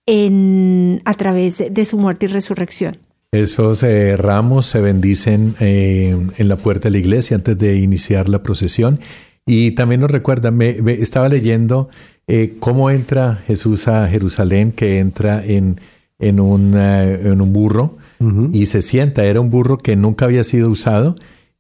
en, 0.06 1.02
a 1.06 1.14
través 1.14 1.64
de 1.72 1.86
su 1.86 1.98
muerte 1.98 2.26
y 2.26 2.30
resurrección. 2.30 2.98
Esos 3.32 3.82
eh, 3.82 4.16
ramos 4.16 4.68
se 4.68 4.80
bendicen 4.80 5.56
eh, 5.60 6.16
en 6.38 6.48
la 6.48 6.56
puerta 6.56 6.84
de 6.84 6.92
la 6.92 6.98
iglesia 7.00 7.36
antes 7.36 7.58
de 7.58 7.78
iniciar 7.78 8.30
la 8.30 8.44
procesión. 8.44 9.00
Y 9.46 9.72
también 9.72 10.02
nos 10.02 10.12
recuerda, 10.12 10.52
me, 10.52 10.70
estaba 10.70 11.30
leyendo 11.30 11.90
eh, 12.28 12.56
cómo 12.60 12.90
entra 12.90 13.42
Jesús 13.46 13.88
a 13.88 14.08
Jerusalén, 14.08 14.72
que 14.72 15.00
entra 15.00 15.44
en, 15.46 15.80
en, 16.20 16.40
un, 16.40 16.74
eh, 16.76 17.22
en 17.24 17.42
un 17.42 17.54
burro 17.54 17.98
y 18.54 18.68
se 18.68 18.82
sienta. 18.82 19.26
Era 19.26 19.42
un 19.42 19.50
burro 19.50 19.78
que 19.78 19.98
nunca 19.98 20.26
había 20.26 20.44
sido 20.46 20.70
usado 20.70 21.16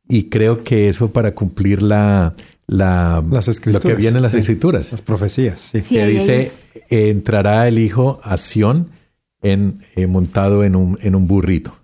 y 0.07 0.23
creo 0.29 0.63
que 0.63 0.87
eso 0.87 1.11
para 1.11 1.33
cumplir 1.35 1.81
la, 1.81 2.35
la, 2.67 3.23
Las 3.29 3.65
lo 3.65 3.79
que 3.79 3.95
viene 3.95 4.17
en 4.17 4.23
las 4.23 4.31
sí. 4.31 4.39
escrituras. 4.39 4.91
Las 4.91 5.01
profecías, 5.01 5.61
sí. 5.61 5.81
Sí, 5.81 5.95
que 5.95 6.07
dice, 6.07 6.51
eh, 6.89 7.09
entrará 7.09 7.67
el 7.67 7.79
hijo 7.79 8.19
a 8.23 8.37
Sión 8.37 8.89
en, 9.41 9.79
eh, 9.95 10.07
montado 10.07 10.63
en 10.63 10.75
un, 10.75 10.97
en 11.01 11.15
un 11.15 11.27
burrito. 11.27 11.75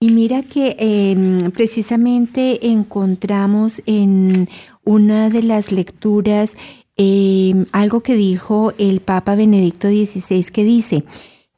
Y 0.00 0.10
mira 0.10 0.42
que 0.42 0.76
eh, 0.78 1.50
precisamente 1.52 2.68
encontramos 2.68 3.82
en 3.84 4.48
una 4.84 5.28
de 5.28 5.42
las 5.42 5.72
lecturas 5.72 6.56
eh, 6.98 7.64
algo 7.72 8.02
que 8.02 8.16
dijo 8.16 8.72
el 8.76 9.00
Papa 9.00 9.36
Benedicto 9.36 9.88
XVI 9.88 10.44
que 10.52 10.64
dice, 10.64 11.04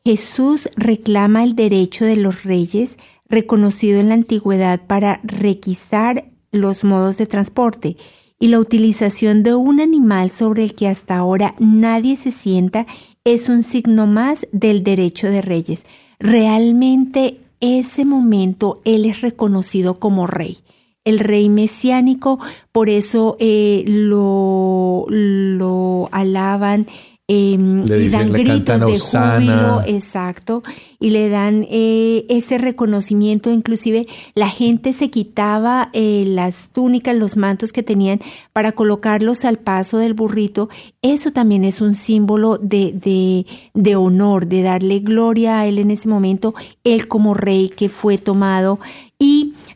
Jesús 0.04 0.68
reclama 0.76 1.42
el 1.42 1.56
derecho 1.56 2.04
de 2.04 2.16
los 2.16 2.44
reyes 2.44 2.98
reconocido 3.28 4.00
en 4.00 4.08
la 4.08 4.14
antigüedad 4.14 4.80
para 4.86 5.20
requisar 5.22 6.30
los 6.52 6.84
modos 6.84 7.16
de 7.16 7.26
transporte 7.26 7.96
y 8.38 8.48
la 8.48 8.58
utilización 8.58 9.42
de 9.42 9.54
un 9.54 9.80
animal 9.80 10.30
sobre 10.30 10.64
el 10.64 10.74
que 10.74 10.88
hasta 10.88 11.16
ahora 11.16 11.54
nadie 11.58 12.16
se 12.16 12.30
sienta 12.30 12.86
es 13.24 13.48
un 13.48 13.62
signo 13.62 14.06
más 14.06 14.46
del 14.52 14.82
derecho 14.82 15.28
de 15.28 15.42
reyes. 15.42 15.84
Realmente 16.18 17.40
ese 17.60 18.04
momento 18.04 18.80
él 18.84 19.04
es 19.04 19.20
reconocido 19.20 19.94
como 19.96 20.26
rey. 20.26 20.58
El 21.04 21.18
rey 21.18 21.48
mesiánico, 21.48 22.38
por 22.72 22.88
eso 22.88 23.36
eh, 23.40 23.84
lo, 23.86 25.06
lo 25.08 26.08
alaban 26.12 26.86
eh, 27.32 27.56
Le 27.86 28.06
y 28.06 28.08
dan 28.08 28.32
le 28.32 28.42
gritos 28.42 28.80
de 28.80 28.98
júbilo, 28.98 29.82
exacto, 29.86 30.64
y 30.98 31.10
le 31.10 31.28
dan 31.28 31.64
eh, 31.70 32.26
ese 32.28 32.58
reconocimiento. 32.58 33.52
Inclusive 33.52 34.08
la 34.34 34.48
gente 34.48 34.92
se 34.92 35.10
quitaba 35.10 35.90
eh, 35.92 36.24
las 36.26 36.70
túnicas, 36.72 37.14
los 37.14 37.36
mantos 37.36 37.72
que 37.72 37.84
tenían 37.84 38.18
para 38.52 38.72
colocarlos 38.72 39.44
al 39.44 39.58
paso 39.58 39.98
del 39.98 40.14
burrito. 40.14 40.70
Eso 41.02 41.30
también 41.30 41.62
es 41.62 41.80
un 41.80 41.94
símbolo 41.94 42.58
de, 42.58 42.92
de, 42.92 43.46
de 43.74 43.94
honor, 43.94 44.48
de 44.48 44.62
darle 44.62 44.98
gloria 44.98 45.60
a 45.60 45.66
él 45.68 45.78
en 45.78 45.92
ese 45.92 46.08
momento, 46.08 46.52
él 46.82 47.06
como 47.06 47.34
rey 47.34 47.68
que 47.68 47.88
fue 47.88 48.18
tomado. 48.18 48.80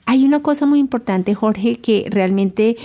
Hay 0.07 0.25
una 0.25 0.43
cosa 0.43 0.67
muy 0.67 0.79
importante, 0.79 1.35
Jorge, 1.35 1.77
que 1.77 2.07
realmente 2.11 2.77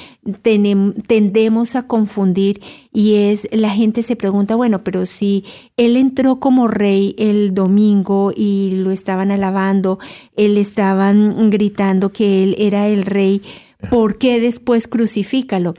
tendemos 0.41 1.75
a 1.75 1.87
confundir 1.87 2.61
y 2.93 3.15
es 3.15 3.47
la 3.51 3.71
gente 3.71 4.03
se 4.03 4.15
pregunta, 4.15 4.55
bueno, 4.55 4.83
pero 4.83 5.05
si 5.05 5.43
él 5.75 5.97
entró 5.97 6.39
como 6.39 6.67
rey 6.67 7.15
el 7.17 7.53
domingo 7.53 8.31
y 8.35 8.71
lo 8.75 8.91
estaban 8.91 9.31
alabando, 9.31 9.99
él 10.37 10.57
estaban 10.57 11.49
gritando 11.49 12.11
que 12.11 12.43
él 12.43 12.55
era 12.57 12.87
el 12.87 13.03
rey, 13.03 13.41
¿por 13.89 14.17
qué 14.17 14.39
después 14.39 14.87
crucifícalo? 14.87 15.75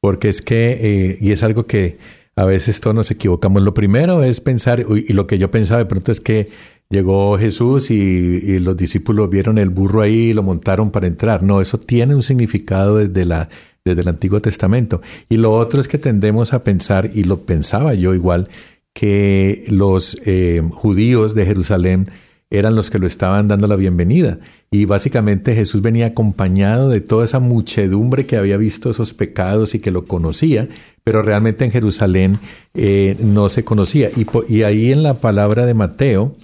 Porque 0.00 0.30
es 0.30 0.40
que, 0.40 0.78
eh, 0.80 1.18
y 1.20 1.32
es 1.32 1.42
algo 1.42 1.66
que 1.66 1.98
a 2.34 2.46
veces 2.46 2.80
todos 2.80 2.96
nos 2.96 3.10
equivocamos. 3.10 3.62
Lo 3.62 3.74
primero 3.74 4.22
es 4.22 4.40
pensar, 4.40 4.80
y 4.80 5.12
lo 5.12 5.26
que 5.26 5.36
yo 5.36 5.50
pensaba 5.50 5.78
de 5.78 5.86
pronto 5.86 6.10
es 6.10 6.20
que 6.20 6.48
llegó 6.90 7.38
Jesús 7.38 7.90
y, 7.90 8.58
los 8.58 8.76
discípulos 8.76 9.30
vieron 9.30 9.58
el 9.58 9.70
burro 9.70 10.02
ahí 10.02 10.30
y 10.30 10.34
lo 10.34 10.42
montaron 10.42 10.90
para 10.90 11.06
entrar. 11.06 11.42
No, 11.42 11.60
eso 11.60 11.78
tiene 11.78 12.14
un 12.14 12.22
significado 12.22 12.96
desde, 12.96 13.24
la, 13.24 13.48
desde 13.84 14.02
el 14.02 14.08
Antiguo 14.08 14.40
Testamento. 14.40 15.00
Y 15.28 15.36
lo 15.36 15.52
otro 15.52 15.80
es 15.80 15.88
que 15.88 15.98
tendemos 15.98 16.52
a 16.52 16.64
pensar, 16.64 17.10
y 17.14 17.24
lo 17.24 17.40
pensaba 17.40 17.94
yo 17.94 18.14
igual, 18.14 18.48
que 18.92 19.64
los 19.68 20.18
eh, 20.26 20.62
judíos 20.70 21.34
de 21.34 21.46
Jerusalén 21.46 22.08
eran 22.52 22.74
los 22.74 22.90
que 22.90 22.98
lo 22.98 23.06
estaban 23.06 23.46
dando 23.46 23.68
la 23.68 23.76
bienvenida. 23.76 24.38
Y 24.72 24.84
básicamente 24.84 25.54
Jesús 25.54 25.82
venía 25.82 26.06
acompañado 26.06 26.88
de 26.88 27.00
toda 27.00 27.24
esa 27.24 27.38
muchedumbre 27.38 28.26
que 28.26 28.36
había 28.36 28.56
visto 28.56 28.90
esos 28.90 29.14
pecados 29.14 29.76
y 29.76 29.78
que 29.78 29.92
lo 29.92 30.06
conocía, 30.06 30.68
pero 31.04 31.22
realmente 31.22 31.64
en 31.64 31.70
Jerusalén 31.70 32.40
eh, 32.74 33.16
no 33.20 33.48
se 33.48 33.62
conocía. 33.62 34.10
Y, 34.16 34.26
y 34.52 34.64
ahí 34.64 34.90
en 34.90 35.04
la 35.04 35.20
palabra 35.20 35.64
de 35.66 35.74
Mateo 35.74 36.34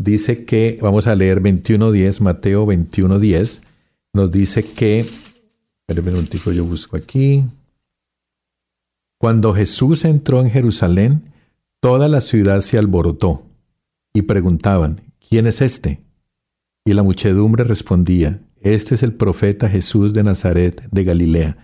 dice 0.00 0.44
que, 0.44 0.78
vamos 0.80 1.06
a 1.06 1.14
leer 1.14 1.42
21.10, 1.42 2.20
Mateo 2.20 2.66
21.10, 2.66 3.60
nos 4.14 4.30
dice 4.30 4.64
que, 4.64 5.00
espérame 5.00 6.08
un 6.08 6.14
minutico, 6.14 6.52
yo 6.52 6.64
busco 6.64 6.96
aquí. 6.96 7.44
Cuando 9.18 9.54
Jesús 9.54 10.06
entró 10.06 10.40
en 10.40 10.50
Jerusalén, 10.50 11.32
toda 11.80 12.08
la 12.08 12.22
ciudad 12.22 12.60
se 12.60 12.78
alborotó 12.78 13.42
y 14.14 14.22
preguntaban, 14.22 15.02
¿quién 15.28 15.46
es 15.46 15.60
este? 15.60 16.00
Y 16.86 16.94
la 16.94 17.02
muchedumbre 17.02 17.64
respondía, 17.64 18.40
este 18.62 18.94
es 18.94 19.02
el 19.02 19.12
profeta 19.12 19.68
Jesús 19.68 20.14
de 20.14 20.22
Nazaret 20.22 20.82
de 20.90 21.04
Galilea. 21.04 21.58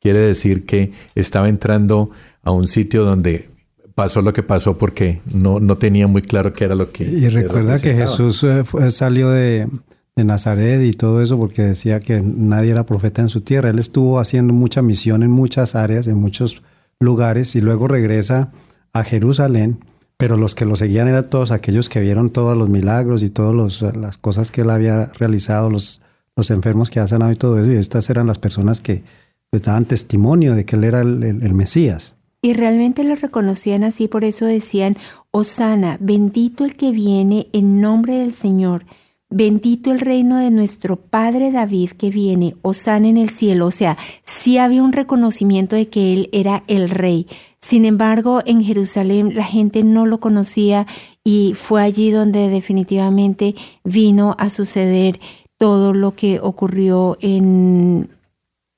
Quiere 0.00 0.18
decir 0.20 0.64
que 0.64 0.92
estaba 1.14 1.50
entrando 1.50 2.10
a 2.42 2.50
un 2.52 2.66
sitio 2.66 3.04
donde 3.04 3.50
pasó 3.94 4.22
lo 4.22 4.32
que 4.32 4.42
pasó 4.42 4.76
porque 4.78 5.20
no, 5.34 5.60
no 5.60 5.76
tenía 5.78 6.06
muy 6.06 6.22
claro 6.22 6.52
qué 6.52 6.64
era 6.64 6.74
lo 6.74 6.90
que... 6.90 7.04
Y 7.04 7.28
recuerda 7.28 7.78
que. 7.80 7.94
Jesús 7.94 8.42
eh, 8.44 8.64
fue- 8.64 8.90
salió 8.90 9.30
de, 9.30 9.68
de 10.16 10.24
Nazaret 10.24 10.82
y 10.82 10.92
todo 10.92 11.22
eso 11.22 11.38
porque 11.38 11.62
decía 11.62 12.00
que 12.00 12.20
nadie 12.22 12.70
era 12.72 12.84
profeta 12.86 13.22
en 13.22 13.28
su 13.28 13.40
tierra. 13.42 13.70
Él 13.70 13.78
estuvo 13.78 14.18
haciendo 14.18 14.52
mucha 14.54 14.82
misión 14.82 15.22
en 15.22 15.30
muchas 15.30 15.74
áreas, 15.74 16.06
en 16.06 16.16
muchos 16.16 16.62
lugares 17.00 17.54
y 17.56 17.60
luego 17.60 17.88
regresa 17.88 18.50
a 18.92 19.04
Jerusalén, 19.04 19.78
pero 20.16 20.36
los 20.36 20.54
que 20.54 20.64
lo 20.64 20.76
seguían 20.76 21.08
eran 21.08 21.28
todos 21.30 21.50
aquellos 21.50 21.88
que 21.88 22.00
vieron 22.00 22.30
todos 22.30 22.56
los 22.56 22.70
milagros 22.70 23.22
y 23.22 23.30
todas 23.30 23.82
las 23.96 24.18
cosas 24.18 24.50
que 24.50 24.60
él 24.60 24.70
había 24.70 25.06
realizado, 25.18 25.68
los, 25.70 26.00
los 26.36 26.50
enfermos 26.50 26.90
que 26.90 27.00
ha 27.00 27.08
sanado 27.08 27.32
y 27.32 27.36
todo 27.36 27.58
eso. 27.58 27.72
Y 27.72 27.76
estas 27.76 28.08
eran 28.10 28.26
las 28.26 28.38
personas 28.38 28.80
que 28.80 29.02
pues, 29.50 29.62
daban 29.64 29.84
testimonio 29.86 30.54
de 30.54 30.64
que 30.64 30.76
él 30.76 30.84
era 30.84 31.00
el- 31.00 31.22
el- 31.24 31.42
el 31.42 31.54
Mesías. 31.54 32.16
Y 32.44 32.54
realmente 32.54 33.04
lo 33.04 33.14
reconocían 33.14 33.84
así, 33.84 34.08
por 34.08 34.24
eso 34.24 34.46
decían, 34.46 34.96
Osana, 35.30 35.96
bendito 36.00 36.64
el 36.64 36.74
que 36.74 36.90
viene 36.90 37.46
en 37.52 37.80
nombre 37.80 38.14
del 38.18 38.32
Señor, 38.32 38.84
bendito 39.30 39.92
el 39.92 40.00
reino 40.00 40.38
de 40.38 40.50
nuestro 40.50 40.96
Padre 40.96 41.52
David 41.52 41.90
que 41.90 42.10
viene, 42.10 42.56
Osana 42.62 43.08
en 43.08 43.16
el 43.16 43.30
cielo. 43.30 43.66
O 43.66 43.70
sea, 43.70 43.96
sí 44.24 44.58
había 44.58 44.82
un 44.82 44.92
reconocimiento 44.92 45.76
de 45.76 45.86
que 45.86 46.12
él 46.12 46.28
era 46.32 46.64
el 46.66 46.90
rey. 46.90 47.28
Sin 47.60 47.84
embargo, 47.84 48.40
en 48.44 48.60
Jerusalén 48.60 49.36
la 49.36 49.44
gente 49.44 49.84
no 49.84 50.04
lo 50.04 50.18
conocía 50.18 50.88
y 51.22 51.54
fue 51.54 51.80
allí 51.80 52.10
donde 52.10 52.48
definitivamente 52.48 53.54
vino 53.84 54.34
a 54.40 54.50
suceder 54.50 55.20
todo 55.58 55.94
lo 55.94 56.16
que 56.16 56.40
ocurrió 56.40 57.16
en, 57.20 58.10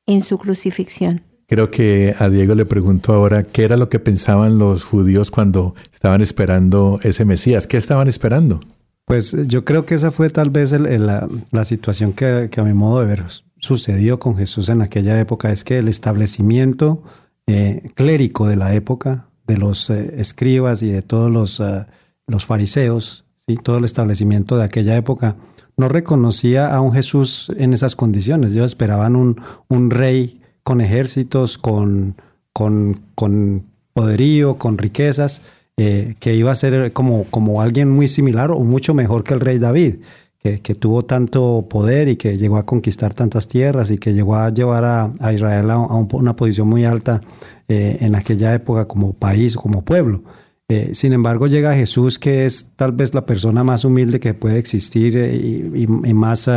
en 0.07 0.21
su 0.21 0.37
crucifixión. 0.37 1.23
Creo 1.55 1.71
que 1.71 2.17
a 2.19 2.29
Diego 2.29 2.57
le 2.57 2.67
pregunto 2.67 3.13
ahora 3.13 3.45
qué 3.45 3.63
era 3.63 3.77
lo 3.77 3.89
que 3.89 4.01
pensaban 4.01 4.59
los 4.59 4.83
judíos 4.83 5.31
cuando 5.31 5.73
estaban 5.93 6.21
esperando 6.21 6.99
ese 7.05 7.25
Mesías. 7.25 7.69
¿Qué 7.69 7.77
estaban 7.77 8.09
esperando? 8.09 8.59
Pues 9.05 9.33
eh, 9.35 9.45
yo 9.47 9.65
creo 9.65 9.87
que 9.87 9.95
esa 9.95 10.11
fue 10.11 10.31
tal 10.31 10.51
vez 10.51 10.73
la, 10.73 11.65
situación 11.65 12.13
que, 12.13 12.49
que 12.51 12.61
a 12.61 12.65
mi 12.65 12.73
modo 12.73 12.99
de 12.99 13.07
ver 13.07 13.23
sucedió 13.59 14.19
con 14.19 14.37
Jesús 14.37 14.69
en 14.69 14.83
aquella 14.83 15.17
época, 15.21 15.53
es 15.53 15.63
que 15.63 15.79
el 15.79 15.87
establecimiento 15.87 17.05
eh, 17.47 17.93
clérico 17.95 18.49
de 18.49 18.57
la 18.57 18.75
época, 18.75 19.29
de 19.47 19.57
los 19.57 19.91
eh, 19.91 20.17
escribas 20.17 20.83
y 20.83 20.89
de 20.89 21.03
todos 21.03 21.31
los, 21.31 21.61
eh, 21.61 21.87
los 22.27 22.47
fariseos, 22.47 23.27
¿sí? 23.47 23.55
todo 23.55 23.79
el 23.79 23.85
establecimiento 23.85 24.57
de 24.57 24.65
aquella 24.65 24.97
época 24.97 25.37
no 25.77 25.89
reconocía 25.89 26.75
a 26.75 26.81
un 26.81 26.93
Jesús 26.93 27.53
en 27.57 27.75
esas 27.75 27.95
condiciones. 27.95 28.51
Ellos 28.51 28.73
esperaban 28.73 29.15
un, 29.15 29.41
un 29.69 29.91
rey 29.91 30.41
con 30.65 30.81
ejércitos, 30.81 31.59
con, 31.59 32.17
con, 32.53 33.01
con 33.15 33.65
poderío, 33.93 34.57
con 34.57 34.79
riquezas, 34.79 35.43
eh, 35.77 36.17
que 36.19 36.35
iba 36.35 36.51
a 36.51 36.55
ser 36.55 36.93
como, 36.93 37.25
como 37.25 37.61
alguien 37.61 37.91
muy 37.91 38.09
similar 38.09 38.51
o 38.51 38.61
mucho 38.61 38.95
mejor 38.95 39.25
que 39.25 39.35
el 39.35 39.41
rey 39.41 39.59
David, 39.59 39.97
que, 40.39 40.61
que, 40.61 40.75
tuvo 40.75 41.05
tanto 41.05 41.67
poder 41.69 42.09
y 42.09 42.17
que 42.17 42.37
llegó 42.37 42.59
a 42.59 42.67
conquistar 42.67 43.15
tantas 43.15 43.49
tierras 43.49 43.91
y 43.91 43.99
que 43.99 44.12
llegó 44.12 44.37
a 44.37 44.51
llevar 44.51 44.85
a, 44.85 45.12
a 45.21 45.33
Israel 45.33 45.71
a, 45.71 45.75
a, 45.75 45.95
una 45.95 46.37
posición 46.37 46.69
muy 46.69 46.85
alta 46.85 47.21
eh, 47.69 47.99
en 48.01 48.15
aquella 48.15 48.55
época 48.55 48.87
como 48.87 49.15
país, 49.15 49.57
como 49.57 49.83
pueblo. 49.83 50.23
Eh, 50.69 50.91
sin 50.95 51.12
embargo, 51.12 51.47
llega 51.47 51.75
Jesús, 51.75 52.19
que 52.19 52.47
es 52.47 52.71
tal 52.77 52.93
vez 52.93 53.12
la 53.12 53.27
persona 53.27 53.62
más 53.65 53.85
humilde 53.85 54.19
que 54.19 54.33
puede 54.33 54.59
existir 54.59 55.15
eh, 55.17 55.37
y, 55.37 55.83
y, 55.83 56.15
más, 56.15 56.49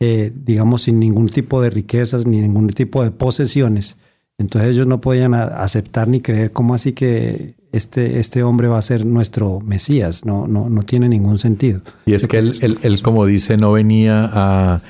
eh, 0.00 0.32
digamos, 0.34 0.82
sin 0.82 0.98
ningún 0.98 1.28
tipo 1.28 1.62
de 1.62 1.70
riquezas 1.70 2.26
ni 2.26 2.40
ningún 2.40 2.68
tipo 2.68 3.04
de 3.04 3.12
posesiones. 3.12 3.96
Entonces 4.38 4.72
ellos 4.72 4.88
no 4.88 5.00
podían 5.00 5.34
aceptar 5.34 6.08
ni 6.08 6.20
creer 6.20 6.50
cómo 6.50 6.74
así 6.74 6.92
que 6.92 7.54
este, 7.70 8.18
este 8.18 8.42
hombre 8.42 8.66
va 8.66 8.78
a 8.78 8.82
ser 8.82 9.06
nuestro 9.06 9.60
Mesías. 9.60 10.24
No, 10.24 10.48
no, 10.48 10.68
no 10.68 10.82
tiene 10.82 11.08
ningún 11.08 11.38
sentido. 11.38 11.82
Y 12.06 12.14
es 12.14 12.26
que 12.26 12.38
él, 12.38 12.58
él, 12.60 12.78
él, 12.82 13.02
como 13.02 13.24
dice, 13.24 13.56
no 13.56 13.70
venía 13.70 14.28
a 14.32 14.82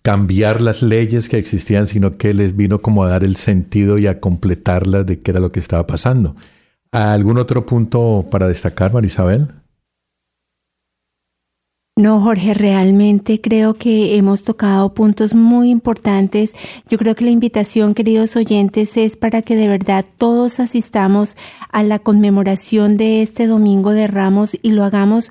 cambiar 0.00 0.62
las 0.62 0.80
leyes 0.80 1.28
que 1.28 1.36
existían, 1.36 1.86
sino 1.86 2.12
que 2.12 2.32
les 2.32 2.56
vino 2.56 2.80
como 2.80 3.04
a 3.04 3.10
dar 3.10 3.22
el 3.22 3.36
sentido 3.36 3.98
y 3.98 4.06
a 4.06 4.20
completarlas 4.20 5.04
de 5.04 5.20
qué 5.20 5.32
era 5.32 5.40
lo 5.40 5.50
que 5.50 5.60
estaba 5.60 5.86
pasando. 5.86 6.34
¿Algún 6.92 7.38
otro 7.38 7.64
punto 7.64 8.24
para 8.30 8.48
destacar, 8.48 8.92
Marisabel? 8.92 9.48
No, 11.96 12.18
Jorge, 12.18 12.54
realmente 12.54 13.42
creo 13.42 13.74
que 13.74 14.16
hemos 14.16 14.42
tocado 14.42 14.94
puntos 14.94 15.34
muy 15.34 15.70
importantes. 15.70 16.54
Yo 16.88 16.96
creo 16.96 17.14
que 17.14 17.26
la 17.26 17.30
invitación, 17.30 17.94
queridos 17.94 18.36
oyentes, 18.36 18.96
es 18.96 19.18
para 19.18 19.42
que 19.42 19.54
de 19.54 19.68
verdad 19.68 20.06
todos 20.16 20.60
asistamos 20.60 21.36
a 21.70 21.82
la 21.82 21.98
conmemoración 21.98 22.96
de 22.96 23.20
este 23.20 23.46
Domingo 23.46 23.90
de 23.90 24.06
Ramos 24.06 24.58
y 24.62 24.70
lo 24.70 24.82
hagamos 24.82 25.30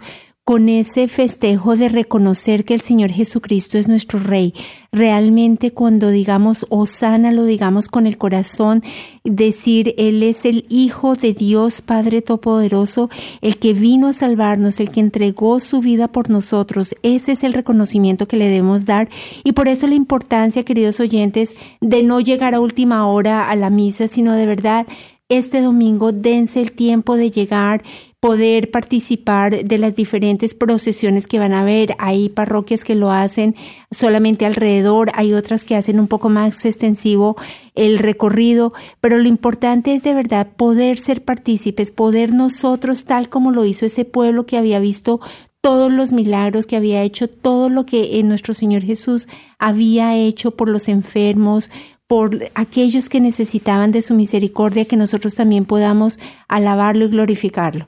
con 0.49 0.67
ese 0.67 1.07
festejo 1.07 1.77
de 1.77 1.89
reconocer 1.89 2.65
que 2.65 2.73
el 2.73 2.81
Señor 2.81 3.11
Jesucristo 3.11 3.77
es 3.77 3.87
nuestro 3.87 4.17
Rey. 4.17 4.55
Realmente 4.91 5.73
cuando 5.73 6.09
digamos 6.09 6.65
Osana 6.69 7.31
lo 7.31 7.45
digamos 7.45 7.87
con 7.87 8.07
el 8.07 8.17
corazón, 8.17 8.81
decir 9.23 9.93
Él 9.99 10.23
es 10.23 10.45
el 10.45 10.65
Hijo 10.67 11.13
de 11.13 11.33
Dios 11.33 11.83
Padre 11.83 12.23
Todopoderoso, 12.23 13.11
el 13.41 13.59
que 13.59 13.73
vino 13.73 14.07
a 14.07 14.13
salvarnos, 14.13 14.79
el 14.79 14.89
que 14.89 15.01
entregó 15.01 15.59
su 15.59 15.81
vida 15.81 16.07
por 16.07 16.31
nosotros. 16.31 16.95
Ese 17.03 17.33
es 17.33 17.43
el 17.43 17.53
reconocimiento 17.53 18.27
que 18.27 18.37
le 18.37 18.45
debemos 18.47 18.85
dar 18.85 19.07
y 19.43 19.51
por 19.51 19.67
eso 19.67 19.85
la 19.85 19.93
importancia, 19.93 20.65
queridos 20.65 20.99
oyentes, 20.99 21.53
de 21.79 22.01
no 22.01 22.21
llegar 22.21 22.55
a 22.55 22.59
última 22.59 23.05
hora 23.05 23.51
a 23.51 23.55
la 23.55 23.69
misa, 23.69 24.07
sino 24.07 24.33
de 24.33 24.47
verdad 24.47 24.87
este 25.29 25.61
domingo 25.61 26.11
dense 26.11 26.59
el 26.59 26.71
tiempo 26.71 27.15
de 27.15 27.29
llegar 27.29 27.83
poder 28.19 28.71
participar 28.71 29.63
de 29.63 29.77
las 29.77 29.95
diferentes 29.95 30.55
procesiones 30.55 31.27
que 31.27 31.39
van 31.39 31.53
a 31.53 31.61
haber. 31.61 31.95
Hay 31.99 32.29
parroquias 32.29 32.83
que 32.83 32.95
lo 32.95 33.11
hacen 33.11 33.55
solamente 33.91 34.45
alrededor, 34.45 35.11
hay 35.13 35.33
otras 35.33 35.63
que 35.63 35.75
hacen 35.75 35.99
un 35.99 36.07
poco 36.07 36.29
más 36.29 36.65
extensivo 36.65 37.35
el 37.75 37.99
recorrido, 37.99 38.73
pero 38.99 39.19
lo 39.19 39.27
importante 39.27 39.93
es 39.93 40.03
de 40.03 40.15
verdad 40.15 40.47
poder 40.57 40.97
ser 40.97 41.23
partícipes, 41.23 41.91
poder 41.91 42.33
nosotros, 42.33 43.05
tal 43.05 43.29
como 43.29 43.51
lo 43.51 43.65
hizo 43.65 43.85
ese 43.85 44.05
pueblo 44.05 44.45
que 44.45 44.57
había 44.57 44.79
visto 44.79 45.21
todos 45.61 45.91
los 45.91 46.11
milagros 46.11 46.65
que 46.65 46.77
había 46.77 47.03
hecho, 47.03 47.29
todo 47.29 47.69
lo 47.69 47.85
que 47.85 48.21
nuestro 48.23 48.53
Señor 48.53 48.81
Jesús 48.81 49.27
había 49.59 50.15
hecho 50.15 50.51
por 50.51 50.69
los 50.69 50.87
enfermos, 50.87 51.69
por 52.09 52.39
aquellos 52.55 53.07
que 53.07 53.21
necesitaban 53.21 53.91
de 53.91 54.01
su 54.01 54.15
misericordia, 54.15 54.85
que 54.85 54.97
nosotros 54.97 55.35
también 55.35 55.65
podamos 55.65 56.17
alabarlo 56.47 57.05
y 57.05 57.09
glorificarlo. 57.09 57.87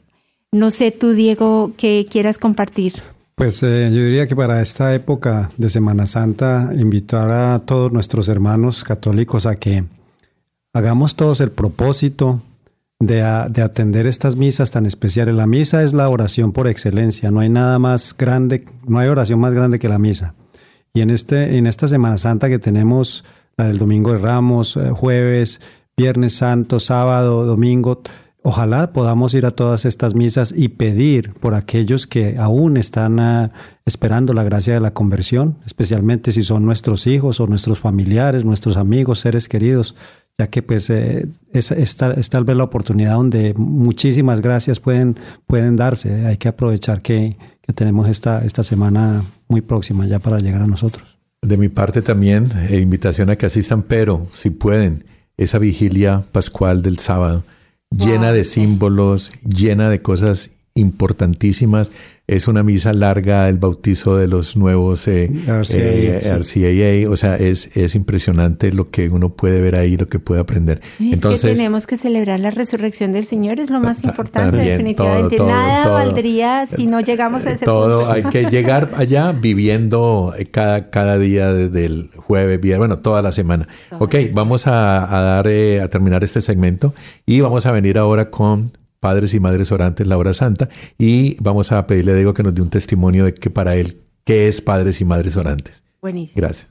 No 0.51 0.69
sé 0.69 0.91
tú, 0.91 1.13
Diego, 1.13 1.71
qué 1.75 2.05
quieras 2.07 2.37
compartir. 2.37 2.93
Pues 3.33 3.63
eh, 3.63 3.89
yo 3.91 4.05
diría 4.05 4.27
que 4.27 4.35
para 4.35 4.61
esta 4.61 4.93
época 4.93 5.49
de 5.57 5.71
Semana 5.71 6.05
Santa, 6.05 6.71
invitar 6.77 7.31
a 7.31 7.57
todos 7.57 7.91
nuestros 7.91 8.29
hermanos 8.29 8.83
católicos 8.83 9.47
a 9.47 9.55
que 9.55 9.85
hagamos 10.71 11.15
todos 11.15 11.41
el 11.41 11.49
propósito 11.49 12.43
de, 12.99 13.23
de, 13.49 13.61
atender 13.63 14.05
estas 14.05 14.35
misas 14.35 14.69
tan 14.69 14.85
especiales. 14.85 15.33
La 15.33 15.47
misa 15.47 15.81
es 15.81 15.93
la 15.93 16.07
oración 16.07 16.51
por 16.51 16.67
excelencia, 16.67 17.31
no 17.31 17.39
hay 17.39 17.49
nada 17.49 17.79
más 17.79 18.15
grande, 18.15 18.65
no 18.85 18.99
hay 18.99 19.09
oración 19.09 19.39
más 19.39 19.55
grande 19.55 19.79
que 19.79 19.89
la 19.89 19.97
misa. 19.97 20.35
Y 20.93 21.01
en, 21.01 21.09
este, 21.09 21.57
en 21.57 21.65
esta 21.65 21.87
Semana 21.87 22.19
Santa 22.19 22.49
que 22.49 22.59
tenemos 22.59 23.23
del 23.67 23.77
Domingo 23.77 24.13
de 24.13 24.19
Ramos, 24.19 24.77
eh, 24.77 24.89
jueves, 24.91 25.61
Viernes 25.97 26.33
Santo, 26.35 26.79
sábado, 26.79 27.45
domingo, 27.45 28.01
Ojalá 28.43 28.91
podamos 28.91 29.35
ir 29.35 29.45
a 29.45 29.51
todas 29.51 29.85
estas 29.85 30.15
misas 30.15 30.51
y 30.55 30.69
pedir 30.69 31.33
por 31.35 31.53
aquellos 31.53 32.07
que 32.07 32.37
aún 32.39 32.75
están 32.75 33.19
uh, 33.19 33.49
esperando 33.85 34.33
la 34.33 34.43
gracia 34.43 34.73
de 34.73 34.79
la 34.79 34.95
conversión, 34.95 35.59
especialmente 35.63 36.31
si 36.31 36.41
son 36.41 36.65
nuestros 36.65 37.05
hijos 37.05 37.39
o 37.39 37.45
nuestros 37.45 37.77
familiares, 37.77 38.43
nuestros 38.43 38.77
amigos, 38.77 39.19
seres 39.19 39.47
queridos, 39.47 39.95
ya 40.39 40.47
que 40.47 40.63
pues 40.63 40.89
eh, 40.89 41.27
es, 41.53 41.69
es, 41.69 41.95
tal 41.97 42.43
vez 42.43 42.57
la 42.57 42.63
oportunidad 42.63 43.13
donde 43.13 43.53
muchísimas 43.55 44.41
gracias 44.41 44.79
pueden, 44.79 45.17
pueden 45.45 45.75
darse. 45.75 46.25
Hay 46.25 46.37
que 46.37 46.47
aprovechar 46.47 47.03
que, 47.03 47.37
que 47.61 47.73
tenemos 47.73 48.09
esta, 48.09 48.43
esta 48.43 48.63
semana 48.63 49.23
muy 49.49 49.61
próxima 49.61 50.07
ya 50.07 50.17
para 50.17 50.39
llegar 50.39 50.63
a 50.63 50.67
nosotros. 50.67 51.10
De 51.41 51.57
mi 51.57 51.69
parte 51.69 52.01
también, 52.01 52.51
eh, 52.69 52.77
invitación 52.77 53.29
a 53.29 53.35
que 53.35 53.47
asistan, 53.47 53.81
pero 53.83 54.27
si 54.31 54.51
pueden, 54.51 55.05
esa 55.37 55.57
vigilia 55.57 56.25
pascual 56.31 56.81
del 56.83 56.99
sábado 56.99 57.43
llena 57.91 58.31
de 58.31 58.43
símbolos, 58.43 59.25
sí. 59.25 59.39
llena 59.43 59.89
de 59.89 60.01
cosas 60.01 60.49
importantísimas. 60.75 61.91
Es 62.27 62.47
una 62.47 62.63
misa 62.63 62.93
larga, 62.93 63.49
el 63.49 63.57
bautizo 63.57 64.15
de 64.15 64.25
los 64.25 64.55
nuevos 64.55 65.05
eh, 65.09 65.29
RCA, 65.47 65.77
eh, 65.77 66.43
sí. 66.43 66.63
RCAA, 66.63 67.11
o 67.11 67.17
sea, 67.17 67.35
es, 67.35 67.69
es 67.75 67.93
impresionante 67.93 68.71
lo 68.71 68.85
que 68.85 69.09
uno 69.09 69.35
puede 69.35 69.59
ver 69.59 69.75
ahí, 69.75 69.97
lo 69.97 70.07
que 70.07 70.19
puede 70.19 70.39
aprender. 70.39 70.79
Es 70.97 71.13
Entonces, 71.13 71.41
que 71.41 71.57
tenemos 71.57 71.87
que 71.87 71.97
celebrar 71.97 72.39
la 72.39 72.51
resurrección 72.51 73.11
del 73.11 73.25
Señor, 73.25 73.59
es 73.59 73.69
lo 73.69 73.81
más 73.81 74.05
importante, 74.05 74.51
también, 74.51 74.77
definitivamente. 74.77 75.35
Todo, 75.35 75.47
todo, 75.47 75.57
Nada 75.57 75.83
todo, 75.83 75.93
valdría 75.93 76.67
si 76.67 76.85
no 76.85 77.01
llegamos 77.01 77.45
a 77.47 77.51
ese 77.51 77.65
todo, 77.65 77.99
punto. 77.99 78.13
Hay 78.13 78.23
que 78.23 78.49
llegar 78.49 78.91
allá 78.95 79.33
viviendo 79.33 80.33
cada, 80.51 80.89
cada 80.89 81.17
día 81.17 81.51
desde 81.51 81.85
el 81.85 82.11
jueves, 82.15 82.61
viernes, 82.61 82.87
bueno, 82.87 82.99
toda 82.99 83.21
la 83.21 83.33
semana. 83.33 83.67
ok, 83.99 84.15
vamos 84.31 84.67
a, 84.67 85.17
a 85.17 85.21
dar, 85.21 85.47
eh, 85.47 85.81
a 85.81 85.89
terminar 85.89 86.23
este 86.23 86.41
segmento 86.41 86.93
y 87.25 87.41
vamos 87.41 87.65
a 87.65 87.73
venir 87.73 87.97
ahora 87.97 88.29
con 88.29 88.71
padres 89.01 89.33
y 89.33 89.41
madres 89.41 89.71
orantes 89.73 90.07
la 90.07 90.17
hora 90.17 90.33
santa 90.33 90.69
y 90.97 91.35
vamos 91.41 91.73
a 91.73 91.85
pedirle 91.87 92.13
a 92.13 92.15
Diego 92.15 92.33
que 92.33 92.43
nos 92.43 92.53
dé 92.53 92.61
un 92.61 92.69
testimonio 92.69 93.25
de 93.25 93.33
que 93.33 93.49
para 93.49 93.75
él, 93.75 93.99
¿qué 94.23 94.47
es 94.47 94.61
padres 94.61 95.01
y 95.01 95.05
madres 95.05 95.35
orantes? 95.35 95.83
Buenísimo. 96.01 96.41
Gracias. 96.41 96.69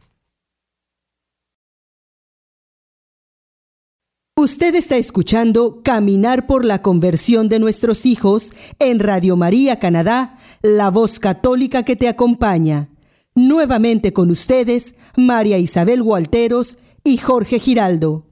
Usted 4.36 4.74
está 4.74 4.96
escuchando 4.96 5.82
Caminar 5.82 6.46
por 6.46 6.64
la 6.64 6.80
conversión 6.80 7.48
de 7.48 7.58
nuestros 7.58 8.06
hijos 8.06 8.52
en 8.78 9.00
Radio 9.00 9.36
María 9.36 9.78
Canadá, 9.78 10.38
la 10.62 10.88
voz 10.88 11.18
católica 11.18 11.82
que 11.82 11.96
te 11.96 12.08
acompaña. 12.08 12.88
Nuevamente 13.34 14.12
con 14.12 14.30
ustedes, 14.30 14.94
María 15.16 15.58
Isabel 15.58 16.02
Gualteros 16.02 16.78
y 17.04 17.18
Jorge 17.18 17.58
Giraldo. 17.58 18.29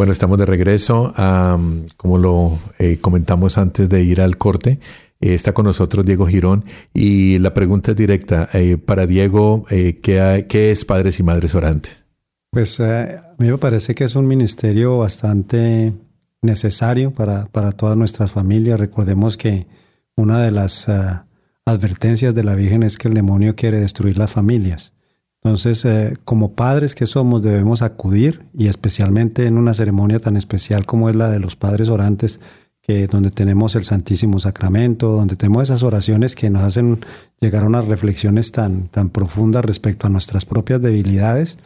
Bueno, 0.00 0.14
estamos 0.14 0.38
de 0.38 0.46
regreso. 0.46 1.12
Como 1.98 2.16
lo 2.16 2.58
eh, 2.78 2.96
comentamos 3.02 3.58
antes 3.58 3.86
de 3.86 4.02
ir 4.02 4.22
al 4.22 4.38
corte, 4.38 4.80
eh, 5.20 5.34
está 5.34 5.52
con 5.52 5.66
nosotros 5.66 6.06
Diego 6.06 6.26
Girón 6.26 6.64
y 6.94 7.36
la 7.36 7.52
pregunta 7.52 7.90
es 7.90 7.98
directa. 7.98 8.48
Eh, 8.54 8.78
para 8.78 9.06
Diego, 9.06 9.66
¿qué, 9.68 10.46
¿qué, 10.48 10.70
es 10.70 10.86
Padres 10.86 11.20
y 11.20 11.22
Madres 11.22 11.54
Orantes? 11.54 12.06
Pues 12.50 12.80
a 12.80 13.34
mí 13.36 13.50
me 13.50 13.58
parece 13.58 13.94
que 13.94 14.04
es 14.04 14.16
un 14.16 14.26
ministerio 14.26 14.96
bastante 14.96 15.92
necesario 16.40 17.10
para, 17.10 17.44
para 17.52 17.72
todas 17.72 17.94
nuestras 17.94 18.32
familias. 18.32 18.80
Recordemos 18.80 19.36
que 19.36 19.66
una 20.16 20.42
de 20.42 20.50
las 20.50 20.88
advertencias 21.66 22.34
de 22.34 22.42
la 22.42 22.54
Virgen 22.54 22.84
es 22.84 22.96
que 22.96 23.08
el 23.08 23.12
demonio 23.12 23.54
quiere 23.54 23.80
destruir 23.80 24.16
las 24.16 24.32
familias. 24.32 24.94
Entonces, 25.42 25.84
eh, 25.84 26.16
como 26.24 26.52
padres 26.52 26.94
que 26.94 27.06
somos, 27.06 27.42
debemos 27.42 27.82
acudir 27.82 28.44
y 28.52 28.68
especialmente 28.68 29.46
en 29.46 29.56
una 29.56 29.72
ceremonia 29.72 30.20
tan 30.20 30.36
especial 30.36 30.84
como 30.84 31.08
es 31.08 31.16
la 31.16 31.30
de 31.30 31.38
los 31.40 31.56
padres 31.56 31.88
orantes, 31.88 32.40
que 32.82 33.06
donde 33.06 33.30
tenemos 33.30 33.74
el 33.74 33.84
Santísimo 33.84 34.38
Sacramento, 34.38 35.12
donde 35.12 35.36
tenemos 35.36 35.64
esas 35.64 35.82
oraciones 35.82 36.34
que 36.34 36.50
nos 36.50 36.62
hacen 36.62 36.98
llegar 37.40 37.64
a 37.64 37.66
unas 37.66 37.86
reflexiones 37.86 38.52
tan, 38.52 38.88
tan 38.88 39.08
profundas 39.08 39.64
respecto 39.64 40.06
a 40.06 40.10
nuestras 40.10 40.44
propias 40.44 40.82
debilidades 40.82 41.56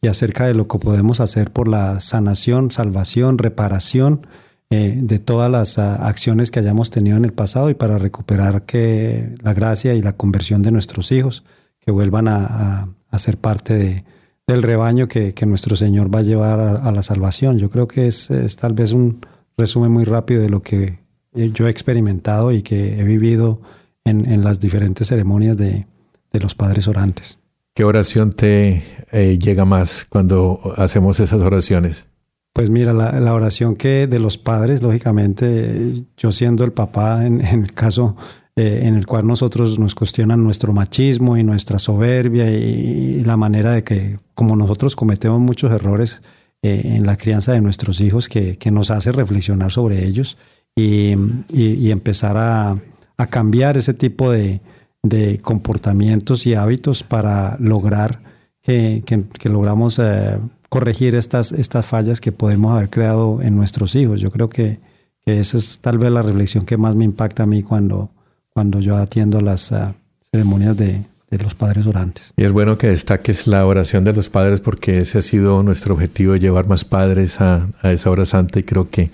y 0.00 0.08
acerca 0.08 0.46
de 0.46 0.54
lo 0.54 0.68
que 0.68 0.78
podemos 0.78 1.20
hacer 1.20 1.50
por 1.50 1.66
la 1.66 2.00
sanación, 2.00 2.70
salvación, 2.70 3.38
reparación 3.38 4.26
eh, 4.70 4.98
de 5.00 5.18
todas 5.18 5.50
las 5.50 5.78
ah, 5.78 5.94
acciones 6.06 6.50
que 6.50 6.58
hayamos 6.58 6.90
tenido 6.90 7.16
en 7.16 7.24
el 7.24 7.32
pasado 7.32 7.70
y 7.70 7.74
para 7.74 7.98
recuperar 7.98 8.62
que 8.62 9.34
la 9.42 9.54
gracia 9.54 9.94
y 9.94 10.02
la 10.02 10.12
conversión 10.12 10.62
de 10.62 10.72
nuestros 10.72 11.10
hijos, 11.12 11.44
que 11.80 11.90
vuelvan 11.90 12.28
a, 12.28 12.44
a, 12.44 12.88
ser 13.18 13.38
parte 13.38 13.74
de, 13.74 14.04
del 14.46 14.62
rebaño 14.62 15.08
que, 15.08 15.34
que, 15.34 15.46
nuestro 15.46 15.76
Señor 15.76 16.14
va 16.14 16.20
a 16.20 16.22
llevar 16.22 16.60
a, 16.60 16.92
la 16.92 17.02
salvación. 17.02 17.58
Yo 17.58 17.70
creo 17.70 17.88
que 17.88 18.06
es, 18.06 18.30
es, 18.30 18.56
tal 18.56 18.74
vez 18.74 18.92
un 18.92 19.20
resumen 19.56 19.90
muy 19.90 20.04
rápido 20.04 20.42
de 20.42 20.48
lo 20.48 20.62
que 20.62 20.98
yo 21.32 21.66
he 21.66 21.70
experimentado 21.70 22.52
y 22.52 22.62
que 22.62 23.00
he 23.00 23.04
vivido 23.04 23.60
en, 24.04 24.30
en 24.30 24.44
las 24.44 24.60
diferentes 24.60 25.08
ceremonias 25.08 25.56
de, 25.56 25.86
de, 26.32 26.40
los 26.40 26.54
padres 26.54 26.86
orantes. 26.88 27.38
¿Qué 27.74 27.84
oración 27.84 28.32
te 28.32 28.84
eh, 29.10 29.38
llega 29.38 29.64
más 29.64 30.04
cuando 30.08 30.74
hacemos 30.76 31.18
esas 31.20 31.42
oraciones? 31.42 32.06
Pues 32.52 32.70
mira, 32.70 32.92
la, 32.92 33.18
la, 33.18 33.34
oración 33.34 33.74
que 33.74 34.06
de 34.06 34.20
los 34.20 34.38
padres, 34.38 34.80
lógicamente, 34.80 36.04
yo 36.16 36.30
siendo 36.30 36.62
el 36.62 36.72
papá, 36.72 37.26
en, 37.26 37.44
en 37.44 37.64
el 37.64 37.72
caso 37.72 38.16
eh, 38.56 38.82
en 38.84 38.94
el 38.94 39.06
cual 39.06 39.26
nosotros 39.26 39.78
nos 39.78 39.94
cuestionan 39.94 40.44
nuestro 40.44 40.72
machismo 40.72 41.36
y 41.36 41.42
nuestra 41.42 41.78
soberbia 41.78 42.50
y, 42.50 43.22
la 43.24 43.36
manera 43.36 43.72
de 43.72 43.82
que, 43.82 44.18
como 44.34 44.54
nosotros 44.56 44.94
cometemos 44.94 45.40
muchos 45.40 45.72
errores 45.72 46.22
eh, 46.62 46.82
en 46.84 47.06
la 47.06 47.16
crianza 47.16 47.52
de 47.52 47.60
nuestros 47.60 48.00
hijos, 48.00 48.28
que, 48.28 48.56
que, 48.56 48.70
nos 48.70 48.90
hace 48.90 49.12
reflexionar 49.12 49.72
sobre 49.72 50.04
ellos 50.04 50.36
y, 50.76 51.14
y, 51.52 51.74
y 51.74 51.90
empezar 51.90 52.36
a, 52.36 52.76
a, 53.16 53.26
cambiar 53.26 53.76
ese 53.76 53.94
tipo 53.94 54.30
de, 54.30 54.60
de, 55.02 55.38
comportamientos 55.38 56.46
y 56.46 56.54
hábitos 56.54 57.02
para 57.02 57.56
lograr 57.58 58.20
que, 58.62 59.02
que 59.04 59.48
logramos... 59.48 59.98
Eh, 59.98 60.38
corregir 60.74 61.14
estas, 61.14 61.52
estas 61.52 61.86
fallas 61.86 62.20
que 62.20 62.32
podemos 62.32 62.72
haber 62.72 62.90
creado 62.90 63.40
en 63.40 63.54
nuestros 63.54 63.94
hijos. 63.94 64.20
Yo 64.20 64.32
creo 64.32 64.48
que, 64.48 64.80
que 65.24 65.38
esa 65.38 65.56
es 65.56 65.78
tal 65.78 65.98
vez 65.98 66.10
la 66.10 66.20
reflexión 66.20 66.66
que 66.66 66.76
más 66.76 66.96
me 66.96 67.04
impacta 67.04 67.44
a 67.44 67.46
mí 67.46 67.62
cuando, 67.62 68.10
cuando 68.54 68.80
yo 68.80 68.96
atiendo 68.96 69.40
las 69.40 69.70
uh, 69.72 69.92
ceremonias 70.30 70.76
de, 70.76 71.02
de, 71.30 71.38
los 71.38 71.54
padres 71.54 71.86
orantes. 71.86 72.32
Y 72.36 72.44
es 72.44 72.52
bueno 72.52 72.78
que 72.78 72.86
destaques 72.86 73.46
la 73.46 73.66
oración 73.66 74.04
de 74.04 74.14
los 74.14 74.30
padres 74.30 74.60
porque 74.60 75.00
ese 75.00 75.18
ha 75.18 75.22
sido 75.22 75.62
nuestro 75.62 75.94
objetivo 75.94 76.36
llevar 76.36 76.66
más 76.66 76.84
padres 76.84 77.40
a, 77.40 77.68
a 77.82 77.92
esa 77.92 78.10
hora 78.10 78.24
santa 78.24 78.60
y 78.60 78.62
creo 78.62 78.88
que 78.88 79.10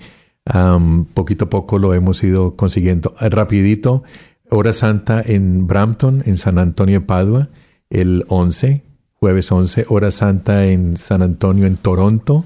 um, 0.53 1.05
poquito 1.05 1.45
a 1.45 1.49
poco 1.49 1.79
lo 1.79 1.93
hemos 1.93 2.23
ido 2.23 2.55
consiguiendo. 2.55 3.13
Rapidito, 3.19 4.03
hora 4.49 4.71
santa 4.71 5.21
en 5.25 5.67
Brampton, 5.67 6.23
en 6.25 6.37
San 6.37 6.57
Antonio 6.57 7.01
de 7.01 7.05
Padua, 7.05 7.49
el 7.89 8.23
11 8.29 8.83
jueves 9.21 9.51
11, 9.51 9.85
hora 9.89 10.09
santa 10.09 10.65
en 10.65 10.97
San 10.97 11.21
Antonio, 11.21 11.67
en 11.67 11.77
Toronto, 11.77 12.43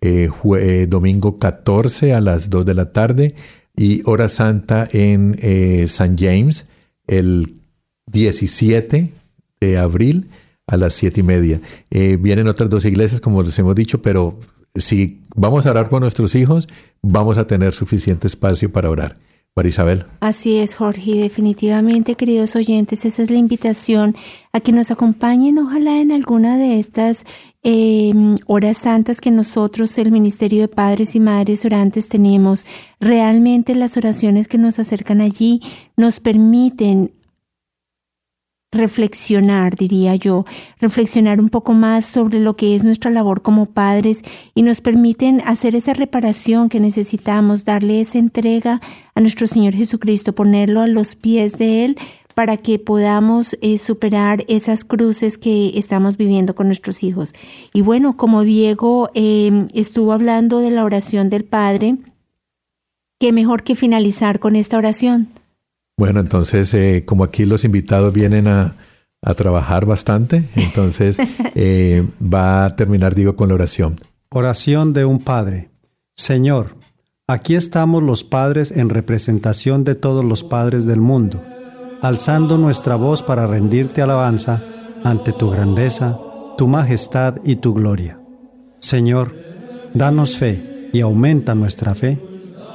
eh, 0.00 0.28
eh, 0.58 0.86
domingo 0.88 1.38
14 1.38 2.14
a 2.14 2.20
las 2.20 2.50
2 2.50 2.66
de 2.66 2.74
la 2.74 2.90
tarde 2.90 3.36
y 3.76 4.02
hora 4.04 4.28
santa 4.28 4.88
en 4.90 5.36
eh, 5.40 5.86
San 5.88 6.16
James 6.16 6.66
el 7.06 7.56
17 8.06 9.12
de 9.60 9.78
abril 9.78 10.30
a 10.66 10.76
las 10.76 10.94
7 10.94 11.20
y 11.20 11.22
media. 11.22 11.60
Eh, 11.90 12.16
vienen 12.20 12.48
otras 12.48 12.70
dos 12.70 12.84
iglesias, 12.84 13.20
como 13.20 13.42
les 13.42 13.58
hemos 13.58 13.74
dicho, 13.74 14.02
pero 14.02 14.38
si 14.74 15.22
vamos 15.34 15.66
a 15.66 15.70
orar 15.70 15.88
por 15.88 16.00
nuestros 16.00 16.34
hijos, 16.34 16.66
vamos 17.02 17.38
a 17.38 17.46
tener 17.46 17.74
suficiente 17.74 18.26
espacio 18.26 18.72
para 18.72 18.90
orar. 18.90 19.18
Así 20.20 20.58
es, 20.58 20.74
Jorge. 20.74 21.14
Definitivamente, 21.14 22.14
queridos 22.14 22.54
oyentes, 22.56 23.06
esa 23.06 23.22
es 23.22 23.30
la 23.30 23.38
invitación 23.38 24.14
a 24.52 24.60
que 24.60 24.70
nos 24.70 24.90
acompañen, 24.90 25.58
ojalá 25.58 25.98
en 25.98 26.12
alguna 26.12 26.58
de 26.58 26.78
estas 26.78 27.24
eh, 27.62 28.12
horas 28.46 28.76
santas 28.76 29.18
que 29.18 29.30
nosotros, 29.30 29.96
el 29.96 30.12
Ministerio 30.12 30.60
de 30.60 30.68
Padres 30.68 31.16
y 31.16 31.20
Madres 31.20 31.64
Orantes, 31.64 32.10
tenemos. 32.10 32.66
Realmente 33.00 33.74
las 33.74 33.96
oraciones 33.96 34.46
que 34.46 34.58
nos 34.58 34.78
acercan 34.78 35.22
allí 35.22 35.62
nos 35.96 36.20
permiten 36.20 37.12
reflexionar, 38.76 39.76
diría 39.76 40.14
yo, 40.14 40.44
reflexionar 40.80 41.40
un 41.40 41.48
poco 41.48 41.74
más 41.74 42.04
sobre 42.04 42.38
lo 42.40 42.56
que 42.56 42.76
es 42.76 42.84
nuestra 42.84 43.10
labor 43.10 43.42
como 43.42 43.66
padres 43.66 44.22
y 44.54 44.62
nos 44.62 44.80
permiten 44.80 45.42
hacer 45.44 45.74
esa 45.74 45.94
reparación 45.94 46.68
que 46.68 46.80
necesitamos, 46.80 47.64
darle 47.64 48.00
esa 48.00 48.18
entrega 48.18 48.80
a 49.14 49.20
nuestro 49.20 49.46
Señor 49.46 49.74
Jesucristo, 49.74 50.34
ponerlo 50.34 50.80
a 50.80 50.86
los 50.86 51.16
pies 51.16 51.58
de 51.58 51.84
Él 51.84 51.98
para 52.36 52.58
que 52.58 52.78
podamos 52.78 53.56
eh, 53.62 53.78
superar 53.78 54.44
esas 54.46 54.84
cruces 54.84 55.38
que 55.38 55.72
estamos 55.78 56.18
viviendo 56.18 56.54
con 56.54 56.66
nuestros 56.66 57.02
hijos. 57.02 57.32
Y 57.72 57.80
bueno, 57.80 58.18
como 58.18 58.42
Diego 58.42 59.08
eh, 59.14 59.64
estuvo 59.72 60.12
hablando 60.12 60.60
de 60.60 60.70
la 60.70 60.84
oración 60.84 61.30
del 61.30 61.44
Padre, 61.44 61.96
qué 63.18 63.32
mejor 63.32 63.62
que 63.62 63.74
finalizar 63.74 64.38
con 64.38 64.54
esta 64.54 64.76
oración. 64.76 65.28
Bueno, 65.98 66.20
entonces, 66.20 66.74
eh, 66.74 67.04
como 67.06 67.24
aquí 67.24 67.46
los 67.46 67.64
invitados 67.64 68.12
vienen 68.12 68.48
a, 68.48 68.76
a 69.22 69.34
trabajar 69.34 69.86
bastante, 69.86 70.44
entonces 70.56 71.16
eh, 71.54 72.06
va 72.22 72.66
a 72.66 72.76
terminar, 72.76 73.14
digo, 73.14 73.34
con 73.34 73.48
la 73.48 73.54
oración. 73.54 73.96
Oración 74.30 74.92
de 74.92 75.04
un 75.04 75.20
padre. 75.20 75.70
Señor, 76.14 76.76
aquí 77.26 77.54
estamos 77.54 78.02
los 78.02 78.24
padres 78.24 78.72
en 78.72 78.90
representación 78.90 79.84
de 79.84 79.94
todos 79.94 80.24
los 80.24 80.44
padres 80.44 80.84
del 80.84 81.00
mundo, 81.00 81.42
alzando 82.02 82.58
nuestra 82.58 82.96
voz 82.96 83.22
para 83.22 83.46
rendirte 83.46 84.02
alabanza 84.02 84.62
ante 85.02 85.32
tu 85.32 85.50
grandeza, 85.50 86.18
tu 86.58 86.68
majestad 86.68 87.36
y 87.44 87.56
tu 87.56 87.72
gloria. 87.72 88.20
Señor, 88.80 89.34
danos 89.94 90.36
fe 90.36 90.90
y 90.92 91.00
aumenta 91.00 91.54
nuestra 91.54 91.94
fe 91.94 92.18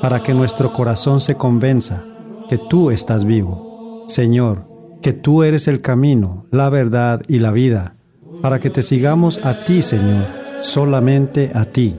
para 0.01 0.23
que 0.23 0.33
nuestro 0.33 0.73
corazón 0.73 1.21
se 1.21 1.35
convenza 1.35 2.03
que 2.51 2.57
tú 2.57 2.91
estás 2.91 3.23
vivo. 3.23 4.03
Señor, 4.07 4.67
que 5.01 5.13
tú 5.13 5.43
eres 5.43 5.69
el 5.69 5.79
camino, 5.79 6.47
la 6.51 6.67
verdad 6.67 7.21
y 7.29 7.39
la 7.39 7.51
vida, 7.51 7.95
para 8.41 8.59
que 8.59 8.69
te 8.69 8.83
sigamos 8.83 9.39
a 9.41 9.63
ti, 9.63 9.81
Señor, 9.81 10.27
solamente 10.59 11.51
a 11.55 11.63
ti. 11.63 11.95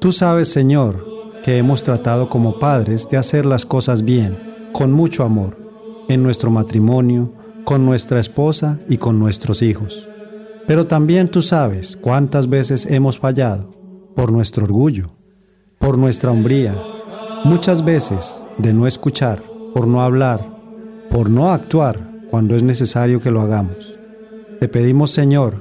Tú 0.00 0.10
sabes, 0.10 0.48
Señor, 0.48 1.06
que 1.44 1.56
hemos 1.56 1.84
tratado 1.84 2.28
como 2.28 2.58
padres 2.58 3.08
de 3.10 3.16
hacer 3.16 3.46
las 3.46 3.64
cosas 3.64 4.02
bien, 4.02 4.70
con 4.72 4.90
mucho 4.90 5.22
amor, 5.22 5.56
en 6.08 6.24
nuestro 6.24 6.50
matrimonio, 6.50 7.32
con 7.62 7.86
nuestra 7.86 8.18
esposa 8.18 8.80
y 8.88 8.96
con 8.96 9.20
nuestros 9.20 9.62
hijos. 9.62 10.08
Pero 10.66 10.88
también 10.88 11.28
tú 11.28 11.42
sabes 11.42 11.96
cuántas 11.96 12.48
veces 12.48 12.86
hemos 12.86 13.20
fallado 13.20 13.70
por 14.16 14.32
nuestro 14.32 14.64
orgullo, 14.64 15.12
por 15.78 15.96
nuestra 15.96 16.32
hombría, 16.32 16.74
muchas 17.44 17.84
veces 17.84 18.44
de 18.58 18.74
no 18.74 18.88
escuchar, 18.88 19.49
por 19.74 19.86
no 19.86 20.02
hablar, 20.02 20.46
por 21.10 21.30
no 21.30 21.50
actuar 21.50 22.10
cuando 22.30 22.54
es 22.54 22.62
necesario 22.62 23.20
que 23.20 23.30
lo 23.30 23.40
hagamos. 23.40 23.98
Te 24.60 24.68
pedimos, 24.68 25.10
Señor, 25.10 25.56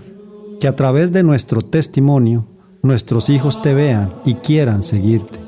que 0.60 0.68
a 0.68 0.76
través 0.76 1.12
de 1.12 1.24
nuestro 1.24 1.62
testimonio 1.62 2.45
nuestros 2.82 3.30
hijos 3.30 3.62
te 3.62 3.74
vean 3.74 4.14
y 4.26 4.36
quieran 4.36 4.84
seguirte. 4.84 5.39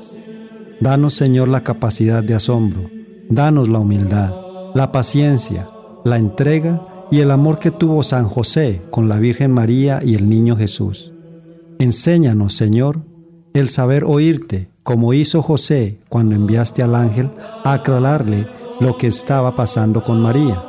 Danos, 0.80 1.14
Señor, 1.14 1.48
la 1.48 1.62
capacidad 1.62 2.22
de 2.22 2.34
asombro, 2.34 2.90
danos 3.28 3.68
la 3.68 3.78
humildad, 3.78 4.34
la 4.74 4.90
paciencia, 4.90 5.68
la 6.04 6.16
entrega 6.16 6.82
y 7.10 7.20
el 7.20 7.30
amor 7.30 7.58
que 7.58 7.70
tuvo 7.70 8.02
San 8.02 8.24
José 8.24 8.80
con 8.90 9.08
la 9.08 9.16
Virgen 9.16 9.52
María 9.52 10.00
y 10.02 10.14
el 10.14 10.28
Niño 10.28 10.56
Jesús. 10.56 11.12
Enséñanos, 11.78 12.54
Señor, 12.54 13.02
el 13.54 13.68
saber 13.68 14.04
oírte 14.04 14.71
como 14.82 15.14
hizo 15.14 15.42
José 15.42 15.98
cuando 16.08 16.34
enviaste 16.34 16.82
al 16.82 16.94
ángel 16.94 17.30
a 17.64 17.74
aclararle 17.74 18.46
lo 18.80 18.96
que 18.98 19.06
estaba 19.06 19.54
pasando 19.54 20.02
con 20.02 20.20
María, 20.20 20.62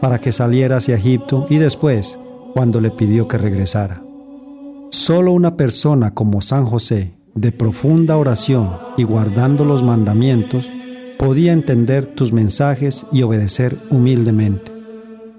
para 0.00 0.20
que 0.20 0.32
saliera 0.32 0.78
hacia 0.78 0.96
Egipto 0.96 1.46
y 1.48 1.58
después 1.58 2.18
cuando 2.54 2.80
le 2.80 2.90
pidió 2.90 3.28
que 3.28 3.38
regresara. 3.38 4.02
Solo 4.90 5.32
una 5.32 5.56
persona 5.56 6.12
como 6.12 6.40
San 6.42 6.66
José, 6.66 7.14
de 7.34 7.52
profunda 7.52 8.16
oración 8.16 8.78
y 8.96 9.04
guardando 9.04 9.64
los 9.64 9.82
mandamientos, 9.82 10.68
podía 11.18 11.52
entender 11.52 12.06
tus 12.06 12.32
mensajes 12.32 13.06
y 13.12 13.22
obedecer 13.22 13.78
humildemente. 13.90 14.72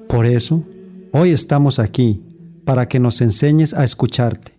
Por 0.07 0.26
eso, 0.26 0.63
hoy 1.11 1.32
estamos 1.32 1.78
aquí, 1.78 2.24
para 2.65 2.88
que 2.88 2.99
nos 2.99 3.19
enseñes 3.21 3.74
a 3.74 3.84
escucharte, 3.84 4.53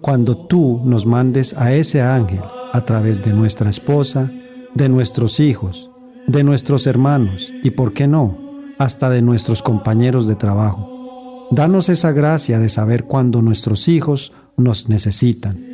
cuando 0.00 0.46
tú 0.46 0.80
nos 0.84 1.04
mandes 1.04 1.52
a 1.54 1.72
ese 1.72 2.00
ángel 2.00 2.40
a 2.72 2.84
través 2.84 3.22
de 3.22 3.32
nuestra 3.32 3.70
esposa, 3.70 4.30
de 4.74 4.88
nuestros 4.88 5.40
hijos, 5.40 5.90
de 6.26 6.44
nuestros 6.44 6.86
hermanos 6.86 7.52
y, 7.62 7.70
por 7.70 7.92
qué 7.92 8.06
no, 8.06 8.38
hasta 8.78 9.10
de 9.10 9.22
nuestros 9.22 9.62
compañeros 9.62 10.26
de 10.26 10.36
trabajo. 10.36 11.48
Danos 11.50 11.88
esa 11.88 12.12
gracia 12.12 12.58
de 12.58 12.68
saber 12.68 13.04
cuándo 13.04 13.42
nuestros 13.42 13.88
hijos 13.88 14.32
nos 14.56 14.88
necesitan, 14.88 15.64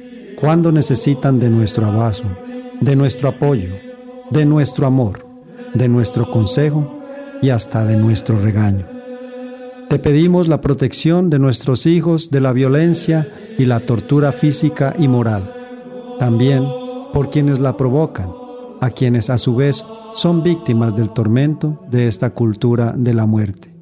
cuándo 0.41 0.71
necesitan 0.71 1.41
de 1.41 1.51
nuestro 1.51 1.87
abrazo, 1.87 2.25
de 2.81 2.97
nuestro 2.97 3.29
apoyo, 3.29 3.75
de 4.31 4.47
nuestro 4.47 4.87
amor, 4.87 5.27
de 5.75 5.89
nuestro 5.89 6.31
consejo 6.31 7.01
y 7.43 7.51
hasta 7.51 7.85
de 7.85 7.97
nuestro 7.97 8.39
regaño. 8.39 8.87
Te 9.91 9.99
pedimos 9.99 10.49
la 10.49 10.61
protección 10.61 11.29
de 11.29 11.39
nuestros 11.39 11.87
hijos 11.87 12.31
de 12.31 12.41
la 12.41 12.53
violencia 12.53 13.29
y 13.59 13.67
la 13.67 13.81
tortura 13.81 14.33
física 14.33 14.95
y 14.99 15.09
moral. 15.09 15.53
También 16.19 16.65
por 17.15 17.31
quienes 17.31 17.61
la 17.61 17.77
provocan 17.77 18.29
a 18.81 18.91
quienes 18.91 19.31
a 19.31 19.39
su 19.39 19.55
vez 19.55 19.85
son 20.15 20.43
víctimas 20.43 20.95
del 20.95 21.11
tormento 21.11 21.81
de 21.89 22.09
esta 22.09 22.31
cultura 22.31 22.93
de 22.97 23.15
la 23.15 23.25
muerte. 23.25 23.73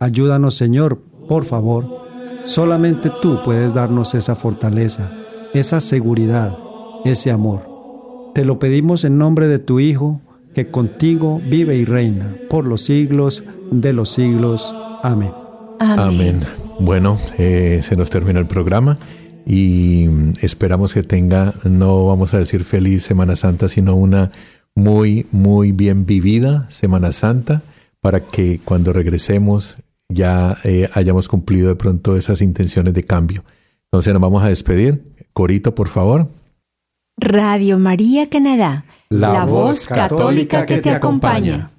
Ayúdanos 0.00 0.56
Señor, 0.56 1.00
por 1.28 1.44
favor. 1.44 2.02
Solamente 2.44 3.10
tú 3.22 3.38
puedes 3.44 3.74
darnos 3.74 4.14
esa 4.14 4.34
fortaleza, 4.34 5.12
esa 5.52 5.80
seguridad, 5.80 6.56
ese 7.04 7.30
amor. 7.30 8.32
Te 8.34 8.44
lo 8.44 8.58
pedimos 8.58 9.04
en 9.04 9.18
nombre 9.18 9.46
de 9.46 9.58
tu 9.58 9.78
Hijo, 9.78 10.20
que 10.54 10.70
contigo 10.70 11.40
vive 11.48 11.76
y 11.76 11.84
reina 11.84 12.34
por 12.48 12.66
los 12.66 12.82
siglos 12.82 13.44
de 13.70 13.92
los 13.92 14.10
siglos. 14.10 14.74
Amén. 15.02 15.32
Amén. 15.78 16.40
Bueno, 16.80 17.18
eh, 17.38 17.80
se 17.82 17.94
nos 17.94 18.10
termina 18.10 18.40
el 18.40 18.46
programa 18.46 18.96
y 19.46 20.08
esperamos 20.40 20.94
que 20.94 21.02
tenga, 21.02 21.54
no 21.64 22.06
vamos 22.06 22.34
a 22.34 22.38
decir 22.38 22.64
feliz 22.64 23.02
Semana 23.04 23.36
Santa, 23.36 23.68
sino 23.68 23.94
una 23.94 24.30
muy, 24.74 25.26
muy 25.30 25.72
bien 25.72 26.06
vivida 26.06 26.66
Semana 26.70 27.12
Santa 27.12 27.62
para 28.00 28.20
que 28.20 28.60
cuando 28.64 28.92
regresemos 28.92 29.76
ya 30.08 30.58
eh, 30.64 30.88
hayamos 30.94 31.28
cumplido 31.28 31.68
de 31.68 31.76
pronto 31.76 32.16
esas 32.16 32.40
intenciones 32.40 32.94
de 32.94 33.04
cambio. 33.04 33.44
Entonces 33.84 34.12
nos 34.12 34.22
vamos 34.22 34.42
a 34.42 34.48
despedir. 34.48 35.14
Corito, 35.32 35.74
por 35.74 35.88
favor. 35.88 36.28
Radio 37.16 37.78
María 37.78 38.28
Canadá, 38.28 38.84
la, 39.08 39.44
voz 39.44 39.86
católica 39.86 40.66
que 40.66 40.78
te 40.78 40.90
acompaña. 40.90 41.70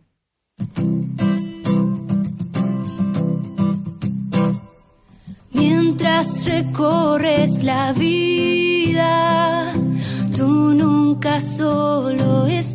Recorres 6.16 7.62
la 7.64 7.92
vida, 7.92 9.74
tú 10.34 10.74
nunca 10.74 11.42
solo 11.42 12.46
estás 12.48 12.75